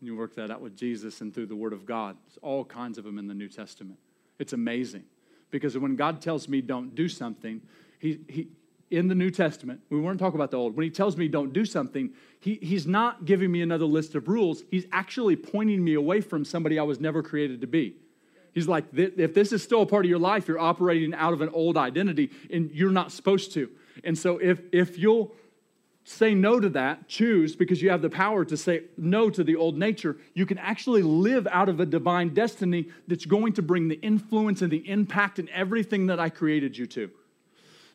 And 0.01 0.07
you 0.07 0.17
work 0.17 0.35
that 0.37 0.51
out 0.51 0.61
with 0.61 0.77
Jesus 0.77 1.21
and 1.21 1.35
through 1.35 1.47
the 1.47 1.57
Word 1.57 1.73
of 1.73 1.87
God. 1.87 2.17
There's 2.27 2.39
all 2.43 2.65
kinds 2.65 2.99
of 2.99 3.05
them 3.05 3.19
in 3.19 3.27
the 3.27 3.35
New 3.35 3.49
Testament. 3.49 3.99
It's 4.39 4.53
amazing. 4.53 5.05
Because 5.51 5.77
when 5.79 5.97
God 5.97 6.21
tells 6.21 6.49
me 6.49 6.61
don't 6.61 6.95
do 6.95 7.09
something, 7.09 7.63
he, 7.99 8.21
he, 8.29 8.49
in 8.91 9.09
the 9.09 9.15
New 9.15 9.31
Testament, 9.31 9.81
we 9.91 10.01
weren't 10.01 10.19
talking 10.19 10.37
about 10.37 10.51
the 10.51 10.57
old, 10.57 10.77
when 10.77 10.85
he 10.85 10.91
tells 10.91 11.17
me 11.17 11.29
don't 11.29 11.53
do 11.53 11.65
something, 11.65 12.11
he, 12.41 12.59
he's 12.63 12.87
not 12.87 13.25
giving 13.25 13.51
me 13.51 13.63
another 13.63 13.85
list 13.85 14.15
of 14.15 14.29
rules. 14.29 14.63
He's 14.71 14.87
actually 14.93 15.37
pointing 15.37 15.83
me 15.85 15.95
away 15.95 16.21
from 16.21 16.45
somebody 16.45 16.79
I 16.79 16.83
was 16.83 17.01
never 17.01 17.23
created 17.23 17.61
to 17.61 17.67
be. 17.67 17.97
He's 18.55 18.67
like, 18.67 18.87
if 18.93 19.35
this 19.35 19.53
is 19.53 19.63
still 19.63 19.83
a 19.83 19.87
part 19.87 20.05
of 20.05 20.09
your 20.09 20.19
life, 20.19 20.49
you're 20.49 20.59
operating 20.59 21.15
out 21.15 21.33
of 21.33 21.43
an 21.43 21.51
old 21.51 21.77
identity 21.77 22.31
and 22.51 22.71
you're 22.73 22.91
not 22.91 23.13
supposed 23.13 23.53
to. 23.53 23.71
And 24.05 24.17
so 24.17 24.39
if, 24.39 24.61
if 24.73 24.99
you'll 24.99 25.35
say 26.09 26.35
no 26.35 26.59
to 26.59 26.71
that, 26.71 27.07
choose, 27.07 27.55
because 27.55 27.83
you 27.83 27.91
have 27.91 28.01
the 28.01 28.09
power 28.09 28.45
to 28.45 28.57
say 28.57 28.85
no 28.97 29.29
to 29.29 29.45
the 29.45 29.57
old 29.57 29.77
nature, 29.77 30.17
you 30.33 30.47
can 30.47 30.57
actually 30.59 31.03
live 31.03 31.47
out 31.51 31.69
of 31.69 31.81
a 31.81 31.87
divine 31.87 32.31
destiny 32.31 32.89
that's 33.07 33.27
going 33.27 33.53
to 33.53 33.63
bring 33.63 33.89
the 33.89 34.01
influence 34.01 34.63
and 34.63 34.71
the 34.71 34.89
impact 34.89 35.39
and 35.39 35.49
everything 35.51 36.07
that 36.07 36.19
I 36.19 36.31
created 36.31 36.79
you 36.79 36.87
to. 36.87 37.11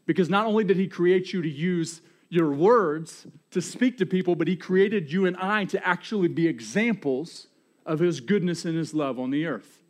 Because 0.06 0.30
not 0.30 0.46
only 0.46 0.64
did 0.64 0.78
He 0.78 0.88
create 0.88 1.34
you 1.34 1.42
to 1.42 1.50
use 1.50 2.02
your 2.30 2.52
words 2.52 3.26
to 3.52 3.62
speak 3.62 3.98
to 3.98 4.06
people, 4.06 4.36
but 4.36 4.48
He 4.48 4.56
created 4.56 5.12
you 5.12 5.26
and 5.26 5.36
I 5.38 5.66
to 5.66 5.88
actually 5.88 6.28
be 6.28 6.48
examples 6.48 7.48
of 7.86 8.00
His 8.00 8.20
goodness 8.20 8.64
and 8.64 8.78
His 8.78 8.94
love 8.94 9.20
on 9.20 9.32
the 9.32 9.48
earth. 9.48 9.82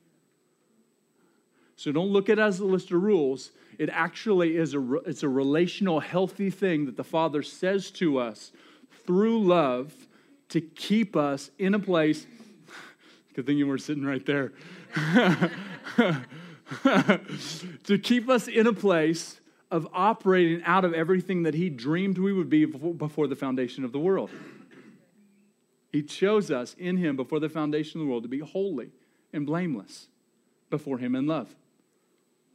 So 1.75 1.91
don't 1.91 2.09
look 2.09 2.29
at 2.29 2.39
it 2.39 2.41
as 2.41 2.59
a 2.59 2.65
list 2.65 2.91
of 2.91 3.03
rules. 3.03 3.51
It 3.77 3.89
actually 3.89 4.57
is 4.57 4.73
a, 4.73 4.93
it's 5.05 5.23
a 5.23 5.29
relational, 5.29 5.99
healthy 5.99 6.49
thing 6.49 6.85
that 6.85 6.97
the 6.97 7.03
Father 7.03 7.41
says 7.41 7.91
to 7.91 8.17
us 8.19 8.51
through 9.05 9.43
love 9.43 9.93
to 10.49 10.61
keep 10.61 11.15
us 11.15 11.51
in 11.57 11.73
a 11.73 11.79
place. 11.79 12.27
Good 13.33 13.45
thing 13.45 13.57
you 13.57 13.67
were 13.67 13.77
sitting 13.77 14.05
right 14.05 14.25
there. 14.25 14.53
to 17.83 17.97
keep 17.97 18.29
us 18.29 18.47
in 18.47 18.67
a 18.67 18.73
place 18.73 19.39
of 19.71 19.87
operating 19.91 20.63
out 20.65 20.85
of 20.85 20.93
everything 20.93 21.43
that 21.43 21.55
He 21.55 21.69
dreamed 21.69 22.17
we 22.17 22.31
would 22.31 22.49
be 22.49 22.65
before 22.65 23.27
the 23.27 23.35
foundation 23.35 23.83
of 23.83 23.91
the 23.91 23.99
world. 23.99 24.29
He 25.91 26.03
chose 26.03 26.51
us 26.51 26.75
in 26.77 26.97
Him 26.97 27.15
before 27.15 27.39
the 27.39 27.49
foundation 27.49 27.99
of 27.99 28.05
the 28.05 28.09
world 28.11 28.23
to 28.23 28.29
be 28.29 28.39
holy 28.39 28.91
and 29.31 29.45
blameless 29.45 30.07
before 30.69 30.99
Him 30.99 31.15
in 31.15 31.25
love. 31.25 31.55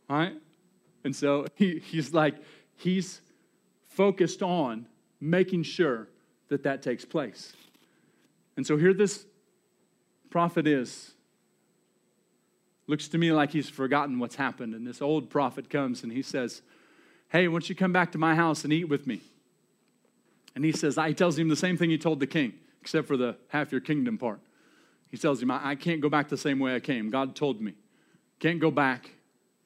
All 0.08 0.18
right? 0.18 0.34
And 1.08 1.16
so 1.16 1.46
he, 1.54 1.78
he's 1.78 2.12
like, 2.12 2.34
he's 2.76 3.22
focused 3.88 4.42
on 4.42 4.84
making 5.22 5.62
sure 5.62 6.06
that 6.48 6.64
that 6.64 6.82
takes 6.82 7.06
place. 7.06 7.54
And 8.58 8.66
so 8.66 8.76
here 8.76 8.92
this 8.92 9.24
prophet 10.28 10.66
is. 10.66 11.14
Looks 12.86 13.08
to 13.08 13.16
me 13.16 13.32
like 13.32 13.52
he's 13.52 13.70
forgotten 13.70 14.18
what's 14.18 14.34
happened. 14.34 14.74
And 14.74 14.86
this 14.86 15.00
old 15.00 15.30
prophet 15.30 15.70
comes 15.70 16.02
and 16.02 16.12
he 16.12 16.20
says, 16.20 16.60
Hey, 17.30 17.48
why 17.48 17.54
don't 17.54 17.70
you 17.70 17.74
come 17.74 17.94
back 17.94 18.12
to 18.12 18.18
my 18.18 18.34
house 18.34 18.64
and 18.64 18.70
eat 18.70 18.90
with 18.90 19.06
me? 19.06 19.22
And 20.54 20.62
he 20.62 20.72
says, 20.72 20.98
He 21.06 21.14
tells 21.14 21.38
him 21.38 21.48
the 21.48 21.56
same 21.56 21.78
thing 21.78 21.88
he 21.88 21.96
told 21.96 22.20
the 22.20 22.26
king, 22.26 22.52
except 22.82 23.08
for 23.08 23.16
the 23.16 23.34
half 23.48 23.72
your 23.72 23.80
kingdom 23.80 24.18
part. 24.18 24.40
He 25.10 25.16
tells 25.16 25.40
him, 25.40 25.50
I 25.50 25.74
can't 25.74 26.02
go 26.02 26.10
back 26.10 26.28
the 26.28 26.36
same 26.36 26.58
way 26.58 26.74
I 26.74 26.80
came. 26.80 27.08
God 27.08 27.34
told 27.34 27.62
me. 27.62 27.72
Can't 28.40 28.60
go 28.60 28.70
back. 28.70 29.12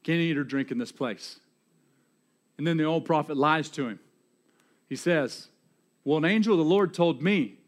Can't 0.02 0.20
eat 0.20 0.36
or 0.36 0.44
drink 0.44 0.70
in 0.70 0.78
this 0.78 0.92
place. 0.92 1.38
And 2.58 2.66
then 2.66 2.76
the 2.76 2.84
old 2.84 3.04
prophet 3.04 3.36
lies 3.36 3.68
to 3.70 3.88
him. 3.88 4.00
He 4.88 4.96
says, 4.96 5.48
Well, 6.04 6.18
an 6.18 6.24
angel 6.24 6.54
of 6.54 6.58
the 6.58 6.64
Lord 6.64 6.92
told 6.92 7.22
me 7.22 7.58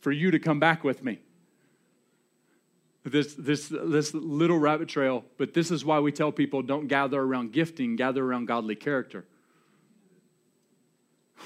for 0.00 0.12
you 0.12 0.30
to 0.30 0.38
come 0.38 0.60
back 0.60 0.84
with 0.84 1.02
me. 1.02 1.20
This, 3.04 3.34
this, 3.34 3.68
this 3.68 4.14
little 4.14 4.58
rabbit 4.58 4.88
trail, 4.88 5.24
but 5.36 5.54
this 5.54 5.72
is 5.72 5.84
why 5.84 5.98
we 5.98 6.12
tell 6.12 6.30
people 6.30 6.62
don't 6.62 6.86
gather 6.86 7.20
around 7.20 7.52
gifting, 7.52 7.96
gather 7.96 8.24
around 8.24 8.46
godly 8.46 8.76
character. 8.76 9.24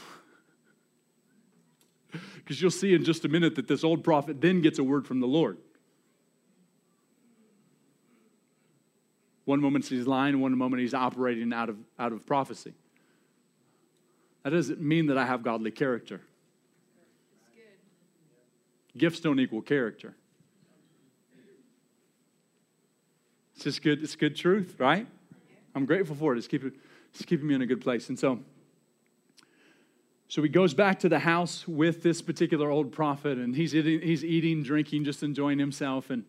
Because 2.36 2.62
you'll 2.62 2.70
see 2.70 2.94
in 2.94 3.02
just 3.02 3.24
a 3.24 3.28
minute 3.28 3.56
that 3.56 3.66
this 3.66 3.82
old 3.82 4.04
prophet 4.04 4.40
then 4.40 4.60
gets 4.60 4.78
a 4.78 4.84
word 4.84 5.04
from 5.06 5.18
the 5.18 5.26
Lord. 5.26 5.58
One 9.46 9.60
moment 9.60 9.86
he's 9.86 10.06
lying, 10.08 10.40
one 10.40 10.58
moment 10.58 10.82
he's 10.82 10.92
operating 10.92 11.52
out 11.52 11.68
of, 11.68 11.78
out 11.98 12.12
of 12.12 12.26
prophecy. 12.26 12.74
That 14.42 14.50
doesn't 14.50 14.80
mean 14.80 15.06
that 15.06 15.16
I 15.16 15.24
have 15.24 15.42
godly 15.42 15.70
character. 15.70 16.20
Gifts 18.96 19.20
don't 19.20 19.38
equal 19.38 19.62
character. 19.62 20.16
It's 23.54 23.64
just 23.64 23.82
good, 23.82 24.02
it's 24.02 24.16
good 24.16 24.34
truth, 24.34 24.74
right? 24.78 25.06
I'm 25.74 25.86
grateful 25.86 26.16
for 26.16 26.34
it. 26.34 26.38
It's 26.38 26.48
keeping, 26.48 26.72
it's 27.14 27.24
keeping 27.24 27.46
me 27.46 27.54
in 27.54 27.62
a 27.62 27.66
good 27.66 27.80
place. 27.80 28.08
And 28.08 28.18
so, 28.18 28.40
so 30.26 30.42
he 30.42 30.48
goes 30.48 30.74
back 30.74 30.98
to 31.00 31.08
the 31.08 31.20
house 31.20 31.68
with 31.68 32.02
this 32.02 32.20
particular 32.20 32.68
old 32.68 32.90
prophet, 32.90 33.38
and 33.38 33.54
he's 33.54 33.76
eating, 33.76 34.00
he's 34.00 34.24
eating, 34.24 34.64
drinking, 34.64 35.04
just 35.04 35.22
enjoying 35.22 35.60
himself. 35.60 36.10
And, 36.10 36.24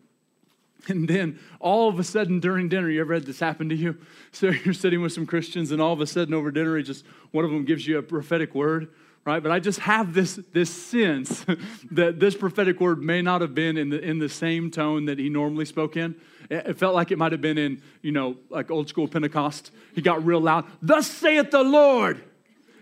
and 0.88 1.08
then 1.08 1.38
all 1.60 1.88
of 1.88 1.98
a 1.98 2.04
sudden 2.04 2.40
during 2.40 2.68
dinner, 2.68 2.88
you 2.88 3.00
ever 3.00 3.14
had 3.14 3.24
this 3.24 3.40
happen 3.40 3.68
to 3.68 3.74
you? 3.74 3.96
So 4.30 4.48
you're 4.50 4.74
sitting 4.74 5.00
with 5.00 5.12
some 5.12 5.24
Christians, 5.26 5.72
and 5.72 5.80
all 5.80 5.94
of 5.94 6.02
a 6.02 6.06
sudden 6.06 6.34
over 6.34 6.50
dinner, 6.50 6.76
he 6.76 6.82
just 6.82 7.04
one 7.30 7.46
of 7.46 7.50
them 7.50 7.64
gives 7.64 7.86
you 7.86 7.96
a 7.96 8.02
prophetic 8.02 8.54
word, 8.54 8.88
right? 9.24 9.42
But 9.42 9.50
I 9.50 9.58
just 9.58 9.80
have 9.80 10.12
this, 10.12 10.38
this 10.52 10.70
sense 10.70 11.46
that 11.92 12.20
this 12.20 12.36
prophetic 12.36 12.78
word 12.78 13.02
may 13.02 13.22
not 13.22 13.40
have 13.40 13.54
been 13.54 13.78
in 13.78 13.88
the, 13.88 13.98
in 13.98 14.18
the 14.18 14.28
same 14.28 14.70
tone 14.70 15.06
that 15.06 15.18
he 15.18 15.30
normally 15.30 15.64
spoke 15.64 15.96
in. 15.96 16.14
It 16.50 16.78
felt 16.78 16.94
like 16.94 17.10
it 17.10 17.16
might 17.16 17.32
have 17.32 17.40
been 17.40 17.56
in, 17.56 17.82
you 18.02 18.12
know, 18.12 18.36
like 18.50 18.70
old 18.70 18.90
school 18.90 19.08
Pentecost. 19.08 19.70
He 19.94 20.02
got 20.02 20.24
real 20.24 20.40
loud, 20.40 20.66
Thus 20.82 21.10
saith 21.10 21.50
the 21.50 21.62
Lord. 21.62 22.22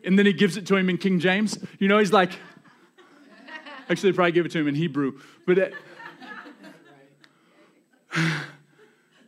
And 0.05 0.19
then 0.19 0.27
he 0.27 0.33
gives 0.33 0.57
it 0.57 0.67
to 0.67 0.77
him 0.77 0.91
in 0.91 0.99
King 0.99 1.21
James. 1.21 1.59
You 1.79 1.89
know, 1.89 1.99
he's 1.99 2.13
like, 2.13 2.33
actually, 3.89 4.13
probably 4.13 4.33
give 4.33 4.47
it 4.47 4.53
to 4.53 4.59
him 4.59 4.69
in 4.69 4.75
Hebrew. 4.75 5.21
But, 5.47 5.59
it, 5.59 5.75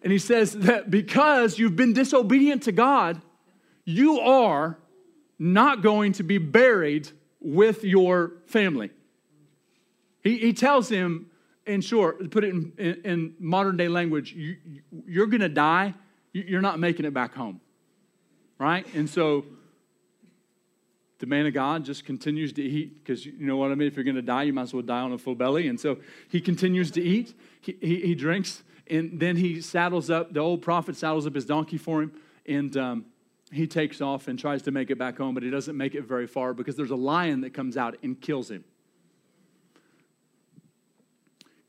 and 0.09 0.13
he 0.15 0.19
says 0.19 0.55
that 0.55 0.91
because 0.91 1.59
you've 1.59 1.77
been 1.77 1.93
disobedient 1.93 2.63
to 2.63 2.73
God, 2.73 3.21
you 3.85 4.21
are 4.21 4.79
not 5.39 5.83
going 5.83 6.13
to 6.15 6.23
be 6.23 6.39
buried 6.39 7.11
with 7.43 7.85
your 7.85 8.33
family. 8.47 8.89
He, 10.23 10.39
he 10.39 10.55
tells 10.55 10.89
him, 10.89 11.27
in 11.67 11.83
short, 11.83 12.31
put 12.31 12.43
it 12.43 12.55
in, 12.55 12.73
in, 12.79 13.01
in 13.05 13.35
modern 13.39 13.77
day 13.77 13.89
language, 13.89 14.33
you, 14.33 14.57
you're 15.07 15.27
going 15.27 15.43
to 15.43 15.49
die, 15.51 15.93
you're 16.33 16.63
not 16.63 16.79
making 16.79 17.05
it 17.05 17.13
back 17.13 17.35
home. 17.35 17.61
Right? 18.59 18.87
And 18.95 19.11
so 19.11 19.45
the 21.19 21.27
man 21.27 21.45
of 21.45 21.53
God 21.53 21.85
just 21.85 22.07
continues 22.07 22.55
to 22.55 22.63
eat 22.63 23.05
because 23.05 23.27
you 23.27 23.35
know 23.47 23.59
what 23.59 23.73
I 23.73 23.75
mean? 23.75 23.89
If 23.89 23.97
you're 23.97 24.05
going 24.05 24.17
to 24.17 24.23
die, 24.23 24.45
you 24.45 24.55
might 24.55 24.63
as 24.63 24.73
well 24.73 24.83
die 24.83 25.01
on 25.01 25.13
a 25.13 25.19
full 25.19 25.35
belly. 25.35 25.69
And 25.69 25.79
so 25.79 25.99
he 26.31 26.41
continues 26.41 26.91
to 26.93 27.03
eat, 27.03 27.35
he, 27.61 27.77
he, 27.83 28.01
he 28.01 28.15
drinks, 28.15 28.63
and 28.91 29.19
then 29.19 29.37
he 29.37 29.61
saddles 29.61 30.11
up, 30.11 30.33
the 30.33 30.41
old 30.41 30.63
prophet 30.63 30.97
saddles 30.97 31.27
up 31.27 31.35
his 31.35 31.45
donkey 31.45 31.79
for 31.79 32.03
him, 32.03 32.13
and 32.47 32.77
um, 32.77 33.05
he 33.53 33.67
takes 33.67 34.01
off 34.01 34.29
and 34.29 34.39
tries 34.39 34.63
to 34.63 34.71
make 34.71 34.91
it 34.91 34.99
back 34.99 35.19
home, 35.19 35.35
but 35.35 35.43
he 35.43 35.51
doesn't 35.51 35.77
make 35.77 35.95
it 35.95 36.03
very 36.03 36.27
far 36.27 36.55
because 36.55 36.77
there's 36.77 36.91
a 36.91 36.97
lion 36.97 37.41
that 37.43 37.55
comes 37.55 37.77
out 37.77 37.97
and 38.03 38.21
kills 38.21 38.51
him. 38.51 38.65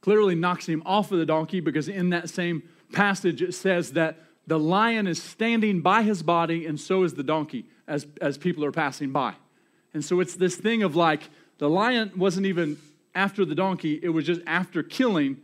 Clearly 0.01 0.36
knocks 0.36 0.67
him 0.67 0.82
off 0.86 1.11
of 1.11 1.20
the 1.20 1.26
donkey 1.26 1.59
because 1.59 1.88
in 1.89 2.09
that 2.09 2.30
same 2.30 2.63
passage 2.93 3.41
it 3.41 3.53
says 3.53 3.93
that 3.93 4.17
the 4.47 4.59
lion 4.59 5.07
is 5.07 5.22
standing 5.22 5.82
by 5.82 6.01
his 6.01 6.24
body 6.24 6.65
and 6.65 6.80
so 6.80 7.03
is 7.03 7.13
the 7.13 7.24
donkey 7.24 7.65
as, 7.88 8.07
as 8.22 8.38
people 8.38 8.65
are 8.65 8.72
passing 8.72 9.11
by. 9.11 9.36
And 9.93 10.03
so 10.03 10.20
it's 10.20 10.36
this 10.36 10.55
thing 10.55 10.84
of 10.84 10.95
like 10.95 11.30
the 11.57 11.70
lion 11.70 12.11
wasn't 12.15 12.45
even 12.45 12.78
after 13.13 13.43
the 13.43 13.55
donkey, 13.55 13.99
it 14.01 14.09
was 14.09 14.26
just 14.26 14.41
after 14.47 14.82
killing 14.82 15.38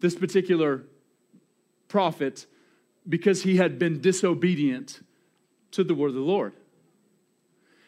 this 0.00 0.14
particular 0.14 0.84
prophet 1.88 2.46
because 3.08 3.42
he 3.42 3.56
had 3.56 3.78
been 3.78 4.00
disobedient 4.00 5.00
to 5.72 5.82
the 5.82 5.94
word 5.94 6.08
of 6.08 6.14
the 6.14 6.20
Lord. 6.20 6.52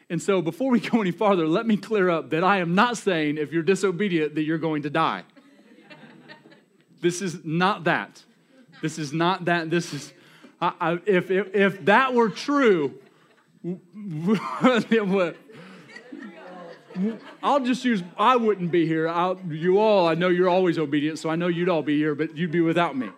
And 0.09 0.20
so, 0.20 0.42
before 0.42 0.70
we 0.70 0.80
go 0.80 1.01
any 1.01 1.12
farther, 1.12 1.46
let 1.46 1.66
me 1.66 1.76
clear 1.76 2.11
up 2.11 2.30
that 2.30 2.42
I 2.42 2.59
am 2.59 2.74
not 2.74 2.96
saying 2.96 3.38
if 3.38 3.53
you're 3.53 3.62
disobedient 3.62 4.34
that 4.34 4.42
you're 4.42 4.59
going 4.59 4.82
to 4.82 4.90
die. 4.90 5.22
this 7.01 7.22
is 7.22 7.44
not 7.44 7.84
that. 7.84 8.22
This 8.82 8.98
is 8.98 9.12
not 9.12 9.44
that. 9.44 9.70
This 9.70 9.94
is, 9.94 10.12
I, 10.61 10.72
I, 10.80 10.92
if, 11.07 11.30
if, 11.30 11.55
if 11.55 11.84
that 11.84 12.12
were 12.12 12.28
true, 12.28 12.94
I'll 17.42 17.61
just 17.61 17.84
use, 17.84 18.03
I 18.18 18.36
wouldn't 18.36 18.70
be 18.70 18.86
here. 18.86 19.09
I'll, 19.09 19.38
you 19.48 19.78
all, 19.78 20.09
I 20.09 20.14
know 20.14 20.28
you're 20.28 20.48
always 20.48 20.78
obedient, 20.78 21.18
so 21.18 21.30
I 21.30 21.36
know 21.36 21.46
you'd 21.46 21.68
all 21.68 21.82
be 21.82 21.96
here, 21.96 22.14
but 22.14 22.36
you'd 22.36 22.51
be 22.51 22.61
without 22.61 22.96
me. 22.96 23.11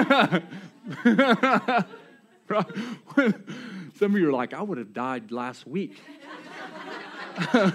Some 3.98 4.14
of 4.14 4.20
you 4.20 4.28
are 4.28 4.32
like, 4.32 4.52
I 4.52 4.60
would 4.60 4.76
have 4.78 4.92
died 4.92 5.32
last 5.32 5.66
week. 5.66 6.02
I 7.52 7.72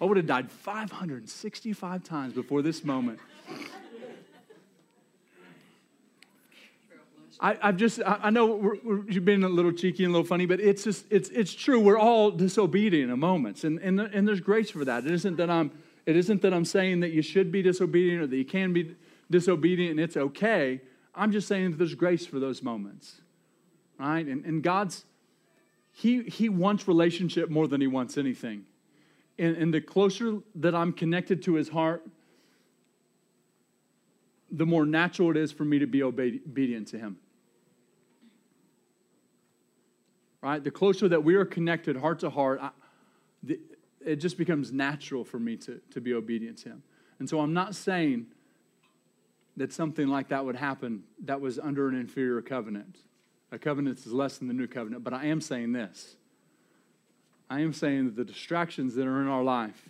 would 0.00 0.18
have 0.18 0.26
died 0.26 0.50
565 0.50 2.02
times 2.04 2.34
before 2.34 2.60
this 2.60 2.84
moment. 2.84 3.18
I, 7.40 7.56
have 7.60 7.76
just, 7.76 8.00
I, 8.02 8.18
I 8.24 8.30
know 8.30 8.46
we're, 8.46 8.76
we're, 8.82 9.10
you've 9.10 9.24
been 9.24 9.44
a 9.44 9.48
little 9.48 9.72
cheeky 9.72 10.04
and 10.04 10.10
a 10.10 10.12
little 10.12 10.26
funny, 10.26 10.46
but 10.46 10.60
it's 10.60 10.84
just, 10.84 11.06
it's, 11.10 11.28
it's 11.30 11.54
true. 11.54 11.80
We're 11.80 11.98
all 11.98 12.30
disobedient 12.30 13.10
in 13.10 13.18
moments, 13.18 13.64
and, 13.64 13.78
and, 13.80 14.00
and 14.00 14.28
there's 14.28 14.40
grace 14.40 14.70
for 14.70 14.84
that. 14.84 15.06
It 15.06 15.12
isn't 15.12 15.36
that 15.36 15.50
I'm, 15.50 15.70
it 16.06 16.16
isn't 16.16 16.42
that 16.42 16.54
I'm 16.54 16.64
saying 16.64 17.00
that 17.00 17.12
you 17.12 17.22
should 17.22 17.52
be 17.52 17.62
disobedient 17.62 18.22
or 18.22 18.26
that 18.26 18.36
you 18.36 18.44
can 18.44 18.72
be 18.72 18.96
disobedient 19.30 19.92
and 19.92 20.00
it's 20.00 20.16
okay. 20.16 20.80
I'm 21.14 21.32
just 21.32 21.48
saying 21.48 21.72
that 21.72 21.76
there's 21.78 21.94
grace 21.94 22.26
for 22.26 22.38
those 22.38 22.62
moments, 22.62 23.20
right? 23.98 24.26
And, 24.26 24.44
and 24.44 24.62
God's, 24.62 25.04
he, 25.92 26.22
he 26.22 26.48
wants 26.48 26.86
relationship 26.86 27.48
more 27.50 27.66
than 27.66 27.80
he 27.80 27.86
wants 27.86 28.18
anything. 28.18 28.66
And, 29.38 29.56
and 29.56 29.74
the 29.74 29.80
closer 29.80 30.38
that 30.56 30.74
I'm 30.74 30.92
connected 30.92 31.42
to 31.44 31.54
his 31.54 31.68
heart, 31.68 32.06
the 34.50 34.66
more 34.66 34.86
natural 34.86 35.30
it 35.30 35.36
is 35.36 35.52
for 35.52 35.64
me 35.64 35.78
to 35.78 35.86
be 35.86 36.02
obedient 36.02 36.88
to 36.88 36.98
him. 36.98 37.18
Right? 40.42 40.62
The 40.62 40.70
closer 40.70 41.08
that 41.08 41.24
we 41.24 41.34
are 41.34 41.44
connected 41.44 41.96
heart 41.96 42.20
to 42.20 42.30
heart, 42.30 42.60
I, 42.62 42.70
the, 43.42 43.58
it 44.04 44.16
just 44.16 44.38
becomes 44.38 44.72
natural 44.72 45.24
for 45.24 45.40
me 45.40 45.56
to, 45.56 45.80
to 45.90 46.00
be 46.00 46.14
obedient 46.14 46.58
to 46.58 46.68
him. 46.68 46.82
And 47.18 47.28
so 47.28 47.40
I'm 47.40 47.52
not 47.52 47.74
saying 47.74 48.26
that 49.56 49.72
something 49.72 50.08
like 50.08 50.28
that 50.28 50.44
would 50.44 50.56
happen 50.56 51.02
that 51.24 51.40
was 51.40 51.58
under 51.58 51.88
an 51.88 51.94
inferior 51.94 52.42
covenant. 52.42 52.98
A 53.52 53.58
covenant 53.58 53.98
is 54.00 54.12
less 54.12 54.38
than 54.38 54.48
the 54.48 54.54
new 54.54 54.66
covenant, 54.66 55.04
but 55.04 55.12
I 55.12 55.26
am 55.26 55.40
saying 55.40 55.72
this. 55.72 56.16
I 57.48 57.60
am 57.60 57.72
saying 57.72 58.06
that 58.06 58.16
the 58.16 58.24
distractions 58.24 58.94
that 58.96 59.06
are 59.06 59.22
in 59.22 59.28
our 59.28 59.44
life, 59.44 59.88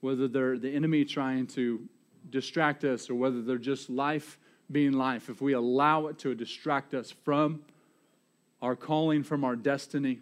whether 0.00 0.26
they're 0.26 0.58
the 0.58 0.74
enemy 0.74 1.04
trying 1.04 1.46
to 1.48 1.86
distract 2.30 2.84
us 2.84 3.10
or 3.10 3.14
whether 3.14 3.42
they're 3.42 3.58
just 3.58 3.90
life 3.90 4.38
being 4.70 4.92
life, 4.92 5.28
if 5.28 5.40
we 5.40 5.52
allow 5.52 6.06
it 6.06 6.18
to 6.20 6.34
distract 6.34 6.94
us 6.94 7.10
from 7.10 7.62
our 8.62 8.74
calling, 8.74 9.22
from 9.22 9.44
our 9.44 9.54
destiny, 9.54 10.18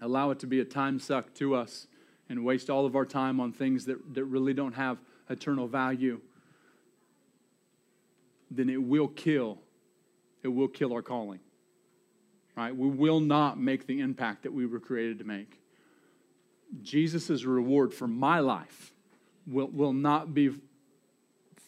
allow 0.00 0.30
it 0.30 0.38
to 0.38 0.46
be 0.46 0.60
a 0.60 0.64
time 0.64 0.98
suck 0.98 1.34
to 1.34 1.54
us, 1.54 1.86
and 2.28 2.44
waste 2.44 2.70
all 2.70 2.86
of 2.86 2.96
our 2.96 3.04
time 3.04 3.40
on 3.40 3.52
things 3.52 3.84
that, 3.84 4.14
that 4.14 4.24
really 4.24 4.54
don't 4.54 4.74
have 4.74 4.98
eternal 5.28 5.66
value 5.66 6.20
then 8.56 8.68
it 8.68 8.82
will 8.82 9.08
kill. 9.08 9.58
It 10.42 10.48
will 10.48 10.68
kill 10.68 10.92
our 10.92 11.02
calling. 11.02 11.40
Right? 12.56 12.74
We 12.76 12.88
will 12.88 13.20
not 13.20 13.58
make 13.58 13.86
the 13.86 14.00
impact 14.00 14.42
that 14.42 14.52
we 14.52 14.66
were 14.66 14.80
created 14.80 15.18
to 15.18 15.24
make. 15.24 15.58
Jesus' 16.82 17.44
reward 17.44 17.92
for 17.92 18.06
my 18.06 18.40
life 18.40 18.92
will, 19.46 19.68
will 19.68 19.92
not 19.92 20.34
be 20.34 20.50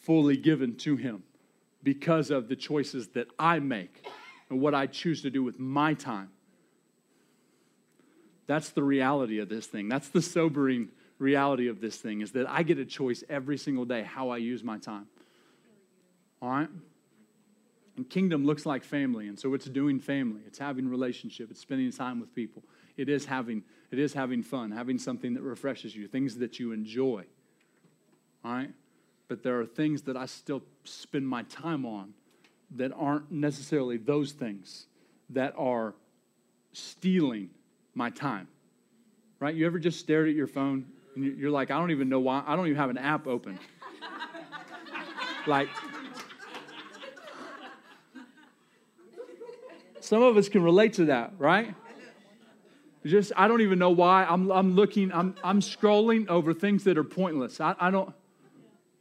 fully 0.03 0.37
given 0.37 0.75
to 0.77 0.95
him 0.95 1.23
because 1.83 2.31
of 2.31 2.47
the 2.47 2.55
choices 2.55 3.09
that 3.09 3.27
I 3.37 3.59
make 3.59 4.05
and 4.49 4.59
what 4.59 4.73
I 4.73 4.87
choose 4.87 5.21
to 5.23 5.29
do 5.29 5.43
with 5.43 5.59
my 5.59 5.93
time. 5.93 6.29
That's 8.47 8.69
the 8.69 8.83
reality 8.83 9.39
of 9.39 9.49
this 9.49 9.65
thing. 9.65 9.89
That's 9.89 10.09
the 10.09 10.21
sobering 10.21 10.89
reality 11.17 11.67
of 11.67 11.81
this 11.81 11.97
thing 11.97 12.21
is 12.21 12.31
that 12.33 12.47
I 12.49 12.63
get 12.63 12.77
a 12.77 12.85
choice 12.85 13.23
every 13.29 13.57
single 13.57 13.85
day 13.85 14.03
how 14.03 14.29
I 14.29 14.37
use 14.37 14.63
my 14.63 14.77
time. 14.77 15.07
All 16.41 16.49
right? 16.49 16.69
And 17.97 18.09
kingdom 18.09 18.45
looks 18.45 18.65
like 18.65 18.83
family, 18.83 19.27
and 19.27 19.39
so 19.39 19.53
it's 19.53 19.65
doing 19.65 19.99
family. 19.99 20.41
It's 20.45 20.59
having 20.59 20.87
relationship. 20.87 21.49
It's 21.49 21.61
spending 21.61 21.91
time 21.91 22.19
with 22.19 22.35
people. 22.35 22.63
It 22.97 23.09
is 23.09 23.25
having 23.25 23.63
it 23.91 23.99
is 23.99 24.13
having 24.13 24.43
fun, 24.43 24.71
having 24.71 24.97
something 24.97 25.35
that 25.35 25.41
refreshes 25.41 25.95
you, 25.95 26.07
things 26.07 26.37
that 26.39 26.59
you 26.59 26.71
enjoy. 26.71 27.23
All 28.43 28.51
right? 28.51 28.71
But 29.27 29.43
there 29.43 29.59
are 29.59 29.65
things 29.65 30.03
that 30.03 30.17
I 30.17 30.25
still 30.25 30.63
spend 30.83 31.27
my 31.27 31.43
time 31.43 31.85
on 31.85 32.13
that 32.75 32.91
aren't 32.95 33.31
necessarily 33.31 33.97
those 33.97 34.33
things 34.33 34.87
that 35.29 35.53
are 35.57 35.93
stealing 36.73 37.49
my 37.93 38.09
time. 38.09 38.47
Right? 39.39 39.55
You 39.55 39.65
ever 39.65 39.79
just 39.79 39.99
stared 39.99 40.27
at 40.27 40.35
your 40.35 40.47
phone 40.47 40.85
and 41.15 41.37
you're 41.37 41.51
like, 41.51 41.71
I 41.71 41.77
don't 41.77 41.91
even 41.91 42.09
know 42.09 42.19
why, 42.19 42.43
I 42.45 42.55
don't 42.55 42.67
even 42.67 42.77
have 42.77 42.89
an 42.89 42.97
app 42.97 43.27
open. 43.27 43.59
like 45.47 45.69
Some 50.05 50.21
of 50.21 50.37
us 50.37 50.49
can 50.49 50.61
relate 50.61 50.93
to 50.93 51.05
that, 51.05 51.33
right? 51.39 51.73
Just, 53.07 53.31
I 53.35 53.47
don't 53.47 53.61
even 53.61 53.79
know 53.79 53.89
why. 53.89 54.23
I'm, 54.23 54.51
I'm 54.51 54.75
looking, 54.75 55.11
I'm, 55.11 55.33
I'm 55.43 55.61
scrolling 55.61 56.27
over 56.27 56.53
things 56.53 56.83
that 56.83 56.95
are 56.99 57.03
pointless. 57.03 57.59
I, 57.59 57.73
I 57.79 57.89
don't, 57.89 58.13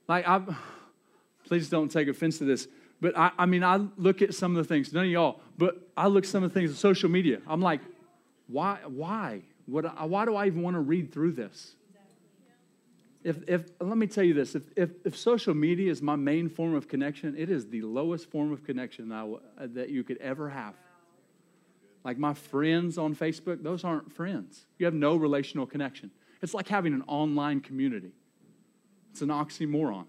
like, 0.09 0.27
I, 0.27 0.41
please 1.47 1.69
don't 1.69 1.91
take 1.91 2.09
offense 2.09 2.39
to 2.39 2.45
this. 2.45 2.69
But 3.03 3.19
I, 3.19 3.33
I 3.39 3.45
mean, 3.45 3.63
I 3.63 3.87
look 3.99 4.23
at 4.23 4.33
some 4.33 4.57
of 4.57 4.67
the 4.67 4.67
things, 4.67 4.95
none 4.95 5.05
of 5.05 5.11
y'all, 5.11 5.41
but 5.59 5.91
I 5.95 6.07
look 6.07 6.25
at 6.25 6.31
some 6.31 6.43
of 6.43 6.55
the 6.55 6.59
things 6.59 6.71
on 6.71 6.77
social 6.77 7.11
media. 7.11 7.43
I'm 7.47 7.61
like, 7.61 7.81
why, 8.47 8.79
why? 8.87 9.43
What, 9.67 10.09
why 10.09 10.25
do 10.25 10.37
I 10.37 10.47
even 10.47 10.63
want 10.63 10.73
to 10.75 10.81
read 10.81 11.13
through 11.13 11.33
this? 11.33 11.77
If, 13.23 13.47
if, 13.47 13.67
let 13.79 13.99
me 13.99 14.07
tell 14.07 14.25
you 14.25 14.33
this 14.33 14.55
if, 14.55 14.63
if, 14.75 14.91
if, 15.05 15.17
social 15.17 15.55
media 15.55 15.91
is 15.91 16.01
my 16.01 16.17
main 16.17 16.49
form 16.49 16.75
of 16.75 16.89
connection, 16.89 17.35
it 17.37 17.51
is 17.51 17.67
the 17.69 17.83
lowest 17.83 18.31
form 18.31 18.53
of 18.53 18.65
connection 18.65 19.13
I, 19.13 19.35
that 19.59 19.91
you 19.91 20.03
could 20.03 20.19
ever 20.19 20.49
have. 20.49 20.75
Like 22.05 22.19
my 22.19 22.35
friends 22.35 22.99
on 22.99 23.15
Facebook, 23.17 23.63
those 23.63 23.83
aren't 23.83 24.13
friends. 24.13 24.67
You 24.79 24.85
have 24.85 24.95
no 24.95 25.17
relational 25.17 25.67
connection. 25.67 26.11
It's 26.43 26.53
like 26.53 26.69
having 26.69 26.93
an 26.93 27.03
online 27.07 27.61
community, 27.61 28.13
it's 29.11 29.23
an 29.23 29.29
oxymoron. 29.29 30.07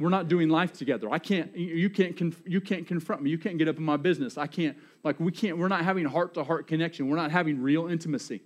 We're 0.00 0.08
not 0.08 0.26
doing 0.26 0.48
life 0.48 0.72
together. 0.72 1.08
I 1.12 1.20
can't, 1.20 1.56
you 1.56 1.88
can't, 1.88 2.20
you 2.44 2.60
can't 2.60 2.84
confront 2.84 3.22
me. 3.22 3.30
You 3.30 3.38
can't 3.38 3.58
get 3.58 3.68
up 3.68 3.76
in 3.76 3.84
my 3.84 3.96
business. 3.96 4.36
I 4.36 4.48
can't, 4.48 4.76
like, 5.04 5.20
we 5.20 5.30
can't, 5.30 5.56
we're 5.56 5.68
not 5.68 5.84
having 5.84 6.04
heart 6.04 6.34
to 6.34 6.42
heart 6.42 6.66
connection. 6.66 7.08
We're 7.08 7.14
not 7.14 7.30
having 7.30 7.62
real 7.62 7.86
intimacy. 7.86 8.42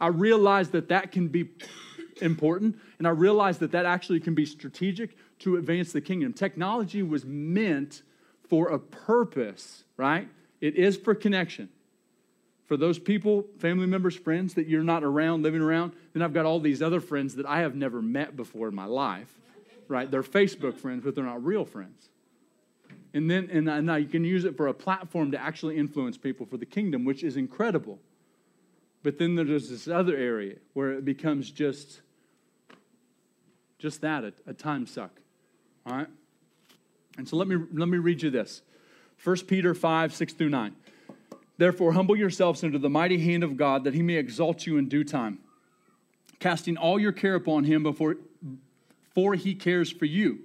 I 0.00 0.06
realize 0.06 0.70
that 0.70 0.88
that 0.88 1.12
can 1.12 1.28
be 1.28 1.50
important, 2.22 2.78
and 2.98 3.06
I 3.06 3.10
realize 3.10 3.58
that 3.58 3.72
that 3.72 3.84
actually 3.84 4.20
can 4.20 4.34
be 4.34 4.46
strategic 4.46 5.16
to 5.40 5.56
advance 5.56 5.92
the 5.92 6.00
kingdom. 6.00 6.32
Technology 6.32 7.02
was 7.02 7.26
meant 7.26 8.02
for 8.48 8.68
a 8.68 8.78
purpose, 8.78 9.84
right? 9.98 10.28
It 10.66 10.74
is 10.74 10.96
for 10.96 11.14
connection. 11.14 11.68
For 12.66 12.76
those 12.76 12.98
people, 12.98 13.46
family 13.58 13.86
members, 13.86 14.16
friends 14.16 14.54
that 14.54 14.66
you're 14.66 14.82
not 14.82 15.04
around, 15.04 15.44
living 15.44 15.60
around, 15.60 15.92
then 16.12 16.22
I've 16.22 16.34
got 16.34 16.44
all 16.44 16.58
these 16.58 16.82
other 16.82 17.00
friends 17.00 17.36
that 17.36 17.46
I 17.46 17.60
have 17.60 17.76
never 17.76 18.02
met 18.02 18.36
before 18.36 18.66
in 18.66 18.74
my 18.74 18.86
life, 18.86 19.32
right? 19.86 20.10
They're 20.10 20.24
Facebook 20.24 20.76
friends, 20.76 21.04
but 21.04 21.14
they're 21.14 21.22
not 21.22 21.44
real 21.44 21.64
friends. 21.64 22.08
And 23.14 23.30
then 23.30 23.48
and 23.52 23.86
now 23.86 23.94
you 23.94 24.08
can 24.08 24.24
use 24.24 24.44
it 24.44 24.56
for 24.56 24.66
a 24.66 24.74
platform 24.74 25.30
to 25.30 25.40
actually 25.40 25.76
influence 25.76 26.18
people 26.18 26.44
for 26.44 26.56
the 26.56 26.66
kingdom, 26.66 27.04
which 27.04 27.22
is 27.22 27.36
incredible. 27.36 28.00
But 29.04 29.18
then 29.18 29.36
there's 29.36 29.70
this 29.70 29.86
other 29.86 30.16
area 30.16 30.56
where 30.72 30.94
it 30.94 31.04
becomes 31.04 31.52
just 31.52 32.00
just 33.78 34.00
that, 34.00 34.24
a, 34.24 34.32
a 34.48 34.52
time 34.52 34.84
suck. 34.84 35.20
All 35.86 35.96
right? 35.96 36.08
And 37.18 37.28
so 37.28 37.36
let 37.36 37.46
me, 37.46 37.56
let 37.72 37.88
me 37.88 37.98
read 37.98 38.20
you 38.20 38.30
this 38.30 38.62
1 39.26 39.38
Peter 39.46 39.74
5, 39.74 40.14
6 40.14 40.32
through 40.34 40.50
9. 40.50 40.76
Therefore, 41.58 41.92
humble 41.94 42.14
yourselves 42.14 42.62
under 42.62 42.78
the 42.78 42.88
mighty 42.88 43.18
hand 43.18 43.42
of 43.42 43.56
God 43.56 43.82
that 43.82 43.92
he 43.92 44.00
may 44.00 44.14
exalt 44.14 44.66
you 44.66 44.76
in 44.76 44.88
due 44.88 45.02
time, 45.02 45.40
casting 46.38 46.76
all 46.76 47.00
your 47.00 47.10
care 47.10 47.34
upon 47.34 47.64
him 47.64 47.82
before 47.82 48.18
for 49.16 49.34
he 49.34 49.56
cares 49.56 49.90
for 49.90 50.04
you. 50.04 50.38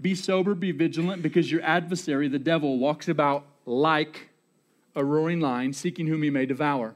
Be 0.00 0.14
sober, 0.14 0.54
be 0.54 0.70
vigilant, 0.70 1.24
because 1.24 1.50
your 1.50 1.62
adversary, 1.62 2.28
the 2.28 2.38
devil, 2.38 2.78
walks 2.78 3.08
about 3.08 3.46
like 3.66 4.28
a 4.94 5.04
roaring 5.04 5.40
lion, 5.40 5.72
seeking 5.72 6.06
whom 6.06 6.22
he 6.22 6.30
may 6.30 6.46
devour. 6.46 6.94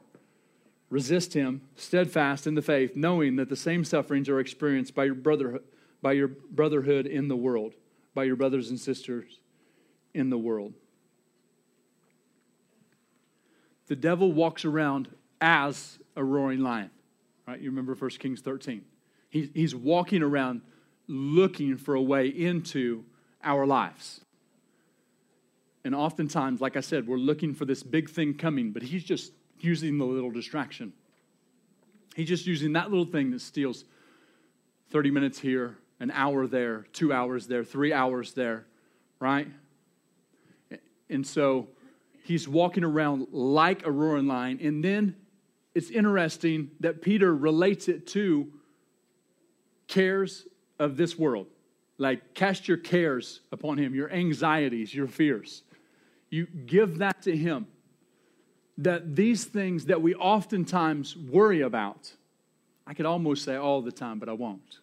Resist 0.88 1.34
him, 1.34 1.62
steadfast 1.74 2.46
in 2.46 2.54
the 2.54 2.62
faith, 2.62 2.94
knowing 2.94 3.34
that 3.36 3.48
the 3.48 3.56
same 3.56 3.84
sufferings 3.84 4.28
are 4.28 4.38
experienced 4.38 4.94
by 4.94 5.06
your 5.06 5.16
brotherhood, 5.16 5.64
by 6.00 6.12
your 6.12 6.28
brotherhood 6.28 7.06
in 7.06 7.26
the 7.26 7.36
world, 7.36 7.74
by 8.14 8.22
your 8.22 8.36
brothers 8.36 8.70
and 8.70 8.78
sisters 8.78 9.40
in 10.14 10.30
the 10.30 10.38
world. 10.38 10.74
The 13.92 13.96
devil 13.96 14.32
walks 14.32 14.64
around 14.64 15.10
as 15.38 15.98
a 16.16 16.24
roaring 16.24 16.60
lion. 16.60 16.88
Right? 17.46 17.60
You 17.60 17.68
remember 17.68 17.94
1 17.94 18.10
Kings 18.12 18.40
13. 18.40 18.82
He, 19.28 19.50
he's 19.52 19.74
walking 19.74 20.22
around 20.22 20.62
looking 21.08 21.76
for 21.76 21.94
a 21.94 22.00
way 22.00 22.28
into 22.28 23.04
our 23.44 23.66
lives. 23.66 24.22
And 25.84 25.94
oftentimes, 25.94 26.62
like 26.62 26.74
I 26.78 26.80
said, 26.80 27.06
we're 27.06 27.18
looking 27.18 27.52
for 27.52 27.66
this 27.66 27.82
big 27.82 28.08
thing 28.08 28.32
coming, 28.32 28.70
but 28.70 28.82
he's 28.82 29.04
just 29.04 29.34
using 29.60 29.98
the 29.98 30.06
little 30.06 30.30
distraction. 30.30 30.94
He's 32.16 32.28
just 32.28 32.46
using 32.46 32.72
that 32.72 32.88
little 32.88 33.04
thing 33.04 33.30
that 33.32 33.42
steals 33.42 33.84
30 34.88 35.10
minutes 35.10 35.38
here, 35.38 35.76
an 36.00 36.10
hour 36.12 36.46
there, 36.46 36.86
two 36.94 37.12
hours 37.12 37.46
there, 37.46 37.62
three 37.62 37.92
hours 37.92 38.32
there, 38.32 38.64
right? 39.20 39.48
And 41.10 41.26
so 41.26 41.68
he's 42.22 42.48
walking 42.48 42.84
around 42.84 43.28
like 43.32 43.86
a 43.86 43.90
roaring 43.90 44.26
lion. 44.26 44.58
And 44.62 44.84
then 44.84 45.16
it's 45.74 45.90
interesting 45.90 46.70
that 46.80 47.02
Peter 47.02 47.34
relates 47.34 47.88
it 47.88 48.06
to 48.08 48.52
cares 49.88 50.46
of 50.78 50.96
this 50.96 51.18
world. 51.18 51.46
Like, 51.98 52.34
cast 52.34 52.68
your 52.68 52.78
cares 52.78 53.40
upon 53.52 53.78
him, 53.78 53.94
your 53.94 54.10
anxieties, 54.10 54.94
your 54.94 55.06
fears. 55.06 55.62
You 56.30 56.46
give 56.46 56.98
that 56.98 57.22
to 57.22 57.36
him 57.36 57.66
that 58.78 59.14
these 59.14 59.44
things 59.44 59.86
that 59.86 60.00
we 60.00 60.14
oftentimes 60.14 61.16
worry 61.16 61.60
about, 61.60 62.12
I 62.86 62.94
could 62.94 63.06
almost 63.06 63.44
say 63.44 63.56
all 63.56 63.82
the 63.82 63.92
time, 63.92 64.18
but 64.18 64.28
I 64.28 64.32
won't. 64.32 64.78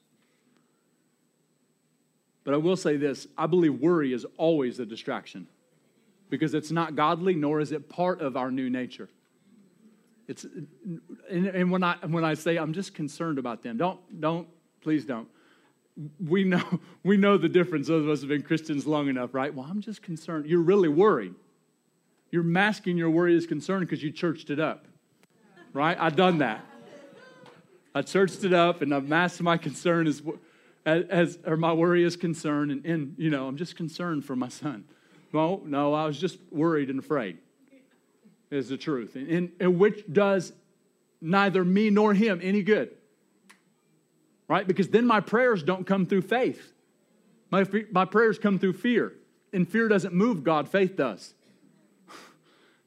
But 2.43 2.53
I 2.53 2.57
will 2.57 2.77
say 2.77 2.97
this 2.97 3.27
I 3.37 3.47
believe 3.47 3.79
worry 3.79 4.13
is 4.13 4.25
always 4.37 4.79
a 4.79 4.85
distraction 4.85 5.47
because 6.29 6.53
it's 6.53 6.71
not 6.71 6.95
godly, 6.95 7.35
nor 7.35 7.59
is 7.59 7.71
it 7.71 7.89
part 7.89 8.21
of 8.21 8.37
our 8.37 8.51
new 8.51 8.69
nature. 8.69 9.09
It's, 10.27 10.45
and, 11.29 11.71
when, 11.71 11.83
I, 11.83 11.95
when 12.05 12.23
I 12.23 12.35
say 12.35 12.57
I'm 12.57 12.71
just 12.73 12.93
concerned 12.93 13.39
about 13.39 13.63
them, 13.63 13.77
don't, 13.77 14.21
don't, 14.21 14.47
please 14.81 15.03
don't. 15.03 15.27
We 16.23 16.43
know, 16.43 16.79
we 17.03 17.17
know 17.17 17.37
the 17.37 17.49
difference. 17.49 17.87
Those 17.87 18.03
of 18.03 18.09
us 18.09 18.19
have 18.19 18.29
been 18.29 18.43
Christians 18.43 18.85
long 18.85 19.09
enough, 19.09 19.33
right? 19.33 19.53
Well, 19.53 19.67
I'm 19.69 19.81
just 19.81 20.03
concerned. 20.03 20.45
You're 20.45 20.61
really 20.61 20.87
worried. 20.87 21.33
You're 22.31 22.43
masking 22.43 22.95
your 22.95 23.09
worry 23.09 23.35
as 23.35 23.47
concern 23.47 23.79
because 23.79 24.03
you 24.03 24.11
churched 24.11 24.51
it 24.51 24.59
up. 24.59 24.85
Right? 25.73 25.97
I've 25.99 26.15
done 26.15 26.39
that. 26.39 26.63
I 27.95 28.03
churched 28.03 28.43
it 28.43 28.53
up 28.53 28.83
and 28.83 28.93
I've 28.93 29.07
masked 29.07 29.41
my 29.41 29.57
concern 29.57 30.05
as, 30.05 30.21
as 30.85 31.39
or 31.43 31.57
my 31.57 31.73
worry 31.73 32.03
is 32.03 32.15
concern. 32.15 32.69
And, 32.69 32.85
and, 32.85 33.15
you 33.17 33.31
know, 33.31 33.47
I'm 33.47 33.57
just 33.57 33.75
concerned 33.75 34.25
for 34.25 34.35
my 34.35 34.47
son. 34.47 34.85
No, 35.33 35.61
no, 35.65 35.93
I 35.93 36.05
was 36.05 36.19
just 36.19 36.37
worried 36.51 36.89
and 36.89 36.99
afraid, 36.99 37.37
is 38.49 38.69
the 38.69 38.77
truth. 38.77 39.15
And, 39.15 39.27
and, 39.29 39.51
and 39.59 39.79
which 39.79 40.03
does 40.11 40.53
neither 41.21 41.63
me 41.63 41.89
nor 41.89 42.13
him 42.13 42.39
any 42.41 42.63
good. 42.63 42.91
Right? 44.47 44.67
Because 44.67 44.89
then 44.89 45.05
my 45.05 45.19
prayers 45.19 45.61
don't 45.61 45.85
come 45.85 46.05
through 46.05 46.23
faith. 46.23 46.73
My, 47.51 47.65
my 47.91 48.05
prayers 48.05 48.39
come 48.39 48.57
through 48.57 48.73
fear. 48.73 49.13
And 49.53 49.67
fear 49.67 49.87
doesn't 49.87 50.13
move 50.13 50.43
God, 50.43 50.69
faith 50.69 50.95
does. 50.95 51.33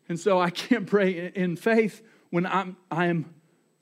And 0.09 0.18
so 0.18 0.38
I 0.38 0.51
can't 0.51 0.86
pray 0.86 1.32
in 1.34 1.57
faith 1.57 2.03
when 2.30 2.45
I'm, 2.45 2.76
I'm, 2.90 3.32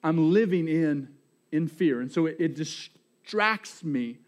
I'm 0.05 0.33
living 0.33 0.69
in, 0.69 1.09
in 1.51 1.67
fear. 1.67 2.01
And 2.01 2.13
so 2.13 2.27
it, 2.27 2.37
it 2.39 2.55
distracts 2.55 3.83
me 3.83 4.19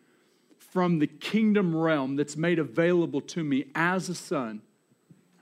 from 0.73 1.01
the 1.01 1.07
kingdom 1.07 1.77
realm 1.77 2.17
that's 2.17 2.35
made 2.35 2.59
available 2.59 3.21
to 3.21 3.45
me 3.45 3.67
as 3.75 4.09
a 4.09 4.15
son, 4.15 4.63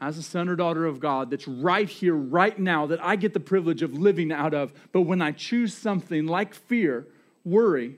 as 0.01 0.19
a 0.19 0.25
son 0.25 0.49
or 0.49 0.57
daughter 0.57 0.87
of 0.87 0.99
God, 0.99 1.31
that's 1.31 1.47
right 1.47 1.89
here, 1.89 2.17
right 2.17 2.59
now, 2.59 2.85
that 2.87 3.01
I 3.01 3.15
get 3.15 3.33
the 3.33 3.39
privilege 3.39 3.81
of 3.81 3.95
living 3.95 4.33
out 4.33 4.55
of. 4.55 4.73
But 4.91 5.03
when 5.03 5.23
I 5.23 5.31
choose 5.31 5.73
something 5.73 6.27
like 6.27 6.53
fear, 6.53 7.07
worry, 7.45 7.95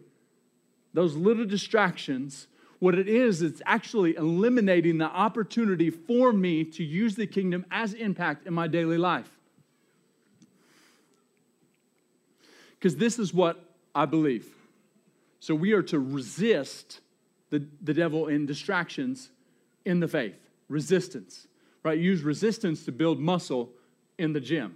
those 0.92 1.16
little 1.16 1.46
distractions, 1.46 2.48
what 2.80 2.94
it 2.98 3.08
is, 3.08 3.40
it's 3.40 3.62
actually 3.64 4.14
eliminating 4.14 4.98
the 4.98 5.06
opportunity 5.06 5.88
for 5.88 6.34
me 6.34 6.64
to 6.64 6.84
use 6.84 7.16
the 7.16 7.26
kingdom 7.26 7.64
as 7.70 7.94
impact 7.94 8.46
in 8.46 8.52
my 8.52 8.68
daily 8.68 8.98
life. 8.98 9.30
Because 12.78 12.96
this 12.96 13.18
is 13.18 13.32
what 13.32 13.64
I 13.94 14.04
believe. 14.04 14.46
So 15.40 15.54
we 15.54 15.72
are 15.72 15.82
to 15.84 15.98
resist 15.98 17.00
the, 17.52 17.62
the 17.82 17.92
devil 17.92 18.28
in 18.28 18.46
distractions 18.46 19.30
in 19.84 20.00
the 20.00 20.08
faith. 20.08 20.34
Resistance, 20.70 21.46
right? 21.82 21.98
Use 21.98 22.22
resistance 22.22 22.86
to 22.86 22.92
build 22.92 23.20
muscle 23.20 23.68
in 24.18 24.32
the 24.32 24.40
gym. 24.40 24.74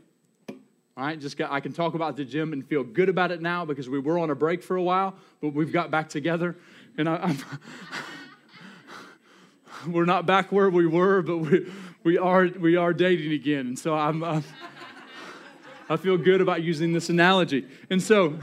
All 0.51 1.05
right, 1.05 1.18
just 1.18 1.39
got, 1.39 1.51
I 1.51 1.61
can 1.61 1.72
talk 1.72 1.95
about 1.95 2.16
the 2.16 2.24
gym 2.24 2.53
and 2.53 2.66
feel 2.66 2.85
good 2.85 3.09
about 3.09 3.33
it 3.33 3.41
now 3.41 3.64
because 3.64 3.89
we 3.89 3.99
were 3.99 4.18
on 4.18 4.29
a 4.29 4.35
break 4.35 4.62
for 4.62 4.77
a 4.77 4.83
while, 4.83 5.14
but 5.41 5.55
we've 5.55 5.72
got 5.72 5.91
back 5.91 6.11
together 6.11 6.55
and 6.99 7.09
I, 7.09 7.31
am 7.31 7.39
we're 9.93 10.05
not 10.05 10.27
back 10.27 10.53
where 10.53 10.68
we 10.68 10.87
were, 10.87 11.22
but 11.22 11.39
we, 11.39 11.72
we, 12.05 12.18
are, 12.18 12.47
we 12.47 12.77
are 12.77 12.93
dating 12.93 13.33
again. 13.33 13.68
And 13.68 13.79
so 13.79 13.95
I'm, 13.95 14.22
I'm 14.22 14.45
I 15.89 15.97
feel 15.97 16.18
good 16.18 16.43
about 16.43 16.62
using 16.62 16.93
this 16.93 17.09
analogy. 17.09 17.66
And 17.89 18.03
so 18.03 18.39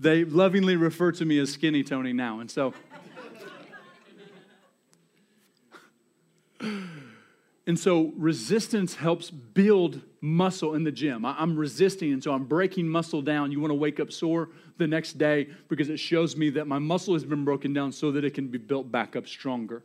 they 0.00 0.24
lovingly 0.24 0.76
refer 0.76 1.12
to 1.12 1.24
me 1.24 1.38
as 1.38 1.52
Skinny 1.52 1.84
Tony 1.84 2.12
now. 2.12 2.40
And 2.40 2.50
so. 2.50 2.72
And 7.66 7.78
so 7.78 8.12
resistance 8.16 8.96
helps 8.96 9.30
build 9.30 10.00
muscle 10.20 10.74
in 10.74 10.82
the 10.82 10.90
gym. 10.90 11.24
I'm 11.24 11.56
resisting, 11.56 12.12
and 12.12 12.24
so 12.24 12.32
I'm 12.32 12.44
breaking 12.44 12.88
muscle 12.88 13.22
down. 13.22 13.52
You 13.52 13.60
want 13.60 13.70
to 13.70 13.76
wake 13.76 14.00
up 14.00 14.10
sore 14.10 14.48
the 14.78 14.88
next 14.88 15.18
day 15.18 15.48
because 15.68 15.88
it 15.88 15.98
shows 15.98 16.36
me 16.36 16.50
that 16.50 16.66
my 16.66 16.80
muscle 16.80 17.14
has 17.14 17.24
been 17.24 17.44
broken 17.44 17.72
down 17.72 17.92
so 17.92 18.10
that 18.10 18.24
it 18.24 18.34
can 18.34 18.48
be 18.48 18.58
built 18.58 18.90
back 18.90 19.14
up 19.14 19.28
stronger. 19.28 19.84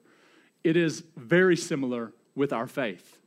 It 0.63 0.78
is 0.78 1.03
very 1.16 1.55
similar 1.55 2.11
with 2.34 2.53
our 2.53 2.66
faith. 2.66 3.20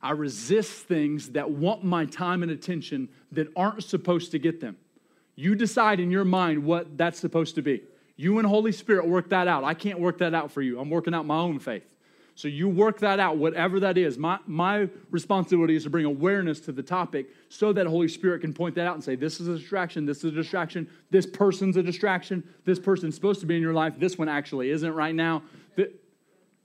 I 0.00 0.10
resist 0.12 0.84
things 0.84 1.30
that 1.30 1.50
want 1.50 1.82
my 1.82 2.04
time 2.04 2.42
and 2.42 2.52
attention 2.52 3.08
that 3.32 3.48
aren't 3.56 3.82
supposed 3.82 4.30
to 4.32 4.38
get 4.38 4.60
them. 4.60 4.76
You 5.36 5.54
decide 5.54 6.00
in 6.00 6.10
your 6.10 6.24
mind 6.24 6.64
what 6.64 6.96
that's 6.96 7.18
supposed 7.18 7.54
to 7.56 7.62
be. 7.62 7.82
You 8.16 8.38
and 8.38 8.46
Holy 8.46 8.72
Spirit 8.72 9.06
work 9.06 9.30
that 9.30 9.48
out. 9.48 9.64
I 9.64 9.74
can't 9.74 9.98
work 9.98 10.18
that 10.18 10.34
out 10.34 10.52
for 10.52 10.62
you. 10.62 10.78
I'm 10.78 10.90
working 10.90 11.14
out 11.14 11.26
my 11.26 11.38
own 11.38 11.58
faith. 11.58 11.84
So 12.36 12.48
you 12.48 12.68
work 12.68 12.98
that 12.98 13.20
out, 13.20 13.36
whatever 13.36 13.78
that 13.80 13.96
is. 13.96 14.18
My, 14.18 14.38
my 14.46 14.88
responsibility 15.10 15.76
is 15.76 15.84
to 15.84 15.90
bring 15.90 16.04
awareness 16.04 16.58
to 16.60 16.72
the 16.72 16.82
topic 16.82 17.28
so 17.48 17.72
that 17.72 17.86
Holy 17.86 18.08
Spirit 18.08 18.40
can 18.40 18.52
point 18.52 18.74
that 18.74 18.86
out 18.88 18.94
and 18.94 19.04
say, 19.04 19.14
this 19.14 19.40
is 19.40 19.46
a 19.46 19.56
distraction, 19.56 20.04
this 20.04 20.18
is 20.18 20.24
a 20.24 20.30
distraction, 20.30 20.88
this 21.10 21.26
person's 21.26 21.76
a 21.76 21.82
distraction, 21.82 22.42
this 22.64 22.80
person's 22.80 23.14
supposed 23.14 23.40
to 23.40 23.46
be 23.46 23.54
in 23.54 23.62
your 23.62 23.72
life, 23.72 23.98
this 23.98 24.18
one 24.18 24.28
actually 24.28 24.70
isn't 24.70 24.92
right 24.92 25.14
now. 25.14 25.42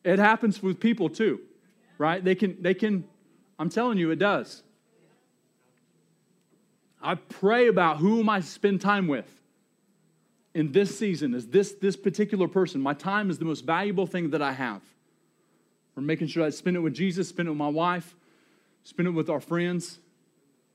It 0.03 0.17
happens 0.17 0.63
with 0.63 0.79
people 0.79 1.09
too, 1.09 1.41
right? 1.97 2.23
They 2.23 2.33
can, 2.33 2.61
they 2.61 2.73
can, 2.73 3.03
I'm 3.59 3.69
telling 3.69 3.97
you, 3.97 4.11
it 4.11 4.17
does. 4.17 4.63
I 7.01 7.15
pray 7.15 7.67
about 7.67 7.97
who 7.97 8.19
am 8.19 8.29
I 8.29 8.41
spend 8.41 8.81
time 8.81 9.07
with 9.07 9.29
in 10.53 10.71
this 10.71 10.97
season. 10.97 11.33
Is 11.33 11.47
this 11.47 11.73
this 11.73 11.95
particular 11.95 12.47
person? 12.47 12.81
My 12.81 12.93
time 12.93 13.29
is 13.29 13.37
the 13.37 13.45
most 13.45 13.65
valuable 13.65 14.05
thing 14.05 14.31
that 14.31 14.41
I 14.41 14.51
have. 14.51 14.81
We're 15.95 16.03
making 16.03 16.27
sure 16.27 16.45
I 16.45 16.49
spend 16.49 16.75
it 16.75 16.81
with 16.81 16.93
Jesus, 16.93 17.29
spend 17.29 17.47
it 17.47 17.51
with 17.51 17.57
my 17.57 17.69
wife, 17.69 18.15
spend 18.83 19.07
it 19.07 19.11
with 19.11 19.29
our 19.29 19.39
friends. 19.39 19.99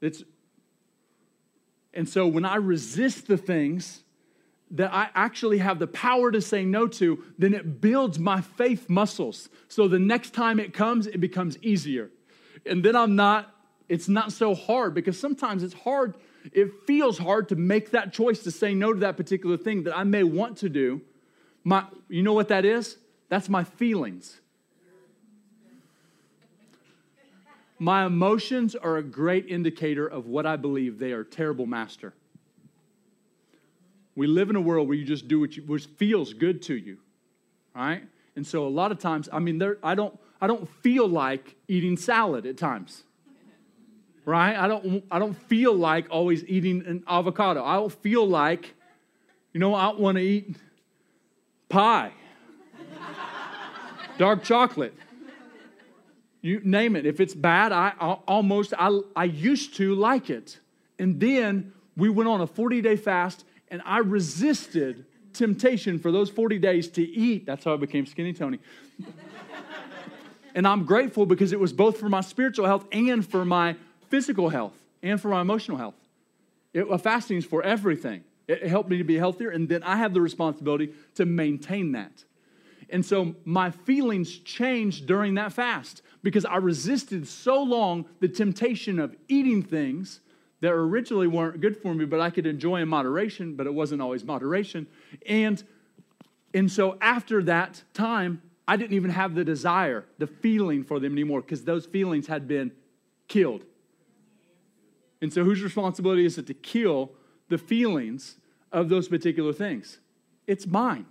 It's 0.01 0.23
and 1.95 2.09
so 2.09 2.27
when 2.27 2.45
I 2.45 2.57
resist 2.57 3.29
the 3.29 3.37
things 3.37 4.03
that 4.73 4.93
I 4.93 5.09
actually 5.15 5.59
have 5.59 5.79
the 5.79 5.87
power 5.87 6.33
to 6.33 6.41
say 6.41 6.65
no 6.65 6.89
to, 6.89 7.23
then 7.39 7.55
it 7.55 7.81
builds 7.81 8.19
my 8.19 8.41
faith 8.41 8.91
muscles. 8.91 9.49
So 9.69 9.87
the 9.87 10.01
next 10.01 10.35
time 10.35 10.59
it 10.59 10.73
comes, 10.73 11.07
it 11.07 11.21
becomes 11.21 11.57
easier. 11.63 12.11
And 12.67 12.85
then 12.85 12.97
I'm 12.97 13.15
not, 13.15 13.54
it's 13.89 14.09
not 14.09 14.33
so 14.33 14.55
hard 14.55 14.95
because 14.95 15.19
sometimes 15.19 15.63
it's 15.63 15.75
hard, 15.75 16.17
it 16.53 16.71
feels 16.87 17.19
hard 17.19 17.49
to 17.51 17.57
make 17.57 17.91
that 17.91 18.13
choice 18.13 18.43
to 18.45 18.51
say 18.51 18.75
no 18.75 18.93
to 18.93 19.01
that 19.01 19.17
particular 19.17 19.57
thing 19.57 19.85
that 19.85 19.97
I 19.97 20.05
may 20.05 20.23
want 20.23 20.59
to 20.59 20.69
do. 20.69 21.03
My, 21.65 21.85
you 22.09 22.23
know 22.23 22.33
what 22.33 22.49
that 22.49 22.65
is? 22.65 22.97
That's 23.29 23.49
my 23.49 23.65
feelings. 23.65 24.41
My 27.79 28.07
emotions 28.07 28.75
are 28.75 28.97
a 28.97 29.03
great 29.03 29.47
indicator 29.49 30.07
of 30.07 30.27
what 30.27 30.47
I 30.47 30.57
believe. 30.57 30.99
They 30.99 31.13
are 31.13 31.25
terrible 31.25 31.67
master. 31.67 32.15
We 34.17 34.27
live 34.27 34.49
in 34.49 34.57
a 34.57 34.61
world 34.61 34.87
where 34.89 34.97
you 34.97 35.05
just 35.05 35.27
do 35.27 35.41
what, 35.41 35.57
you, 35.57 35.65
what 35.65 35.83
feels 35.83 36.33
good 36.33 36.63
to 36.63 36.75
you, 36.75 36.99
right? 37.75 38.03
And 38.37 38.47
so 38.47 38.67
a 38.67 38.69
lot 38.69 38.93
of 38.93 38.99
times, 38.99 39.29
I 39.33 39.41
mean, 39.41 39.59
there, 39.59 39.79
I 39.83 39.95
don't, 39.95 40.17
I 40.41 40.47
don't 40.47 40.69
feel 40.83 41.09
like 41.09 41.57
eating 41.67 41.97
salad 41.97 42.47
at 42.47 42.57
times, 42.57 43.03
right? 44.25 44.57
I 44.57 44.69
don't, 44.69 45.05
I 45.11 45.19
don't 45.19 45.35
feel 45.35 45.75
like 45.75 46.07
always 46.11 46.45
eating 46.45 46.85
an 46.87 47.05
avocado. 47.07 47.65
I 47.65 47.75
don't 47.75 47.93
feel 47.93 48.27
like, 48.27 48.75
you 49.53 49.61
know, 49.61 49.75
I 49.75 49.93
want 49.93 50.17
to 50.17 50.23
eat 50.23 50.57
pie, 51.69 52.13
dark 54.19 54.43
chocolate. 54.43 54.95
You 56.41 56.61
name 56.63 56.95
it. 56.95 57.07
If 57.07 57.21
it's 57.21 57.35
bad, 57.35 57.73
I, 57.73 57.93
I 57.99 58.13
almost, 58.29 58.75
I, 58.79 59.01
I 59.17 59.25
used 59.25 59.77
to 59.77 59.95
like 59.95 60.29
it. 60.29 60.61
And 60.99 61.19
then 61.19 61.73
we 61.97 62.09
went 62.09 62.29
on 62.29 62.41
a 62.41 62.47
40 62.47 62.83
day 62.83 62.97
fast 62.97 63.45
and 63.69 63.81
I 63.85 63.99
resisted 63.99 65.07
temptation 65.33 65.99
for 65.99 66.13
those 66.13 66.31
40 66.31 66.59
days 66.59 66.89
to 66.89 67.03
eat. 67.03 67.47
That's 67.47 67.65
how 67.65 67.75
I 67.75 67.77
became 67.77 68.07
Skinny 68.07 68.33
Tony. 68.33 68.59
and 70.55 70.67
I'm 70.69 70.85
grateful 70.85 71.27
because 71.27 71.53
it 71.53 71.59
was 71.59 71.73
both 71.73 71.99
for 71.99 72.09
my 72.09 72.21
spiritual 72.21 72.67
health 72.67 72.87
and 72.93 73.27
for 73.29 73.45
my 73.45 73.77
physical 74.09 74.49
health 74.49 74.77
and 75.03 75.21
for 75.21 75.29
my 75.29 75.41
emotional 75.41 75.77
health. 75.77 75.95
It, 76.73 76.91
uh, 76.91 76.99
fasting 76.99 77.39
is 77.39 77.45
for 77.45 77.63
everything. 77.63 78.25
It 78.47 78.67
helped 78.67 78.91
me 78.91 78.99
to 78.99 79.05
be 79.05 79.17
healthier, 79.17 79.51
and 79.51 79.69
then 79.69 79.83
I 79.83 79.97
have 79.97 80.13
the 80.13 80.21
responsibility 80.21 80.93
to 81.15 81.25
maintain 81.25 81.93
that. 81.93 82.25
And 82.91 83.05
so 83.05 83.35
my 83.45 83.71
feelings 83.71 84.39
changed 84.39 85.07
during 85.07 85.35
that 85.35 85.53
fast 85.53 86.03
because 86.23 86.45
I 86.45 86.57
resisted 86.57 87.27
so 87.27 87.63
long 87.63 88.05
the 88.21 88.29
temptation 88.29 88.99
of 88.99 89.17
eating 89.29 89.63
things 89.63 90.21
that 90.61 90.73
originally 90.73 91.27
weren't 91.27 91.61
good 91.61 91.77
for 91.77 91.95
me, 91.95 92.05
but 92.05 92.21
I 92.21 92.31
could 92.31 92.47
enjoy 92.47 92.77
in 92.81 92.89
moderation, 92.89 93.55
but 93.55 93.67
it 93.67 93.75
wasn't 93.75 94.03
always 94.03 94.25
moderation. 94.25 94.87
And, 95.27 95.63
and 96.53 96.71
so 96.71 96.97
after 97.01 97.43
that 97.45 97.83
time, 97.93 98.43
I 98.67 98.77
didn't 98.77 98.95
even 98.95 99.11
have 99.11 99.35
the 99.35 99.45
desire, 99.45 100.07
the 100.19 100.27
feeling 100.27 100.85
for 100.85 100.99
them 100.99 101.13
anymore 101.13 101.43
because 101.43 101.65
those 101.65 101.85
feelings 101.87 102.27
had 102.27 102.49
been 102.49 102.73
killed. 103.29 103.65
And 105.25 105.33
so, 105.33 105.43
whose 105.43 105.63
responsibility 105.63 106.27
is 106.27 106.37
it 106.37 106.47
to 106.49 106.55
kill 106.55 107.13
the 107.49 107.57
feelings 107.57 108.37
of 108.71 108.91
those 108.91 109.09
particular 109.09 109.55
things? 109.55 109.99
It's 110.47 110.67
mine. 110.67 111.07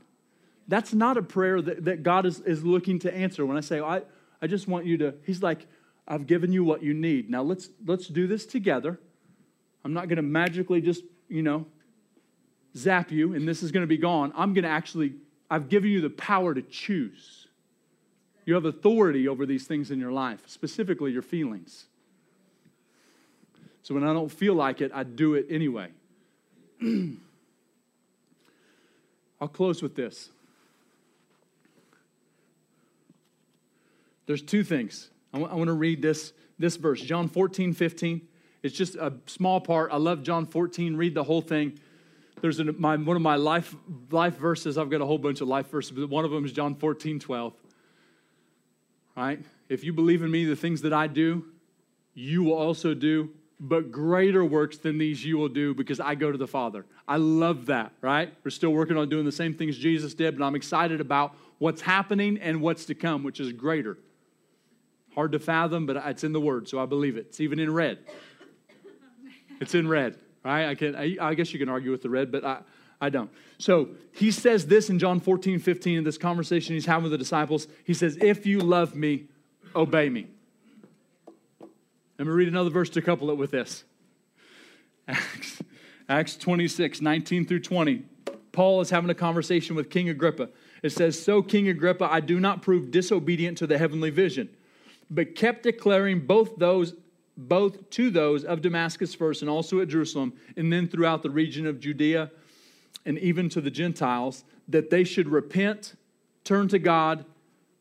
That's 0.68 0.94
not 0.94 1.18
a 1.18 1.24
prayer 1.24 1.64
that, 1.64 1.86
that 1.86 2.04
God 2.04 2.28
is, 2.28 2.40
is 2.42 2.64
looking 2.64 3.00
to 3.00 3.12
answer. 3.12 3.44
When 3.44 3.58
I 3.58 3.62
say, 3.62 3.80
I, 3.80 4.04
I 4.40 4.46
just 4.46 4.68
want 4.68 4.86
you 4.86 4.98
to, 4.98 5.16
He's 5.26 5.42
like, 5.42 5.66
I've 6.08 6.28
given 6.28 6.52
you 6.52 6.64
what 6.64 6.84
you 6.84 6.94
need. 6.94 7.32
Now 7.32 7.42
let's 7.42 7.70
let's 7.88 8.08
do 8.08 8.28
this 8.28 8.46
together. 8.46 9.00
I'm 9.84 9.94
not 9.94 10.10
going 10.10 10.18
to 10.18 10.22
magically 10.22 10.80
just, 10.80 11.02
you 11.28 11.42
know, 11.42 11.66
zap 12.78 13.12
you 13.12 13.34
and 13.34 13.48
this 13.48 13.64
is 13.64 13.72
going 13.72 13.82
to 13.82 13.88
be 13.88 13.98
gone. 13.98 14.32
I'm 14.36 14.54
going 14.54 14.64
to 14.64 14.70
actually, 14.70 15.14
I've 15.50 15.70
given 15.70 15.90
you 15.90 16.02
the 16.02 16.12
power 16.12 16.54
to 16.54 16.62
choose. 16.62 17.48
You 18.46 18.54
have 18.54 18.66
authority 18.66 19.28
over 19.28 19.48
these 19.48 19.66
things 19.66 19.90
in 19.90 20.00
your 20.00 20.12
life, 20.12 20.44
specifically 20.46 21.12
your 21.12 21.24
feelings. 21.24 21.88
So 23.84 23.94
when 23.94 24.04
I 24.04 24.14
don't 24.14 24.32
feel 24.32 24.56
like 24.56 24.82
it, 24.82 24.92
I 24.94 25.04
do 25.04 25.36
it 25.36 25.46
anyway. 25.50 25.90
I'll 29.42 29.48
close 29.50 29.82
with 29.82 29.96
this. 29.96 30.30
There's 34.26 34.42
two 34.42 34.64
things. 34.64 35.10
I 35.34 35.38
want, 35.38 35.54
want 35.54 35.68
to 35.68 35.74
read 35.74 36.02
this, 36.02 36.32
this 36.58 36.78
verse, 36.78 37.02
John 37.02 37.28
14, 37.28 37.74
15. 37.74 38.22
It's 38.62 38.76
just 38.76 38.96
a 38.96 39.14
small 39.26 39.60
part. 39.60 39.92
I 39.92 39.98
love 39.98 40.24
John 40.24 40.46
14. 40.46 40.96
Read 40.96 41.14
the 41.14 41.24
whole 41.24 41.42
thing. 41.42 41.78
There's 42.42 42.62
an, 42.62 42.74
my, 42.80 42.96
one 42.96 43.18
of 43.18 43.22
my 43.22 43.36
life, 43.36 43.76
life 44.12 44.38
verses. 44.38 44.78
I've 44.78 44.90
got 44.90 45.02
a 45.02 45.06
whole 45.06 45.18
bunch 45.18 45.42
of 45.42 45.50
life 45.50 45.70
verses, 45.70 45.92
but 45.92 46.10
one 46.10 46.24
of 46.24 46.32
them 46.32 46.46
is 46.46 46.54
John 46.54 46.76
14, 46.76 47.20
12. 47.20 47.54
Right? 49.18 49.44
If 49.68 49.84
you 49.84 49.92
believe 49.92 50.24
in 50.24 50.32
me, 50.32 50.46
the 50.46 50.56
things 50.56 50.82
that 50.84 50.94
I 50.94 51.08
do, 51.08 51.46
you 52.14 52.44
will 52.44 52.58
also 52.58 52.94
do, 52.94 53.30
but 53.64 53.94
greater 53.94 54.44
works 54.44 54.78
than 54.78 54.98
these 54.98 55.24
you 55.24 55.38
will 55.38 55.48
do 55.48 55.74
because 55.74 56.02
I 56.02 56.16
go 56.16 56.34
to 56.34 56.38
the 56.38 56.48
Father. 56.48 56.86
I 57.08 57.16
love 57.16 57.68
that, 57.68 57.94
right? 58.02 58.34
We're 58.44 58.52
still 58.52 58.72
working 58.72 58.98
on 58.98 59.08
doing 59.08 59.24
the 59.24 59.32
same 59.32 59.54
things 59.54 59.78
Jesus 59.78 60.14
did, 60.14 60.38
but 60.38 60.46
I'm 60.46 60.54
excited 60.54 61.00
about 61.00 61.34
what's 61.60 61.82
happening 61.82 62.38
and 62.40 62.60
what's 62.60 62.84
to 62.86 62.94
come, 62.94 63.24
which 63.24 63.40
is 63.40 63.54
greater. 63.54 63.98
Hard 65.16 65.32
to 65.32 65.40
fathom, 65.40 65.86
but 65.86 65.96
it's 65.96 66.26
in 66.26 66.34
the 66.34 66.42
Word, 66.42 66.68
so 66.68 66.78
I 66.78 66.86
believe 66.86 67.16
it. 67.16 67.28
It's 67.30 67.40
even 67.40 67.58
in 67.58 67.74
red. 67.74 68.00
It's 69.62 69.74
in 69.74 69.88
red, 69.88 70.20
right? 70.44 70.68
I, 70.68 70.76
can, 70.76 70.98
I, 70.98 71.16
I 71.22 71.34
guess 71.34 71.54
you 71.54 71.60
can 71.60 71.70
argue 71.70 71.92
with 71.92 72.02
the 72.02 72.10
red, 72.10 72.34
but 72.34 72.44
I, 72.44 72.60
I 73.00 73.10
don't. 73.10 73.32
So 73.60 73.92
he 74.12 74.30
says 74.30 74.68
this 74.68 74.90
in 74.90 75.00
John 75.00 75.22
14, 75.22 75.60
15, 75.60 76.00
in 76.00 76.04
this 76.04 76.18
conversation 76.18 76.74
he's 76.74 76.86
having 76.86 77.04
with 77.04 77.14
the 77.14 77.18
disciples. 77.18 77.68
He 77.86 77.94
says, 77.94 78.18
If 78.20 78.46
you 78.46 78.60
love 78.60 78.94
me, 78.94 79.30
obey 79.74 80.10
me. 80.10 80.28
Let 82.18 82.28
me 82.28 82.34
read 82.34 82.48
another 82.48 82.70
verse 82.70 82.90
to 82.92 83.02
couple 83.02 83.30
it 83.32 83.38
with 83.38 83.52
this. 83.52 83.84
Acts, 85.08 85.62
Acts 86.08 86.36
26, 86.36 87.02
19 87.02 87.46
through 87.46 87.62
20. 87.62 88.04
Paul 88.52 88.82
is 88.82 88.92
having 88.92 89.10
a 89.10 89.16
conversation 89.16 89.76
with 89.76 89.90
King 89.90 90.10
Agrippa. 90.10 90.50
It 90.84 90.92
says, 90.92 91.20
So, 91.20 91.42
King 91.42 91.70
Agrippa, 91.70 92.08
I 92.12 92.20
do 92.20 92.40
not 92.40 92.62
prove 92.62 92.92
disobedient 92.92 93.58
to 93.58 93.68
the 93.68 93.78
heavenly 93.78 94.12
vision, 94.12 94.50
but 95.10 95.36
kept 95.36 95.64
declaring 95.64 96.26
both 96.26 96.56
those 96.58 96.94
both 97.36 97.90
to 97.90 98.10
those 98.10 98.44
of 98.44 98.62
Damascus 98.62 99.16
first 99.16 99.42
and 99.42 99.50
also 99.50 99.80
at 99.80 99.88
Jerusalem, 99.88 100.34
and 100.56 100.72
then 100.72 100.88
throughout 100.88 101.24
the 101.24 101.30
region 101.30 101.66
of 101.66 101.80
Judea 101.80 102.32
and 103.06 103.18
even 103.20 103.50
to 103.50 103.62
the 103.62 103.72
Gentiles, 103.72 104.44
that 104.68 104.90
they 104.90 105.04
should 105.04 105.28
repent, 105.28 105.96
turn 106.44 106.68
to 106.70 106.80
God, 106.80 107.26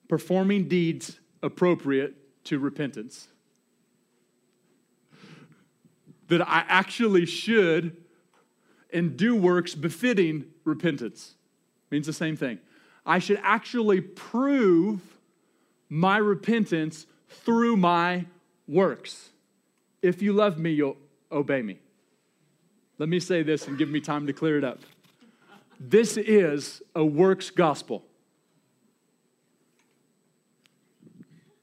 performing 0.09 0.69
deeds 0.69 1.21
appropriate 1.43 2.45
to 2.45 2.59
repentance. 2.59 3.29
That 6.33 6.49
I 6.49 6.65
actually 6.67 7.27
should 7.27 7.95
and 8.91 9.19
do 9.19 9.37
works 9.37 9.75
befitting 9.75 10.47
repentance. 10.65 11.35
Means 11.91 12.07
the 12.07 12.15
same 12.15 12.39
thing. 12.39 12.59
I 13.05 13.19
should 13.19 13.39
actually 13.43 14.01
prove 14.01 15.03
my 15.91 16.17
repentance 16.17 17.05
through 17.29 17.77
my 17.77 18.25
works. 18.67 19.29
If 20.01 20.23
you 20.23 20.33
love 20.33 20.59
me, 20.59 20.71
you'll 20.71 20.97
obey 21.31 21.61
me. 21.61 21.79
Let 22.97 23.11
me 23.11 23.21
say 23.21 23.43
this 23.43 23.69
and 23.69 23.77
give 23.77 23.91
me 23.91 24.01
time 24.01 24.27
to 24.27 24.33
clear 24.33 24.57
it 24.57 24.65
up. 24.65 24.79
This 25.79 26.17
is 26.17 26.81
a 26.95 27.05
works 27.05 27.51
gospel. 27.51 28.07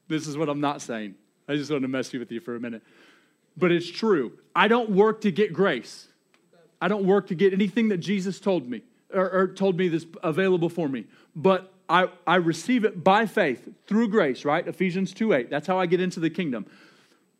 This 0.08 0.28
is 0.28 0.38
what 0.38 0.48
I'm 0.48 0.62
not 0.62 0.84
saying. 0.84 1.16
I 1.48 1.56
just 1.56 1.72
want 1.72 1.82
to 1.82 1.88
mess 1.88 2.14
with 2.14 2.32
you 2.32 2.40
for 2.40 2.56
a 2.56 2.60
minute. 2.60 2.84
But 3.58 3.72
it's 3.72 3.90
true. 3.90 4.34
I 4.56 4.68
don't 4.68 4.90
work 4.92 5.22
to 5.22 5.32
get 5.32 5.54
grace. 5.54 6.08
I 6.82 6.88
don't 6.88 7.06
work 7.06 7.28
to 7.28 7.36
get 7.36 7.54
anything 7.54 7.90
that 7.90 7.98
Jesus 7.98 8.40
told 8.40 8.70
me 8.70 8.82
or, 9.14 9.30
or 9.30 9.48
told 9.48 9.78
me 9.78 9.88
that's 9.90 10.06
available 10.24 10.70
for 10.70 10.88
me. 10.88 11.06
But 11.36 11.74
I, 11.90 12.08
I 12.26 12.36
receive 12.36 12.86
it 12.86 13.04
by 13.04 13.26
faith 13.26 13.68
through 13.88 14.10
grace, 14.10 14.46
right? 14.46 14.66
Ephesians 14.68 15.14
2 15.14 15.34
8. 15.34 15.50
That's 15.50 15.68
how 15.68 15.80
I 15.80 15.88
get 15.88 16.00
into 16.00 16.20
the 16.20 16.30
kingdom. 16.30 16.66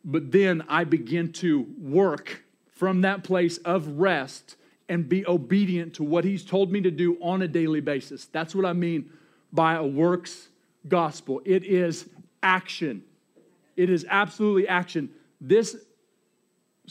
But 0.04 0.32
then 0.32 0.64
I 0.68 0.84
begin 0.84 1.32
to 1.34 1.66
work 1.78 2.42
from 2.72 3.02
that 3.02 3.22
place 3.22 3.58
of 3.58 3.86
rest 3.98 4.56
and 4.88 5.08
be 5.08 5.26
obedient 5.26 5.94
to 5.94 6.02
what 6.02 6.24
he's 6.24 6.44
told 6.44 6.72
me 6.72 6.80
to 6.80 6.90
do 6.90 7.16
on 7.22 7.42
a 7.42 7.48
daily 7.48 7.80
basis. 7.80 8.26
That's 8.26 8.54
what 8.54 8.64
I 8.64 8.72
mean 8.72 9.10
by 9.52 9.74
a 9.74 9.84
works 9.84 10.48
gospel. 10.88 11.40
It 11.44 11.64
is 11.64 12.08
action. 12.42 13.04
It 13.76 13.88
is 13.88 14.04
absolutely 14.08 14.66
action. 14.66 15.10
This 15.40 15.76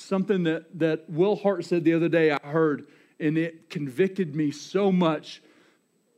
something 0.01 0.43
that, 0.43 0.79
that 0.79 1.09
Will 1.09 1.35
Hart 1.35 1.65
said 1.65 1.83
the 1.83 1.93
other 1.93 2.09
day 2.09 2.31
I 2.31 2.39
heard, 2.47 2.87
and 3.19 3.37
it 3.37 3.69
convicted 3.69 4.35
me 4.35 4.51
so 4.51 4.91
much 4.91 5.41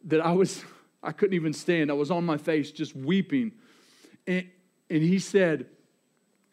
that 0.06 0.22
I 0.22 0.32
was 0.32 0.64
I 1.04 1.12
couldn't 1.12 1.36
even 1.36 1.54
stand. 1.54 1.90
I 1.90 1.96
was 1.96 2.12
on 2.12 2.26
my 2.26 2.38
face 2.38 2.72
just 2.72 2.96
weeping. 2.96 3.54
And, 4.28 4.48
and 4.90 5.02
he 5.02 5.18
said, 5.18 5.66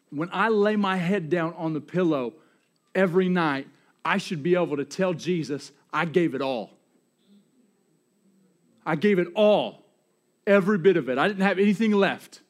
When 0.09 0.29
I 0.31 0.49
lay 0.49 0.75
my 0.75 0.97
head 0.97 1.29
down 1.29 1.53
on 1.55 1.73
the 1.73 1.81
pillow, 1.81 2.33
every 2.95 3.29
night, 3.29 3.67
I 4.03 4.17
should 4.17 4.41
be 4.41 4.55
able 4.55 4.77
to 4.77 4.85
tell 4.85 5.13
Jesus, 5.13 5.71
I 5.93 6.05
gave 6.05 6.33
it 6.33 6.41
all. 6.41 6.71
I 8.85 8.95
gave 8.95 9.19
it 9.19 9.27
all, 9.35 9.85
every 10.47 10.79
bit 10.79 10.97
of 10.97 11.09
it. 11.09 11.19
I 11.19 11.27
didn't 11.27 11.43
have 11.43 11.59
anything 11.59 11.91
left 11.91 12.41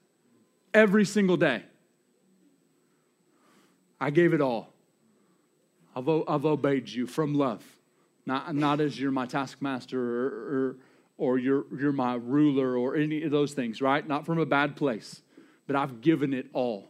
every 0.73 1.03
single 1.03 1.35
day. 1.35 1.63
I 3.99 4.09
gave 4.09 4.33
it 4.33 4.39
all. 4.39 4.68
I've, 5.99 6.23
I've 6.27 6.45
obeyed 6.45 6.89
you 6.89 7.05
from 7.07 7.35
love, 7.35 7.63
not, 8.25 8.55
not 8.55 8.79
as 8.79 8.99
you're 8.99 9.11
my 9.11 9.25
taskmaster 9.25 9.99
or, 9.99 10.27
or, 10.27 10.75
or 11.17 11.37
you're, 11.37 11.65
you're 11.77 11.91
my 11.91 12.15
ruler 12.15 12.77
or 12.77 12.95
any 12.95 13.23
of 13.23 13.31
those 13.31 13.53
things, 13.53 13.81
right? 13.81 14.07
Not 14.07 14.25
from 14.25 14.39
a 14.39 14.45
bad 14.45 14.75
place, 14.75 15.21
but 15.67 15.75
I've 15.75 16.01
given 16.01 16.33
it 16.33 16.47
all 16.53 16.87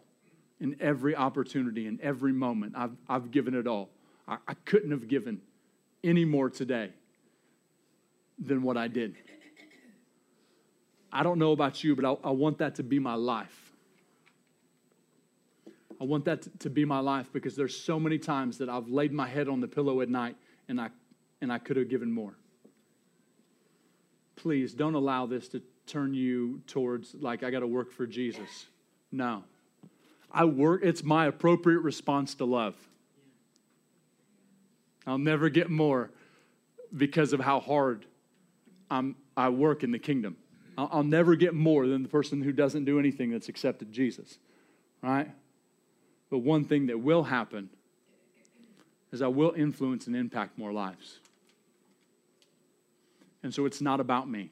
in 0.59 0.75
every 0.79 1.15
opportunity, 1.15 1.87
in 1.87 1.99
every 2.03 2.33
moment. 2.33 2.73
I've, 2.75 2.95
I've 3.07 3.31
given 3.31 3.53
it 3.55 3.65
all. 3.65 3.89
I, 4.27 4.37
I 4.47 4.53
couldn't 4.65 4.91
have 4.91 5.07
given 5.07 5.41
any 6.03 6.25
more 6.25 6.49
today 6.49 6.91
than 8.37 8.61
what 8.61 8.77
I 8.77 8.87
did. 8.87 9.15
I 11.11 11.23
don't 11.23 11.39
know 11.39 11.51
about 11.51 11.83
you, 11.83 11.95
but 11.95 12.05
I, 12.05 12.27
I 12.27 12.31
want 12.31 12.59
that 12.59 12.75
to 12.75 12.83
be 12.83 12.99
my 12.99 13.15
life. 13.15 13.68
I 16.01 16.05
want 16.05 16.25
that 16.25 16.59
to, 16.61 16.69
be 16.69 16.85
my 16.85 16.99
life 16.99 17.29
because 17.33 17.55
there's 17.55 17.75
so 17.75 17.99
many 17.99 18.17
times 18.17 18.57
that 18.59 18.69
I've 18.69 18.87
laid 18.87 19.11
my 19.11 19.27
head 19.27 19.49
on 19.49 19.59
the 19.59 19.67
pillow 19.67 20.01
at 20.01 20.09
night 20.09 20.37
and 20.69 20.79
I, 20.79 20.89
and 21.41 21.51
I 21.51 21.57
could 21.57 21.75
have 21.75 21.89
given 21.89 22.11
more. 22.11 22.35
Please 24.37 24.73
don't 24.73 24.95
allow 24.95 25.25
this 25.25 25.49
to 25.49 25.61
turn 25.85 26.13
you 26.13 26.61
towards, 26.67 27.15
like, 27.15 27.43
I 27.43 27.51
got 27.51 27.59
to 27.59 27.67
work 27.67 27.91
for 27.91 28.07
Jesus. 28.07 28.67
No. 29.11 29.43
I 30.31 30.45
work, 30.45 30.81
it's 30.83 31.03
my 31.03 31.25
appropriate 31.25 31.79
response 31.79 32.35
to 32.35 32.45
love. 32.45 32.75
I'll 35.05 35.17
never 35.17 35.49
get 35.49 35.69
more 35.69 36.11
because 36.95 37.33
of 37.33 37.39
how 37.39 37.59
hard 37.59 38.05
I'm, 38.89 39.15
I 39.35 39.49
work 39.49 39.83
in 39.83 39.91
the 39.91 39.99
kingdom. 39.99 40.37
I'll, 40.77 40.89
I'll 40.91 41.03
never 41.03 41.35
get 41.35 41.53
more 41.53 41.87
than 41.87 42.03
the 42.03 42.09
person 42.09 42.41
who 42.41 42.53
doesn't 42.53 42.85
do 42.85 42.99
anything 42.99 43.31
that's 43.31 43.49
accepted 43.49 43.91
Jesus, 43.91 44.37
right? 45.01 45.31
But 46.29 46.39
one 46.39 46.65
thing 46.65 46.87
that 46.87 46.99
will 46.99 47.23
happen 47.23 47.69
is 49.11 49.21
I 49.21 49.27
will 49.27 49.53
influence 49.53 50.07
and 50.07 50.15
impact 50.15 50.57
more 50.57 50.71
lives. 50.71 51.19
And 53.41 53.53
so 53.53 53.65
it's 53.65 53.81
not 53.81 53.99
about 53.99 54.29
me. 54.29 54.49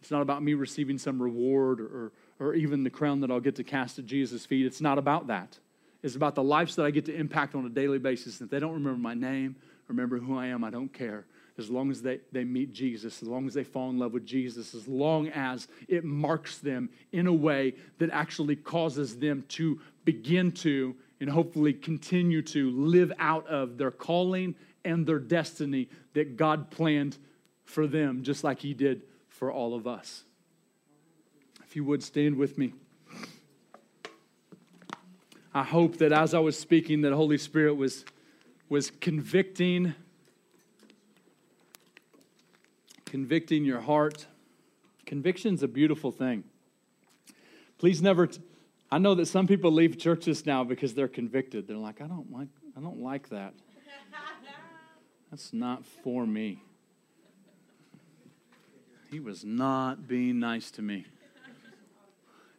It's 0.00 0.10
not 0.10 0.22
about 0.22 0.42
me 0.42 0.54
receiving 0.54 0.98
some 0.98 1.22
reward 1.22 1.80
or, 1.80 2.12
or 2.38 2.54
even 2.54 2.82
the 2.82 2.90
crown 2.90 3.20
that 3.20 3.30
I'll 3.30 3.40
get 3.40 3.56
to 3.56 3.64
cast 3.64 3.98
at 3.98 4.06
Jesus' 4.06 4.46
feet. 4.46 4.64
It's 4.66 4.80
not 4.80 4.98
about 4.98 5.26
that. 5.26 5.58
It's 6.02 6.16
about 6.16 6.34
the 6.34 6.42
lives 6.42 6.76
that 6.76 6.86
I 6.86 6.90
get 6.90 7.04
to 7.06 7.14
impact 7.14 7.54
on 7.54 7.66
a 7.66 7.68
daily 7.68 7.98
basis. 7.98 8.40
If 8.40 8.48
they 8.48 8.58
don't 8.58 8.72
remember 8.72 8.98
my 8.98 9.14
name, 9.14 9.56
remember 9.86 10.18
who 10.18 10.38
I 10.38 10.46
am, 10.46 10.64
I 10.64 10.70
don't 10.70 10.92
care. 10.92 11.26
As 11.60 11.70
long 11.70 11.90
as 11.90 12.02
they, 12.02 12.18
they 12.32 12.42
meet 12.42 12.72
Jesus, 12.72 13.22
as 13.22 13.28
long 13.28 13.46
as 13.46 13.54
they 13.54 13.62
fall 13.62 13.90
in 13.90 13.98
love 13.98 14.12
with 14.12 14.26
Jesus, 14.26 14.74
as 14.74 14.88
long 14.88 15.28
as 15.28 15.68
it 15.86 16.04
marks 16.04 16.58
them 16.58 16.90
in 17.12 17.26
a 17.26 17.32
way 17.32 17.74
that 17.98 18.10
actually 18.10 18.56
causes 18.56 19.18
them 19.18 19.44
to 19.50 19.78
begin 20.04 20.50
to 20.52 20.96
and 21.20 21.28
hopefully 21.30 21.74
continue 21.74 22.42
to 22.42 22.70
live 22.70 23.12
out 23.18 23.46
of 23.46 23.78
their 23.78 23.90
calling 23.90 24.54
and 24.84 25.06
their 25.06 25.18
destiny 25.18 25.88
that 26.14 26.36
God 26.36 26.70
planned 26.70 27.18
for 27.64 27.86
them, 27.86 28.22
just 28.22 28.42
like 28.42 28.58
He 28.60 28.74
did 28.74 29.02
for 29.28 29.52
all 29.52 29.74
of 29.74 29.86
us. 29.86 30.24
If 31.62 31.76
you 31.76 31.84
would 31.84 32.02
stand 32.02 32.36
with 32.36 32.58
me. 32.58 32.72
I 35.52 35.62
hope 35.62 35.98
that 35.98 36.12
as 36.12 36.32
I 36.32 36.38
was 36.38 36.58
speaking, 36.58 37.02
that 37.02 37.12
Holy 37.12 37.38
Spirit 37.38 37.74
was, 37.74 38.04
was 38.68 38.90
convicting, 38.90 39.94
convicting 43.10 43.64
your 43.64 43.80
heart. 43.80 44.26
Conviction's 45.04 45.64
a 45.64 45.68
beautiful 45.68 46.12
thing. 46.12 46.44
Please 47.76 48.00
never. 48.00 48.28
T- 48.28 48.40
I 48.92 48.98
know 48.98 49.14
that 49.16 49.26
some 49.26 49.48
people 49.48 49.72
leave 49.72 49.98
churches 49.98 50.46
now 50.46 50.62
because 50.62 50.94
they're 50.94 51.08
convicted. 51.08 51.66
They're 51.66 51.76
like, 51.76 52.00
I 52.00 52.06
don't 52.06 52.30
like, 52.32 52.48
I 52.76 52.80
don't 52.80 53.00
like 53.00 53.28
that. 53.30 53.54
That's 55.30 55.52
not 55.52 55.84
for 55.84 56.26
me. 56.26 56.62
He 59.10 59.18
was 59.18 59.44
not 59.44 60.06
being 60.06 60.38
nice 60.38 60.70
to 60.72 60.82
me. 60.82 61.06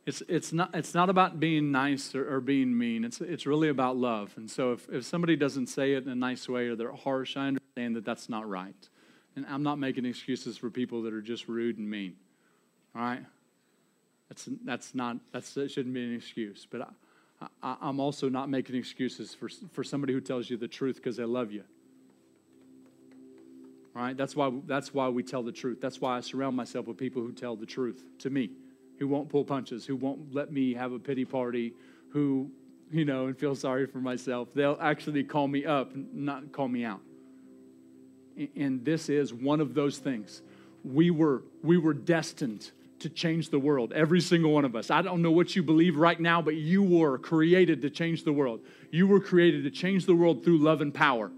It's, 0.06 0.22
it's, 0.28 0.52
not, 0.52 0.72
it's 0.74 0.94
not 0.94 1.10
about 1.10 1.40
being 1.40 1.72
nice 1.72 2.16
or, 2.16 2.36
or, 2.36 2.42
being 2.42 2.76
mean. 2.76 3.06
It's, 3.06 3.22
it's 3.22 3.46
really 3.46 3.70
about 3.70 3.98
love. 3.98 4.34
And 4.36 4.50
so 4.50 4.74
if, 4.74 4.90
if 4.90 5.06
somebody 5.06 5.36
doesn't 5.36 5.68
say 5.68 5.94
it 5.94 6.06
in 6.06 6.10
a 6.10 6.16
nice 6.16 6.50
way 6.50 6.68
or 6.68 6.76
they're 6.76 6.92
harsh, 6.92 7.38
I 7.38 7.48
understand 7.48 7.96
that 7.96 8.04
that's 8.04 8.28
not 8.28 8.50
right. 8.50 8.90
And 9.36 9.46
I'm 9.50 9.64
not 9.64 9.80
making 9.80 10.06
excuses 10.06 10.58
for 10.58 10.70
people 10.70 11.02
that 11.04 11.14
are 11.14 11.22
just 11.22 11.48
rude 11.48 11.78
and 11.78 11.90
mean. 11.90 12.16
All 12.96 13.02
right? 13.02 13.26
That's, 14.30 14.50
that's 14.66 14.96
not, 14.96 15.18
that's, 15.32 15.54
that 15.54 15.72
shouldn't 15.72 15.94
be 15.94 16.04
an 16.04 16.16
excuse. 16.16 16.68
But 16.70 16.82
I, 17.42 17.48
I, 17.64 17.76
I'm 17.82 18.00
also 18.00 18.30
not 18.30 18.50
making 18.50 18.76
excuses 18.76 19.34
for, 19.34 19.50
for 19.72 19.84
somebody 19.84 20.14
who 20.14 20.22
tells 20.22 20.50
you 20.50 20.58
the 20.58 20.68
truth 20.68 20.98
because 20.98 21.18
they 21.18 21.24
love 21.24 21.52
you. 21.52 21.64
All 23.96 24.02
right? 24.02 24.16
That's 24.16 24.36
why, 24.36 24.52
that's 24.68 24.94
why 24.94 25.08
we 25.10 25.24
tell 25.24 25.44
the 25.44 25.52
truth. 25.52 25.80
That's 25.82 26.02
why 26.02 26.18
I 26.18 26.22
surround 26.22 26.56
myself 26.56 26.88
with 26.88 26.98
people 26.98 27.22
who 27.22 27.32
tell 27.32 27.56
the 27.56 27.66
truth 27.66 28.04
to 28.20 28.30
me 28.30 28.52
who 29.02 29.08
won't 29.08 29.30
pull 29.30 29.44
punches, 29.44 29.84
who 29.84 29.96
won't 29.96 30.32
let 30.32 30.52
me 30.52 30.76
have 30.76 30.92
a 30.92 31.00
pity 31.00 31.26
party, 31.26 31.74
who, 32.12 32.52
you 32.92 33.04
know, 33.04 33.26
and 33.26 33.36
feel 33.36 33.56
sorry 33.56 33.88
for 33.88 33.98
myself. 33.98 34.50
They'll 34.54 34.78
actually 34.80 35.24
call 35.24 35.48
me 35.48 35.66
up, 35.66 35.96
not 35.96 36.52
call 36.52 36.68
me 36.68 36.86
out. 36.86 37.02
And 38.56 38.84
this 38.84 39.10
is 39.10 39.34
one 39.34 39.60
of 39.62 39.74
those 39.74 39.98
things. 39.98 40.42
We 40.84 41.12
were, 41.12 41.44
we 41.64 41.78
were 41.78 41.94
destined 41.94 42.72
to 43.00 43.10
change 43.10 43.50
the 43.50 43.60
world, 43.60 43.94
every 43.94 44.22
single 44.22 44.52
one 44.52 44.66
of 44.66 44.76
us. 44.76 44.92
I 44.92 45.02
don't 45.02 45.22
know 45.22 45.32
what 45.32 45.56
you 45.56 45.64
believe 45.64 45.98
right 45.98 46.20
now, 46.20 46.42
but 46.42 46.56
you 46.56 46.84
were 46.84 47.18
created 47.18 47.82
to 47.82 47.90
change 47.90 48.24
the 48.24 48.34
world. 48.34 48.62
You 48.92 49.08
were 49.08 49.20
created 49.20 49.64
to 49.64 49.72
change 49.72 50.06
the 50.06 50.16
world 50.16 50.44
through 50.44 50.60
love 50.60 50.82
and 50.82 50.94
power. 50.94 51.32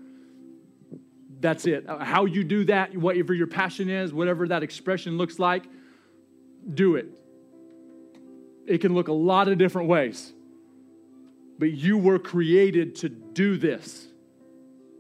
That's 1.40 1.66
it. 1.66 1.86
How 1.88 2.26
you 2.26 2.44
do 2.44 2.66
that, 2.66 2.96
whatever 2.96 3.34
your 3.34 3.48
passion 3.48 3.90
is, 3.90 4.14
whatever 4.14 4.48
that 4.50 4.64
expression 4.64 5.18
looks 5.18 5.40
like, 5.40 5.64
do 6.74 6.96
it 6.96 7.08
it 8.66 8.80
can 8.80 8.94
look 8.94 9.08
a 9.08 9.14
lot 9.14 9.48
of 9.48 9.58
different 9.58 9.88
ways. 9.88 10.34
But 11.60 11.72
you 11.72 11.98
were 11.98 12.20
created 12.20 12.96
to 12.98 13.10
do 13.10 13.58
this. 13.58 14.08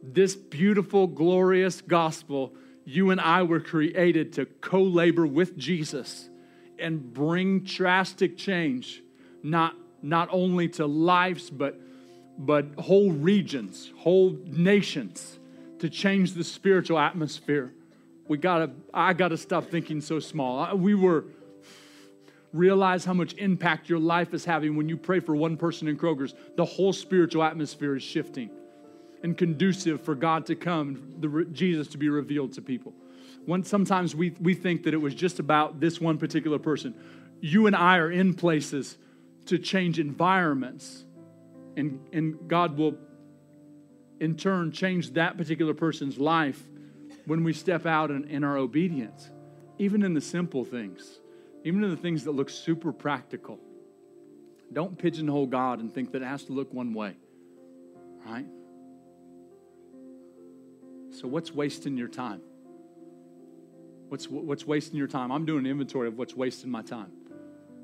This 0.05 0.35
beautiful, 0.35 1.07
glorious 1.07 1.79
gospel, 1.79 2.53
you 2.83 3.11
and 3.11 3.21
I 3.21 3.43
were 3.43 3.61
created 3.61 4.33
to 4.33 4.45
co 4.45 4.83
labor 4.83 5.25
with 5.25 5.57
Jesus 5.57 6.29
and 6.77 7.13
bring 7.13 7.61
drastic 7.61 8.37
change, 8.37 9.01
not, 9.43 9.75
not 10.01 10.27
only 10.29 10.67
to 10.69 10.85
lives, 10.85 11.49
but, 11.49 11.79
but 12.37 12.65
whole 12.77 13.13
regions, 13.13 13.93
whole 13.95 14.37
nations, 14.45 15.39
to 15.79 15.89
change 15.89 16.33
the 16.33 16.43
spiritual 16.43 16.99
atmosphere. 16.99 17.73
We 18.27 18.37
gotta, 18.37 18.71
I 18.93 19.13
gotta 19.13 19.37
stop 19.37 19.69
thinking 19.69 20.01
so 20.01 20.19
small. 20.19 20.75
We 20.75 20.95
were 20.95 21.25
realize 22.51 23.03
how 23.05 23.13
much 23.13 23.33
impact 23.35 23.89
your 23.89 23.99
life 23.99 24.33
is 24.33 24.45
having 24.45 24.75
when 24.75 24.87
you 24.87 24.95
pray 24.95 25.19
for 25.19 25.35
one 25.35 25.57
person 25.57 25.87
in 25.87 25.97
Kroger's. 25.97 26.35
The 26.55 26.65
whole 26.65 26.93
spiritual 26.93 27.41
atmosphere 27.41 27.95
is 27.95 28.03
shifting 28.03 28.51
and 29.23 29.37
conducive 29.37 30.01
for 30.01 30.15
God 30.15 30.45
to 30.47 30.55
come, 30.55 31.15
the, 31.19 31.47
Jesus 31.51 31.87
to 31.89 31.97
be 31.97 32.09
revealed 32.09 32.53
to 32.53 32.61
people. 32.61 32.93
One, 33.45 33.63
sometimes 33.63 34.15
we, 34.15 34.31
we 34.41 34.53
think 34.53 34.83
that 34.83 34.93
it 34.93 34.97
was 34.97 35.15
just 35.15 35.39
about 35.39 35.79
this 35.79 35.99
one 35.99 36.17
particular 36.17 36.59
person. 36.59 36.93
You 37.41 37.67
and 37.67 37.75
I 37.75 37.97
are 37.97 38.11
in 38.11 38.33
places 38.33 38.97
to 39.47 39.57
change 39.57 39.99
environments, 39.99 41.03
and, 41.75 41.99
and 42.13 42.47
God 42.47 42.77
will 42.77 42.97
in 44.19 44.37
turn 44.37 44.71
change 44.71 45.11
that 45.11 45.37
particular 45.37 45.73
person's 45.73 46.17
life 46.17 46.61
when 47.25 47.43
we 47.43 47.53
step 47.53 47.85
out 47.85 48.11
in, 48.11 48.25
in 48.25 48.43
our 48.43 48.57
obedience, 48.57 49.29
even 49.77 50.03
in 50.03 50.13
the 50.13 50.21
simple 50.21 50.63
things 50.63 51.19
even 51.63 51.83
in 51.83 51.89
the 51.89 51.97
things 51.97 52.25
that 52.25 52.31
look 52.31 52.49
super 52.49 52.91
practical. 52.91 53.59
Don't 54.71 54.97
pigeonhole 54.97 55.47
God 55.47 55.79
and 55.79 55.93
think 55.93 56.11
that 56.11 56.21
it 56.21 56.25
has 56.25 56.43
to 56.45 56.53
look 56.53 56.73
one 56.73 56.93
way, 56.93 57.15
right? 58.25 58.45
So, 61.13 61.27
what's 61.27 61.53
wasting 61.53 61.95
your 61.95 62.07
time? 62.07 62.41
What's, 64.09 64.27
what's 64.27 64.65
wasting 64.65 64.97
your 64.97 65.07
time? 65.07 65.31
I'm 65.31 65.45
doing 65.45 65.65
an 65.65 65.71
inventory 65.71 66.07
of 66.07 66.17
what's 66.17 66.35
wasting 66.35 66.71
my 66.71 66.81
time. 66.81 67.11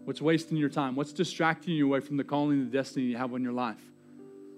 What's 0.06 0.22
wasting 0.22 0.58
your 0.58 0.70
time? 0.70 0.96
What's 0.96 1.14
distracting 1.14 1.76
you 1.76 1.86
away 1.86 2.00
from 2.00 2.18
the 2.18 2.24
calling 2.24 2.60
and 2.60 2.72
the 2.72 2.78
destiny 2.78 3.06
you 3.06 3.18
have 3.18 3.32
in 3.34 3.44
your 3.44 3.54
life? 3.54 3.82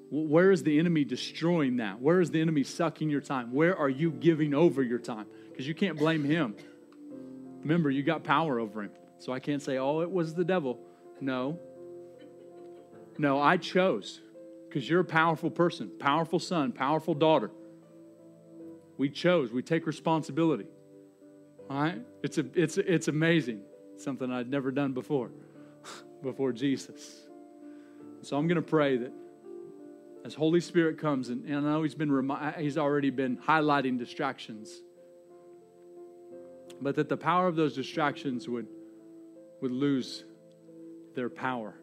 Where 0.09 0.51
is 0.51 0.63
the 0.63 0.79
enemy 0.79 1.03
destroying 1.03 1.77
that? 1.77 2.01
Where 2.01 2.21
is 2.21 2.31
the 2.31 2.41
enemy 2.41 2.63
sucking 2.63 3.09
your 3.09 3.21
time? 3.21 3.53
Where 3.53 3.77
are 3.77 3.89
you 3.89 4.11
giving 4.11 4.53
over 4.53 4.81
your 4.83 4.99
time? 4.99 5.25
Because 5.49 5.67
you 5.67 5.73
can't 5.73 5.97
blame 5.97 6.23
him. 6.23 6.55
Remember, 7.61 7.89
you 7.89 8.03
got 8.03 8.23
power 8.23 8.59
over 8.59 8.83
him. 8.83 8.91
So 9.19 9.33
I 9.33 9.39
can't 9.39 9.61
say, 9.61 9.77
oh, 9.77 10.01
it 10.01 10.11
was 10.11 10.33
the 10.33 10.43
devil. 10.43 10.79
No. 11.19 11.59
No, 13.17 13.41
I 13.41 13.57
chose 13.57 14.21
because 14.67 14.89
you're 14.89 15.01
a 15.01 15.05
powerful 15.05 15.51
person, 15.51 15.91
powerful 15.99 16.39
son, 16.39 16.71
powerful 16.71 17.13
daughter. 17.13 17.51
We 19.01 19.09
chose. 19.09 19.51
We 19.51 19.63
take 19.63 19.87
responsibility. 19.87 20.67
All 21.71 21.81
right? 21.81 21.99
It's, 22.21 22.37
a, 22.37 22.45
it's, 22.53 22.77
it's 22.77 23.07
amazing. 23.07 23.61
something 23.97 24.31
I'd 24.31 24.47
never 24.47 24.69
done 24.69 24.93
before, 24.93 25.31
before 26.21 26.51
Jesus. 26.51 27.21
So 28.21 28.37
I'm 28.37 28.47
going 28.47 28.57
to 28.57 28.61
pray 28.61 28.97
that 28.97 29.11
as 30.23 30.35
Holy 30.35 30.61
Spirit 30.61 30.99
comes, 30.99 31.29
and, 31.29 31.45
and 31.45 31.67
I 31.67 31.71
know 31.71 31.81
He's, 31.81 31.95
been 31.95 32.11
remi- 32.11 32.53
he's 32.59 32.77
already 32.77 33.09
been 33.09 33.37
highlighting 33.37 33.97
distractions, 33.97 34.71
but 36.79 36.95
that 36.97 37.09
the 37.09 37.17
power 37.17 37.47
of 37.47 37.55
those 37.55 37.73
distractions 37.73 38.47
would 38.47 38.67
would 39.61 39.71
lose 39.71 40.25
their 41.15 41.29
power 41.29 41.73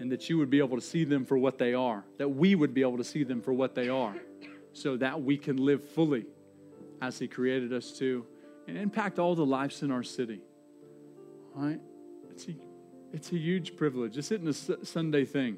and 0.00 0.10
that 0.10 0.28
you 0.28 0.38
would 0.38 0.50
be 0.50 0.58
able 0.58 0.76
to 0.76 0.82
see 0.82 1.04
them 1.04 1.24
for 1.24 1.38
what 1.38 1.56
they 1.58 1.72
are, 1.72 2.04
that 2.18 2.30
we 2.30 2.56
would 2.56 2.74
be 2.74 2.80
able 2.80 2.96
to 2.96 3.04
see 3.04 3.22
them 3.22 3.40
for 3.40 3.52
what 3.52 3.76
they 3.76 3.88
are, 3.88 4.16
so 4.72 4.96
that 4.96 5.22
we 5.22 5.36
can 5.36 5.56
live 5.56 5.88
fully 5.90 6.26
as 7.00 7.18
He 7.18 7.28
created 7.28 7.72
us 7.72 7.92
to 7.98 8.26
and 8.66 8.76
impact 8.76 9.18
all 9.18 9.34
the 9.34 9.44
lives 9.44 9.82
in 9.82 9.90
our 9.90 10.02
city. 10.02 10.40
All 11.56 11.64
right? 11.64 11.80
It's 12.30 12.48
a, 12.48 12.54
it's 13.12 13.32
a 13.32 13.38
huge 13.38 13.76
privilege. 13.76 14.14
This 14.14 14.30
isn't 14.30 14.48
a 14.48 14.84
Sunday 14.86 15.24
thing, 15.24 15.56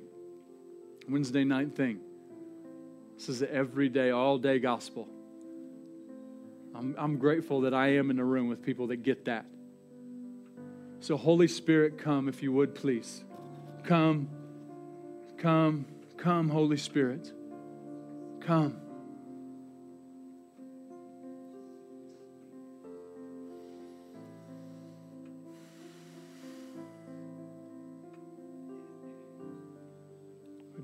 Wednesday 1.08 1.44
night 1.44 1.76
thing. 1.76 2.00
This 3.16 3.28
is 3.28 3.42
an 3.42 3.48
everyday, 3.52 4.10
all 4.10 4.38
day 4.38 4.58
gospel. 4.58 5.08
I'm, 6.74 6.94
I'm 6.98 7.18
grateful 7.18 7.60
that 7.62 7.74
I 7.74 7.88
am 7.96 8.10
in 8.10 8.18
a 8.18 8.24
room 8.24 8.48
with 8.48 8.62
people 8.62 8.86
that 8.88 9.02
get 9.02 9.26
that. 9.26 9.44
So, 11.00 11.16
Holy 11.16 11.48
Spirit, 11.48 11.98
come 11.98 12.28
if 12.28 12.42
you 12.42 12.52
would, 12.52 12.74
please. 12.74 13.24
Come, 13.84 14.28
come, 15.36 15.84
come, 16.16 16.48
Holy 16.48 16.76
Spirit. 16.76 17.32
Come. 18.40 18.76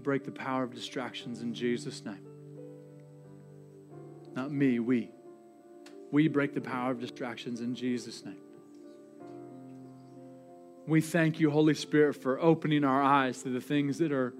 Break 0.08 0.24
the 0.24 0.32
power 0.32 0.62
of 0.62 0.74
distractions 0.74 1.42
in 1.42 1.52
Jesus' 1.52 2.02
name. 2.02 2.24
Not 4.34 4.50
me, 4.50 4.78
we. 4.78 5.10
We 6.10 6.28
break 6.28 6.54
the 6.54 6.62
power 6.62 6.92
of 6.92 6.98
distractions 6.98 7.60
in 7.60 7.74
Jesus' 7.74 8.24
name. 8.24 8.40
We 10.86 11.02
thank 11.02 11.40
you, 11.40 11.50
Holy 11.50 11.74
Spirit, 11.74 12.14
for 12.14 12.40
opening 12.40 12.84
our 12.84 13.02
eyes 13.02 13.42
to 13.42 13.50
the 13.50 13.60
things 13.60 13.98
that 13.98 14.10
are 14.10 14.32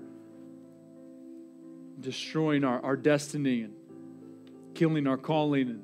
destroying 2.00 2.64
our, 2.64 2.82
our 2.82 2.96
destiny 2.96 3.60
and 3.60 3.74
killing 4.74 5.06
our 5.06 5.18
calling 5.18 5.68
and 5.68 5.82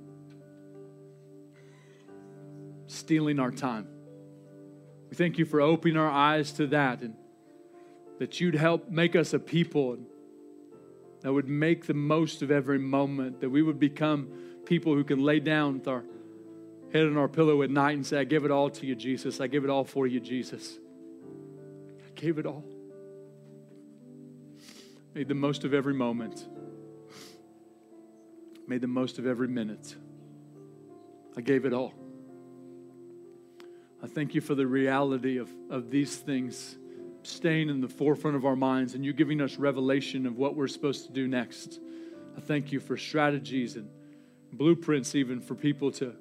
stealing 2.86 3.38
our 3.38 3.50
time. 3.50 3.86
We 5.10 5.16
thank 5.16 5.36
you 5.36 5.44
for 5.44 5.60
opening 5.60 5.98
our 5.98 6.10
eyes 6.10 6.52
to 6.52 6.68
that 6.68 7.02
and 7.02 7.16
that 8.18 8.40
you'd 8.40 8.54
help 8.54 8.88
make 8.88 9.16
us 9.16 9.32
a 9.32 9.38
people 9.38 9.98
that 11.22 11.32
would 11.32 11.48
make 11.48 11.86
the 11.86 11.94
most 11.94 12.42
of 12.42 12.50
every 12.50 12.78
moment, 12.78 13.40
that 13.40 13.48
we 13.48 13.62
would 13.62 13.78
become 13.78 14.28
people 14.66 14.94
who 14.94 15.04
can 15.04 15.20
lay 15.20 15.40
down 15.40 15.78
with 15.78 15.88
our 15.88 16.04
head 16.92 17.06
on 17.06 17.16
our 17.16 17.28
pillow 17.28 17.62
at 17.62 17.70
night 17.70 17.96
and 17.96 18.06
say, 18.06 18.18
I 18.18 18.24
give 18.24 18.44
it 18.44 18.50
all 18.50 18.70
to 18.70 18.86
you, 18.86 18.94
Jesus. 18.94 19.40
I 19.40 19.46
give 19.46 19.64
it 19.64 19.70
all 19.70 19.84
for 19.84 20.06
you, 20.06 20.20
Jesus. 20.20 20.78
I 22.06 22.20
gave 22.20 22.38
it 22.38 22.46
all. 22.46 22.64
Made 25.14 25.28
the 25.28 25.34
most 25.34 25.64
of 25.64 25.74
every 25.74 25.94
moment. 25.94 26.46
Made 28.68 28.80
the 28.80 28.86
most 28.86 29.18
of 29.18 29.26
every 29.26 29.48
minute. 29.48 29.94
I 31.36 31.40
gave 31.40 31.64
it 31.64 31.72
all. 31.72 31.94
I 34.02 34.06
thank 34.06 34.34
you 34.34 34.40
for 34.40 34.54
the 34.54 34.66
reality 34.66 35.38
of, 35.38 35.50
of 35.70 35.90
these 35.90 36.16
things 36.16 36.76
staying 37.26 37.68
in 37.68 37.80
the 37.80 37.88
forefront 37.88 38.36
of 38.36 38.44
our 38.44 38.56
minds 38.56 38.94
and 38.94 39.04
you 39.04 39.12
giving 39.12 39.40
us 39.40 39.56
revelation 39.56 40.26
of 40.26 40.36
what 40.36 40.54
we're 40.54 40.68
supposed 40.68 41.06
to 41.06 41.12
do 41.12 41.26
next. 41.26 41.80
I 42.36 42.40
thank 42.40 42.72
you 42.72 42.80
for 42.80 42.96
strategies 42.96 43.76
and 43.76 43.88
blueprints, 44.52 45.14
even 45.14 45.40
for 45.40 45.54
people 45.54 45.90
to 45.92 46.14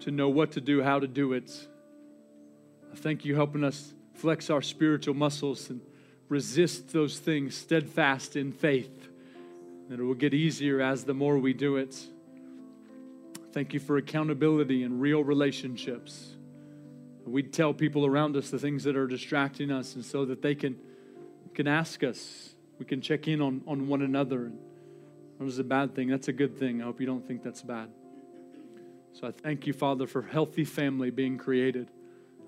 to 0.00 0.10
know 0.10 0.28
what 0.28 0.52
to 0.52 0.60
do, 0.60 0.82
how 0.82 0.98
to 0.98 1.06
do 1.06 1.32
it. 1.32 1.66
I 2.92 2.96
thank 2.96 3.24
you 3.24 3.34
helping 3.34 3.64
us 3.64 3.94
flex 4.12 4.50
our 4.50 4.60
spiritual 4.60 5.14
muscles 5.14 5.70
and 5.70 5.80
resist 6.28 6.92
those 6.92 7.18
things 7.18 7.56
steadfast 7.56 8.36
in 8.36 8.52
faith. 8.52 9.08
That 9.88 10.00
it 10.00 10.02
will 10.02 10.14
get 10.14 10.34
easier 10.34 10.80
as 10.80 11.04
the 11.04 11.14
more 11.14 11.38
we 11.38 11.54
do 11.54 11.76
it. 11.76 11.96
Thank 13.52 13.72
you 13.72 13.80
for 13.80 13.96
accountability 13.96 14.82
and 14.82 15.00
real 15.00 15.24
relationships. 15.24 16.33
We 17.26 17.42
tell 17.42 17.72
people 17.72 18.04
around 18.04 18.36
us 18.36 18.50
the 18.50 18.58
things 18.58 18.84
that 18.84 18.96
are 18.96 19.06
distracting 19.06 19.70
us, 19.70 19.94
and 19.94 20.04
so 20.04 20.24
that 20.26 20.42
they 20.42 20.54
can, 20.54 20.76
can 21.54 21.66
ask 21.66 22.02
us. 22.04 22.54
We 22.78 22.84
can 22.84 23.00
check 23.00 23.28
in 23.28 23.40
on, 23.40 23.62
on 23.66 23.88
one 23.88 24.02
another. 24.02 24.52
That 25.38 25.44
was 25.44 25.58
a 25.58 25.64
bad 25.64 25.94
thing. 25.94 26.08
That's 26.08 26.28
a 26.28 26.32
good 26.32 26.58
thing. 26.58 26.82
I 26.82 26.84
hope 26.84 27.00
you 27.00 27.06
don't 27.06 27.26
think 27.26 27.42
that's 27.42 27.62
bad. 27.62 27.88
So 29.12 29.28
I 29.28 29.30
thank 29.30 29.66
you, 29.66 29.72
Father, 29.72 30.06
for 30.06 30.22
healthy 30.22 30.64
family 30.64 31.10
being 31.10 31.38
created. 31.38 31.90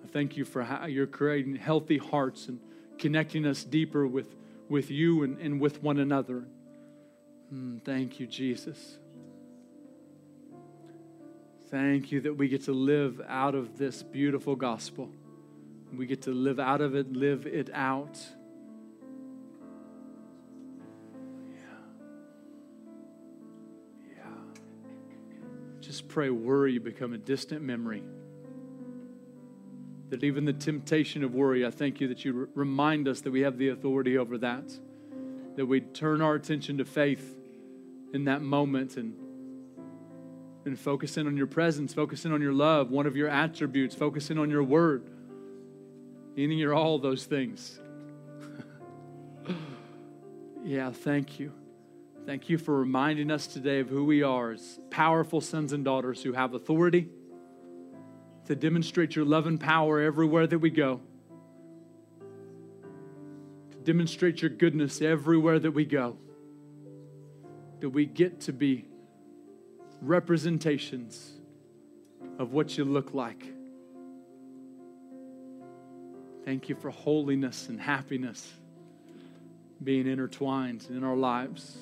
I 0.05 0.09
thank 0.09 0.37
you 0.37 0.45
for 0.45 0.63
how 0.63 0.87
you're 0.87 1.07
creating 1.07 1.57
healthy 1.57 1.99
hearts 1.99 2.49
and 2.49 2.61
connecting 2.99 3.47
us 3.47 3.65
deeper 3.65 4.07
with, 4.07 4.35
with 4.69 4.91
you 4.91 5.23
and, 5.23 5.39
and 5.39 5.61
with 5.61 5.83
one 5.83 5.99
another. 5.99 6.45
Mm, 7.53 7.83
thank 7.85 8.19
you, 8.19 8.27
Jesus. 8.27 8.99
Thank 11.79 12.11
you 12.11 12.23
that 12.23 12.33
we 12.33 12.49
get 12.49 12.63
to 12.65 12.73
live 12.73 13.21
out 13.29 13.55
of 13.55 13.77
this 13.77 14.03
beautiful 14.03 14.57
gospel. 14.57 15.11
We 15.95 16.07
get 16.07 16.23
to 16.23 16.31
live 16.31 16.59
out 16.59 16.81
of 16.81 16.95
it, 16.95 17.13
live 17.13 17.47
it 17.47 17.69
out. 17.75 18.19
Yeah. 21.51 21.59
Yeah. 24.09 24.25
Just 25.83 26.09
pray 26.09 26.31
worry 26.31 26.79
become 26.79 27.13
a 27.13 27.19
distant 27.19 27.61
memory. 27.61 28.03
That 30.09 30.25
even 30.25 30.47
the 30.47 30.55
temptation 30.55 31.23
of 31.25 31.35
worry, 31.35 31.67
I 31.67 31.71
thank 31.71 32.01
you 32.01 32.09
that 32.09 32.25
you 32.25 32.49
remind 32.55 33.07
us 33.07 33.21
that 33.21 33.31
we 33.31 33.43
have 33.43 33.59
the 33.59 33.69
authority 33.69 34.17
over 34.17 34.39
that. 34.39 34.73
That 35.57 35.67
we 35.67 35.83
turn 35.83 36.23
our 36.23 36.37
attention 36.37 36.79
to 36.79 36.87
faith 36.87 37.37
in 38.15 38.25
that 38.25 38.41
moment 38.41 38.97
and, 38.97 39.15
and 40.67 40.79
focus 40.79 41.17
in 41.17 41.27
on 41.27 41.37
your 41.37 41.47
presence, 41.47 41.95
focus 41.95 42.25
in 42.25 42.33
on 42.33 42.43
your 42.43 42.53
love, 42.53 42.91
one 42.91 43.07
of 43.07 43.17
your 43.17 43.29
attributes, 43.29 43.95
focus 43.95 44.31
in 44.31 44.39
on 44.39 44.51
your 44.51 44.63
word. 44.63 45.09
Meaning 46.35 46.59
you're 46.59 46.75
all 46.75 46.99
those 46.99 47.25
things. 47.25 47.81
yeah, 50.65 50.91
thank 50.91 51.39
you. 51.39 51.53
Thank 52.27 52.49
you 52.49 52.59
for 52.59 52.81
reminding 52.81 53.31
us 53.31 53.47
today 53.47 53.79
of 53.79 53.89
who 53.89 54.05
we 54.05 54.25
are 54.25 54.51
as 54.51 54.81
powerful 54.91 55.41
sons 55.41 55.73
and 55.73 55.85
daughters 55.85 56.23
who 56.23 56.33
have 56.33 56.55
authority, 56.55 57.09
to 58.47 58.57
demonstrate 58.57 59.17
your 59.17 59.25
love 59.25 59.47
and 59.47 59.61
power 59.61 60.01
everywhere 60.01 60.47
that 60.47 60.59
we 60.59 60.71
go, 60.71 61.01
to 63.71 63.77
demonstrate 63.79 64.43
your 64.43 64.51
goodness 64.51 65.01
everywhere 65.01 65.59
that 65.59 65.71
we 65.71 65.85
go, 65.85 66.17
that 67.81 67.91
we 67.91 68.07
get 68.07 68.41
to 68.43 68.53
be 68.53 68.87
representations 70.07 71.33
of 72.39 72.53
what 72.53 72.79
you 72.79 72.85
look 72.85 73.13
like. 73.13 73.45
Thank 76.45 76.69
you 76.69 76.77
for 76.77 76.91
holiness 76.91 77.69
and 77.69 77.81
happiness 77.81 78.53
being 79.83 80.07
intertwined 80.07 80.87
in 80.91 81.03
our 81.03 81.17
lives. 81.17 81.77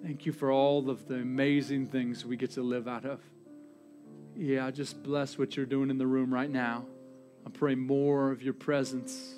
Thank 0.00 0.26
you 0.26 0.32
for 0.32 0.52
all 0.52 0.90
of 0.90 1.08
the 1.08 1.16
amazing 1.16 1.86
things 1.86 2.24
we 2.24 2.36
get 2.36 2.52
to 2.52 2.62
live 2.62 2.86
out 2.86 3.04
of. 3.04 3.20
Yeah, 4.36 4.64
I 4.64 4.70
just 4.70 5.02
bless 5.02 5.36
what 5.36 5.56
you're 5.56 5.66
doing 5.66 5.90
in 5.90 5.98
the 5.98 6.06
room 6.06 6.32
right 6.32 6.48
now. 6.48 6.86
I 7.44 7.50
pray 7.50 7.74
more 7.74 8.30
of 8.30 8.42
your 8.42 8.54
presence. 8.54 9.34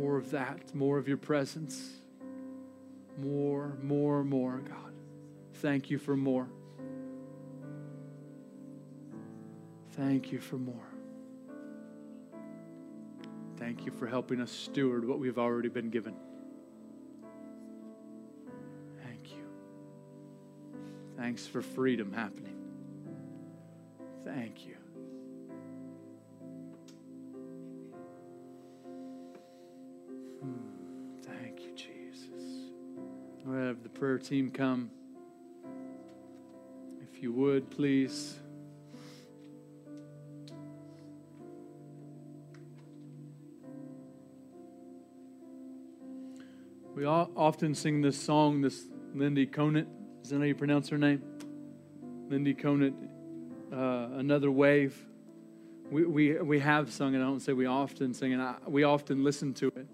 More 0.00 0.16
of 0.16 0.30
that, 0.30 0.72
more 0.72 0.98
of 0.98 1.08
your 1.08 1.16
presence. 1.16 1.99
More, 3.18 3.76
more, 3.82 4.24
more, 4.24 4.58
God. 4.58 4.92
Thank 5.54 5.90
you 5.90 5.98
for 5.98 6.16
more. 6.16 6.48
Thank 9.92 10.32
you 10.32 10.40
for 10.40 10.56
more. 10.56 10.86
Thank 13.58 13.84
you 13.84 13.92
for 13.92 14.06
helping 14.06 14.40
us 14.40 14.50
steward 14.50 15.06
what 15.06 15.18
we've 15.18 15.38
already 15.38 15.68
been 15.68 15.90
given. 15.90 16.14
Thank 19.04 19.32
you. 19.32 19.44
Thanks 21.18 21.46
for 21.46 21.60
freedom 21.60 22.12
happening. 22.12 22.56
Thank 24.24 24.66
you. 24.66 24.76
Hmm. 30.40 30.79
Have 33.52 33.82
the 33.82 33.88
prayer 33.88 34.16
team 34.16 34.50
come. 34.50 34.90
If 37.02 37.20
you 37.20 37.32
would, 37.32 37.68
please. 37.68 38.38
We 46.94 47.04
often 47.04 47.74
sing 47.74 48.00
this 48.02 48.16
song, 48.16 48.60
this 48.60 48.86
Lindy 49.14 49.46
Conant. 49.46 49.88
Is 50.22 50.30
that 50.30 50.38
how 50.38 50.44
you 50.44 50.54
pronounce 50.54 50.88
her 50.88 50.98
name? 50.98 51.22
Lindy 52.28 52.54
Conant, 52.54 52.94
uh, 53.72 54.08
Another 54.12 54.50
Wave. 54.50 54.96
We, 55.90 56.04
we, 56.04 56.34
we 56.40 56.60
have 56.60 56.92
sung 56.92 57.14
it. 57.14 57.18
I 57.18 57.22
don't 57.22 57.40
say 57.40 57.52
we 57.52 57.66
often 57.66 58.14
sing 58.14 58.32
it. 58.32 58.56
We 58.66 58.84
often 58.84 59.24
listen 59.24 59.54
to 59.54 59.66
it. 59.68 59.86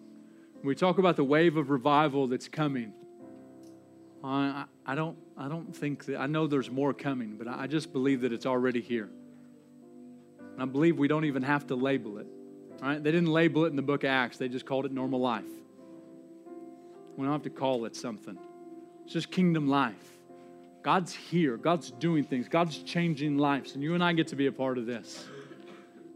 We 0.63 0.75
talk 0.75 0.99
about 0.99 1.17
the 1.17 1.25
wave 1.25 1.57
of 1.57 1.71
revival 1.71 2.27
that's 2.27 2.49
coming. 2.49 2.93
I, 4.25 4.65
I, 4.85 4.95
don't, 4.95 5.17
I 5.37 5.49
don't 5.49 5.75
think 5.75 6.07
that, 6.07 6.19
I 6.19 6.27
know 6.27 6.47
there's 6.47 6.71
more 6.71 6.93
coming, 6.93 7.37
but 7.37 7.49
I 7.49 7.67
just 7.67 7.93
believe 7.93 8.23
that 8.23 8.33
it's 8.33 8.47
already 8.47 8.81
here. 8.81 9.09
And 10.53 10.63
I 10.63 10.65
believe 10.65 10.99
we 10.99 11.09
don't 11.09 11.25
even 11.25 11.43
have 11.43 11.67
to 11.69 11.75
label 11.75 12.19
it. 12.19 12.27
All 12.83 12.89
right? 12.89 13.03
They 13.03 13.13
didn't 13.13 13.31
label 13.33 13.65
it 13.65 13.69
in 13.69 13.77
the 13.77 13.83
book 13.83 14.05
of 14.05 14.11
Acts, 14.11 14.39
they 14.39 14.49
just 14.49 14.67
called 14.67 14.87
it 14.87 14.93
normal 14.93 15.21
life. 15.21 15.45
We 17.17 17.25
don't 17.25 17.33
have 17.33 17.43
to 17.43 17.51
call 17.51 17.87
it 17.87 17.97
something. 17.97 18.39
It's 19.05 19.13
just 19.13 19.31
kingdom 19.31 19.69
life. 19.69 19.95
God's 20.83 21.15
here. 21.15 21.57
God's 21.57 21.91
doing 21.91 22.25
things. 22.25 22.49
God's 22.49 22.79
changing 22.79 23.39
lives. 23.39 23.75
And 23.75 23.83
you 23.83 23.95
and 23.95 24.05
I 24.05 24.13
get 24.13 24.29
to 24.29 24.37
be 24.37 24.47
a 24.47 24.53
part 24.53 24.79
of 24.79 24.87
this. 24.87 25.27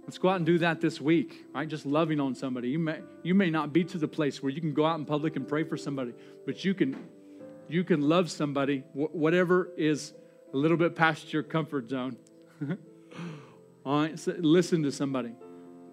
Let's 0.05 0.19
go 0.19 0.29
out 0.29 0.37
and 0.37 0.47
do 0.47 0.59
that 0.59 0.81
this 0.81 1.01
week, 1.01 1.45
right? 1.55 1.69
Just 1.69 1.87
loving 1.87 2.21
on 2.21 2.35
somebody. 2.35 2.69
You 2.69 2.79
may, 2.79 3.01
you 3.23 3.35
may 3.35 3.51
not 3.51 3.73
be 3.73 3.85
to 3.85 3.99
the 3.99 4.09
place 4.09 4.43
where 4.43 4.51
you 4.51 4.61
can 4.61 4.75
go 4.75 4.85
out 4.85 4.99
in 4.99 5.05
public 5.05 5.37
and 5.37 5.47
pray 5.47 5.65
for 5.65 5.77
somebody, 5.77 6.13
but 6.47 6.65
you 6.65 6.75
can, 6.75 6.97
you 7.73 7.85
can 7.85 8.03
love 8.03 8.31
somebody, 8.31 8.85
wh- 8.93 9.15
whatever 9.15 9.71
is 9.77 10.13
a 10.53 10.57
little 10.57 10.77
bit 10.77 10.95
past 10.95 11.33
your 11.33 11.43
comfort 11.43 11.89
zone. 11.89 12.17
So 13.85 14.35
listen 14.39 14.83
to 14.85 14.93
somebody. 14.93 15.33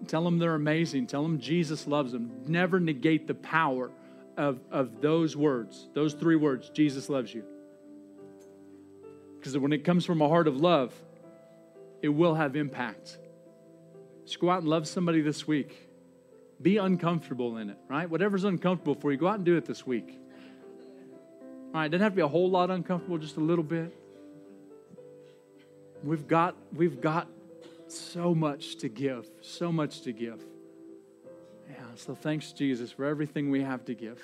Tell 0.06 0.22
them 0.22 0.38
they're 0.38 0.54
amazing. 0.54 1.06
Tell 1.06 1.22
them 1.22 1.40
Jesus 1.40 1.86
loves 1.86 2.12
them. 2.12 2.30
Never 2.46 2.78
negate 2.78 3.26
the 3.26 3.34
power 3.34 3.90
of, 4.36 4.60
of 4.70 5.00
those 5.00 5.36
words, 5.36 5.88
those 5.94 6.14
three 6.14 6.36
words 6.36 6.70
Jesus 6.70 7.08
loves 7.08 7.34
you. 7.34 7.44
Because 9.38 9.56
when 9.58 9.72
it 9.72 9.84
comes 9.84 10.04
from 10.04 10.22
a 10.22 10.28
heart 10.28 10.46
of 10.46 10.60
love, 10.60 10.94
it 12.02 12.08
will 12.08 12.34
have 12.34 12.54
impact. 12.54 13.18
Just 14.24 14.38
go 14.38 14.50
out 14.50 14.60
and 14.60 14.68
love 14.68 14.86
somebody 14.86 15.20
this 15.20 15.48
week. 15.48 15.88
Be 16.60 16.76
uncomfortable 16.76 17.56
in 17.56 17.70
it, 17.70 17.78
right? 17.88 18.08
Whatever's 18.08 18.44
uncomfortable 18.44 18.94
for 18.94 19.10
you, 19.10 19.18
go 19.18 19.26
out 19.28 19.36
and 19.36 19.44
do 19.44 19.56
it 19.56 19.64
this 19.64 19.86
week. 19.86 20.18
All 21.68 21.80
right, 21.80 21.86
it 21.86 21.88
doesn't 21.90 22.02
have 22.02 22.12
to 22.12 22.16
be 22.16 22.22
a 22.22 22.28
whole 22.28 22.48
lot 22.48 22.70
uncomfortable, 22.70 23.18
just 23.18 23.36
a 23.36 23.40
little 23.40 23.62
bit. 23.62 23.94
We've 26.02 26.26
got, 26.26 26.56
we've 26.74 26.98
got 26.98 27.28
so 27.88 28.34
much 28.34 28.76
to 28.76 28.88
give, 28.88 29.28
so 29.42 29.70
much 29.70 30.00
to 30.02 30.12
give. 30.12 30.42
Yeah, 31.68 31.76
so 31.94 32.14
thanks, 32.14 32.52
Jesus, 32.52 32.90
for 32.92 33.04
everything 33.04 33.50
we 33.50 33.60
have 33.62 33.84
to 33.84 33.94
give. 33.94 34.22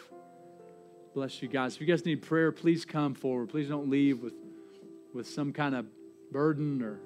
Bless 1.12 1.42
you 1.42 1.48
guys. 1.48 1.74
If 1.74 1.82
you 1.82 1.86
guys 1.86 2.06
need 2.06 2.22
prayer, 2.22 2.50
please 2.50 2.86
come 2.86 3.14
forward. 3.14 3.50
Please 3.50 3.68
don't 3.68 3.90
leave 3.90 4.22
with, 4.22 4.34
with 5.12 5.28
some 5.28 5.52
kind 5.52 5.74
of 5.74 5.84
burden 6.32 6.82
or 6.82 6.98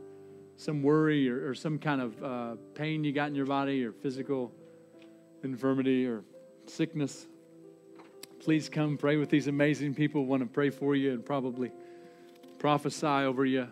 some 0.56 0.84
worry 0.84 1.28
or, 1.28 1.48
or 1.48 1.54
some 1.54 1.80
kind 1.80 2.00
of 2.00 2.22
uh, 2.22 2.56
pain 2.74 3.02
you 3.02 3.12
got 3.12 3.28
in 3.28 3.34
your 3.34 3.46
body 3.46 3.84
or 3.84 3.90
physical 3.90 4.52
infirmity 5.42 6.06
or 6.06 6.22
sickness. 6.66 7.26
Please 8.40 8.68
come 8.68 8.96
pray 8.96 9.16
with 9.16 9.30
these 9.30 9.46
amazing 9.46 9.94
people. 9.94 10.24
Want 10.24 10.42
to 10.42 10.48
pray 10.48 10.70
for 10.70 10.94
you 10.94 11.12
and 11.12 11.24
probably 11.24 11.72
prophesy 12.58 13.06
over 13.06 13.44
you, 13.44 13.68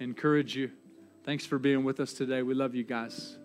encourage 0.00 0.56
you. 0.56 0.70
Thanks 1.24 1.46
for 1.46 1.58
being 1.58 1.84
with 1.84 2.00
us 2.00 2.12
today. 2.12 2.42
We 2.42 2.54
love 2.54 2.74
you 2.74 2.84
guys. 2.84 3.38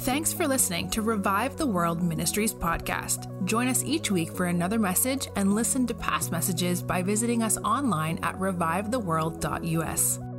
Thanks 0.00 0.32
for 0.32 0.48
listening 0.48 0.88
to 0.90 1.02
Revive 1.02 1.58
the 1.58 1.66
World 1.66 2.02
Ministries 2.02 2.54
podcast. 2.54 3.44
Join 3.44 3.68
us 3.68 3.84
each 3.84 4.10
week 4.10 4.34
for 4.34 4.46
another 4.46 4.78
message 4.78 5.28
and 5.36 5.54
listen 5.54 5.86
to 5.88 5.94
past 5.94 6.32
messages 6.32 6.82
by 6.82 7.02
visiting 7.02 7.42
us 7.42 7.58
online 7.58 8.18
at 8.22 8.34
revivetheworld.us. 8.38 10.29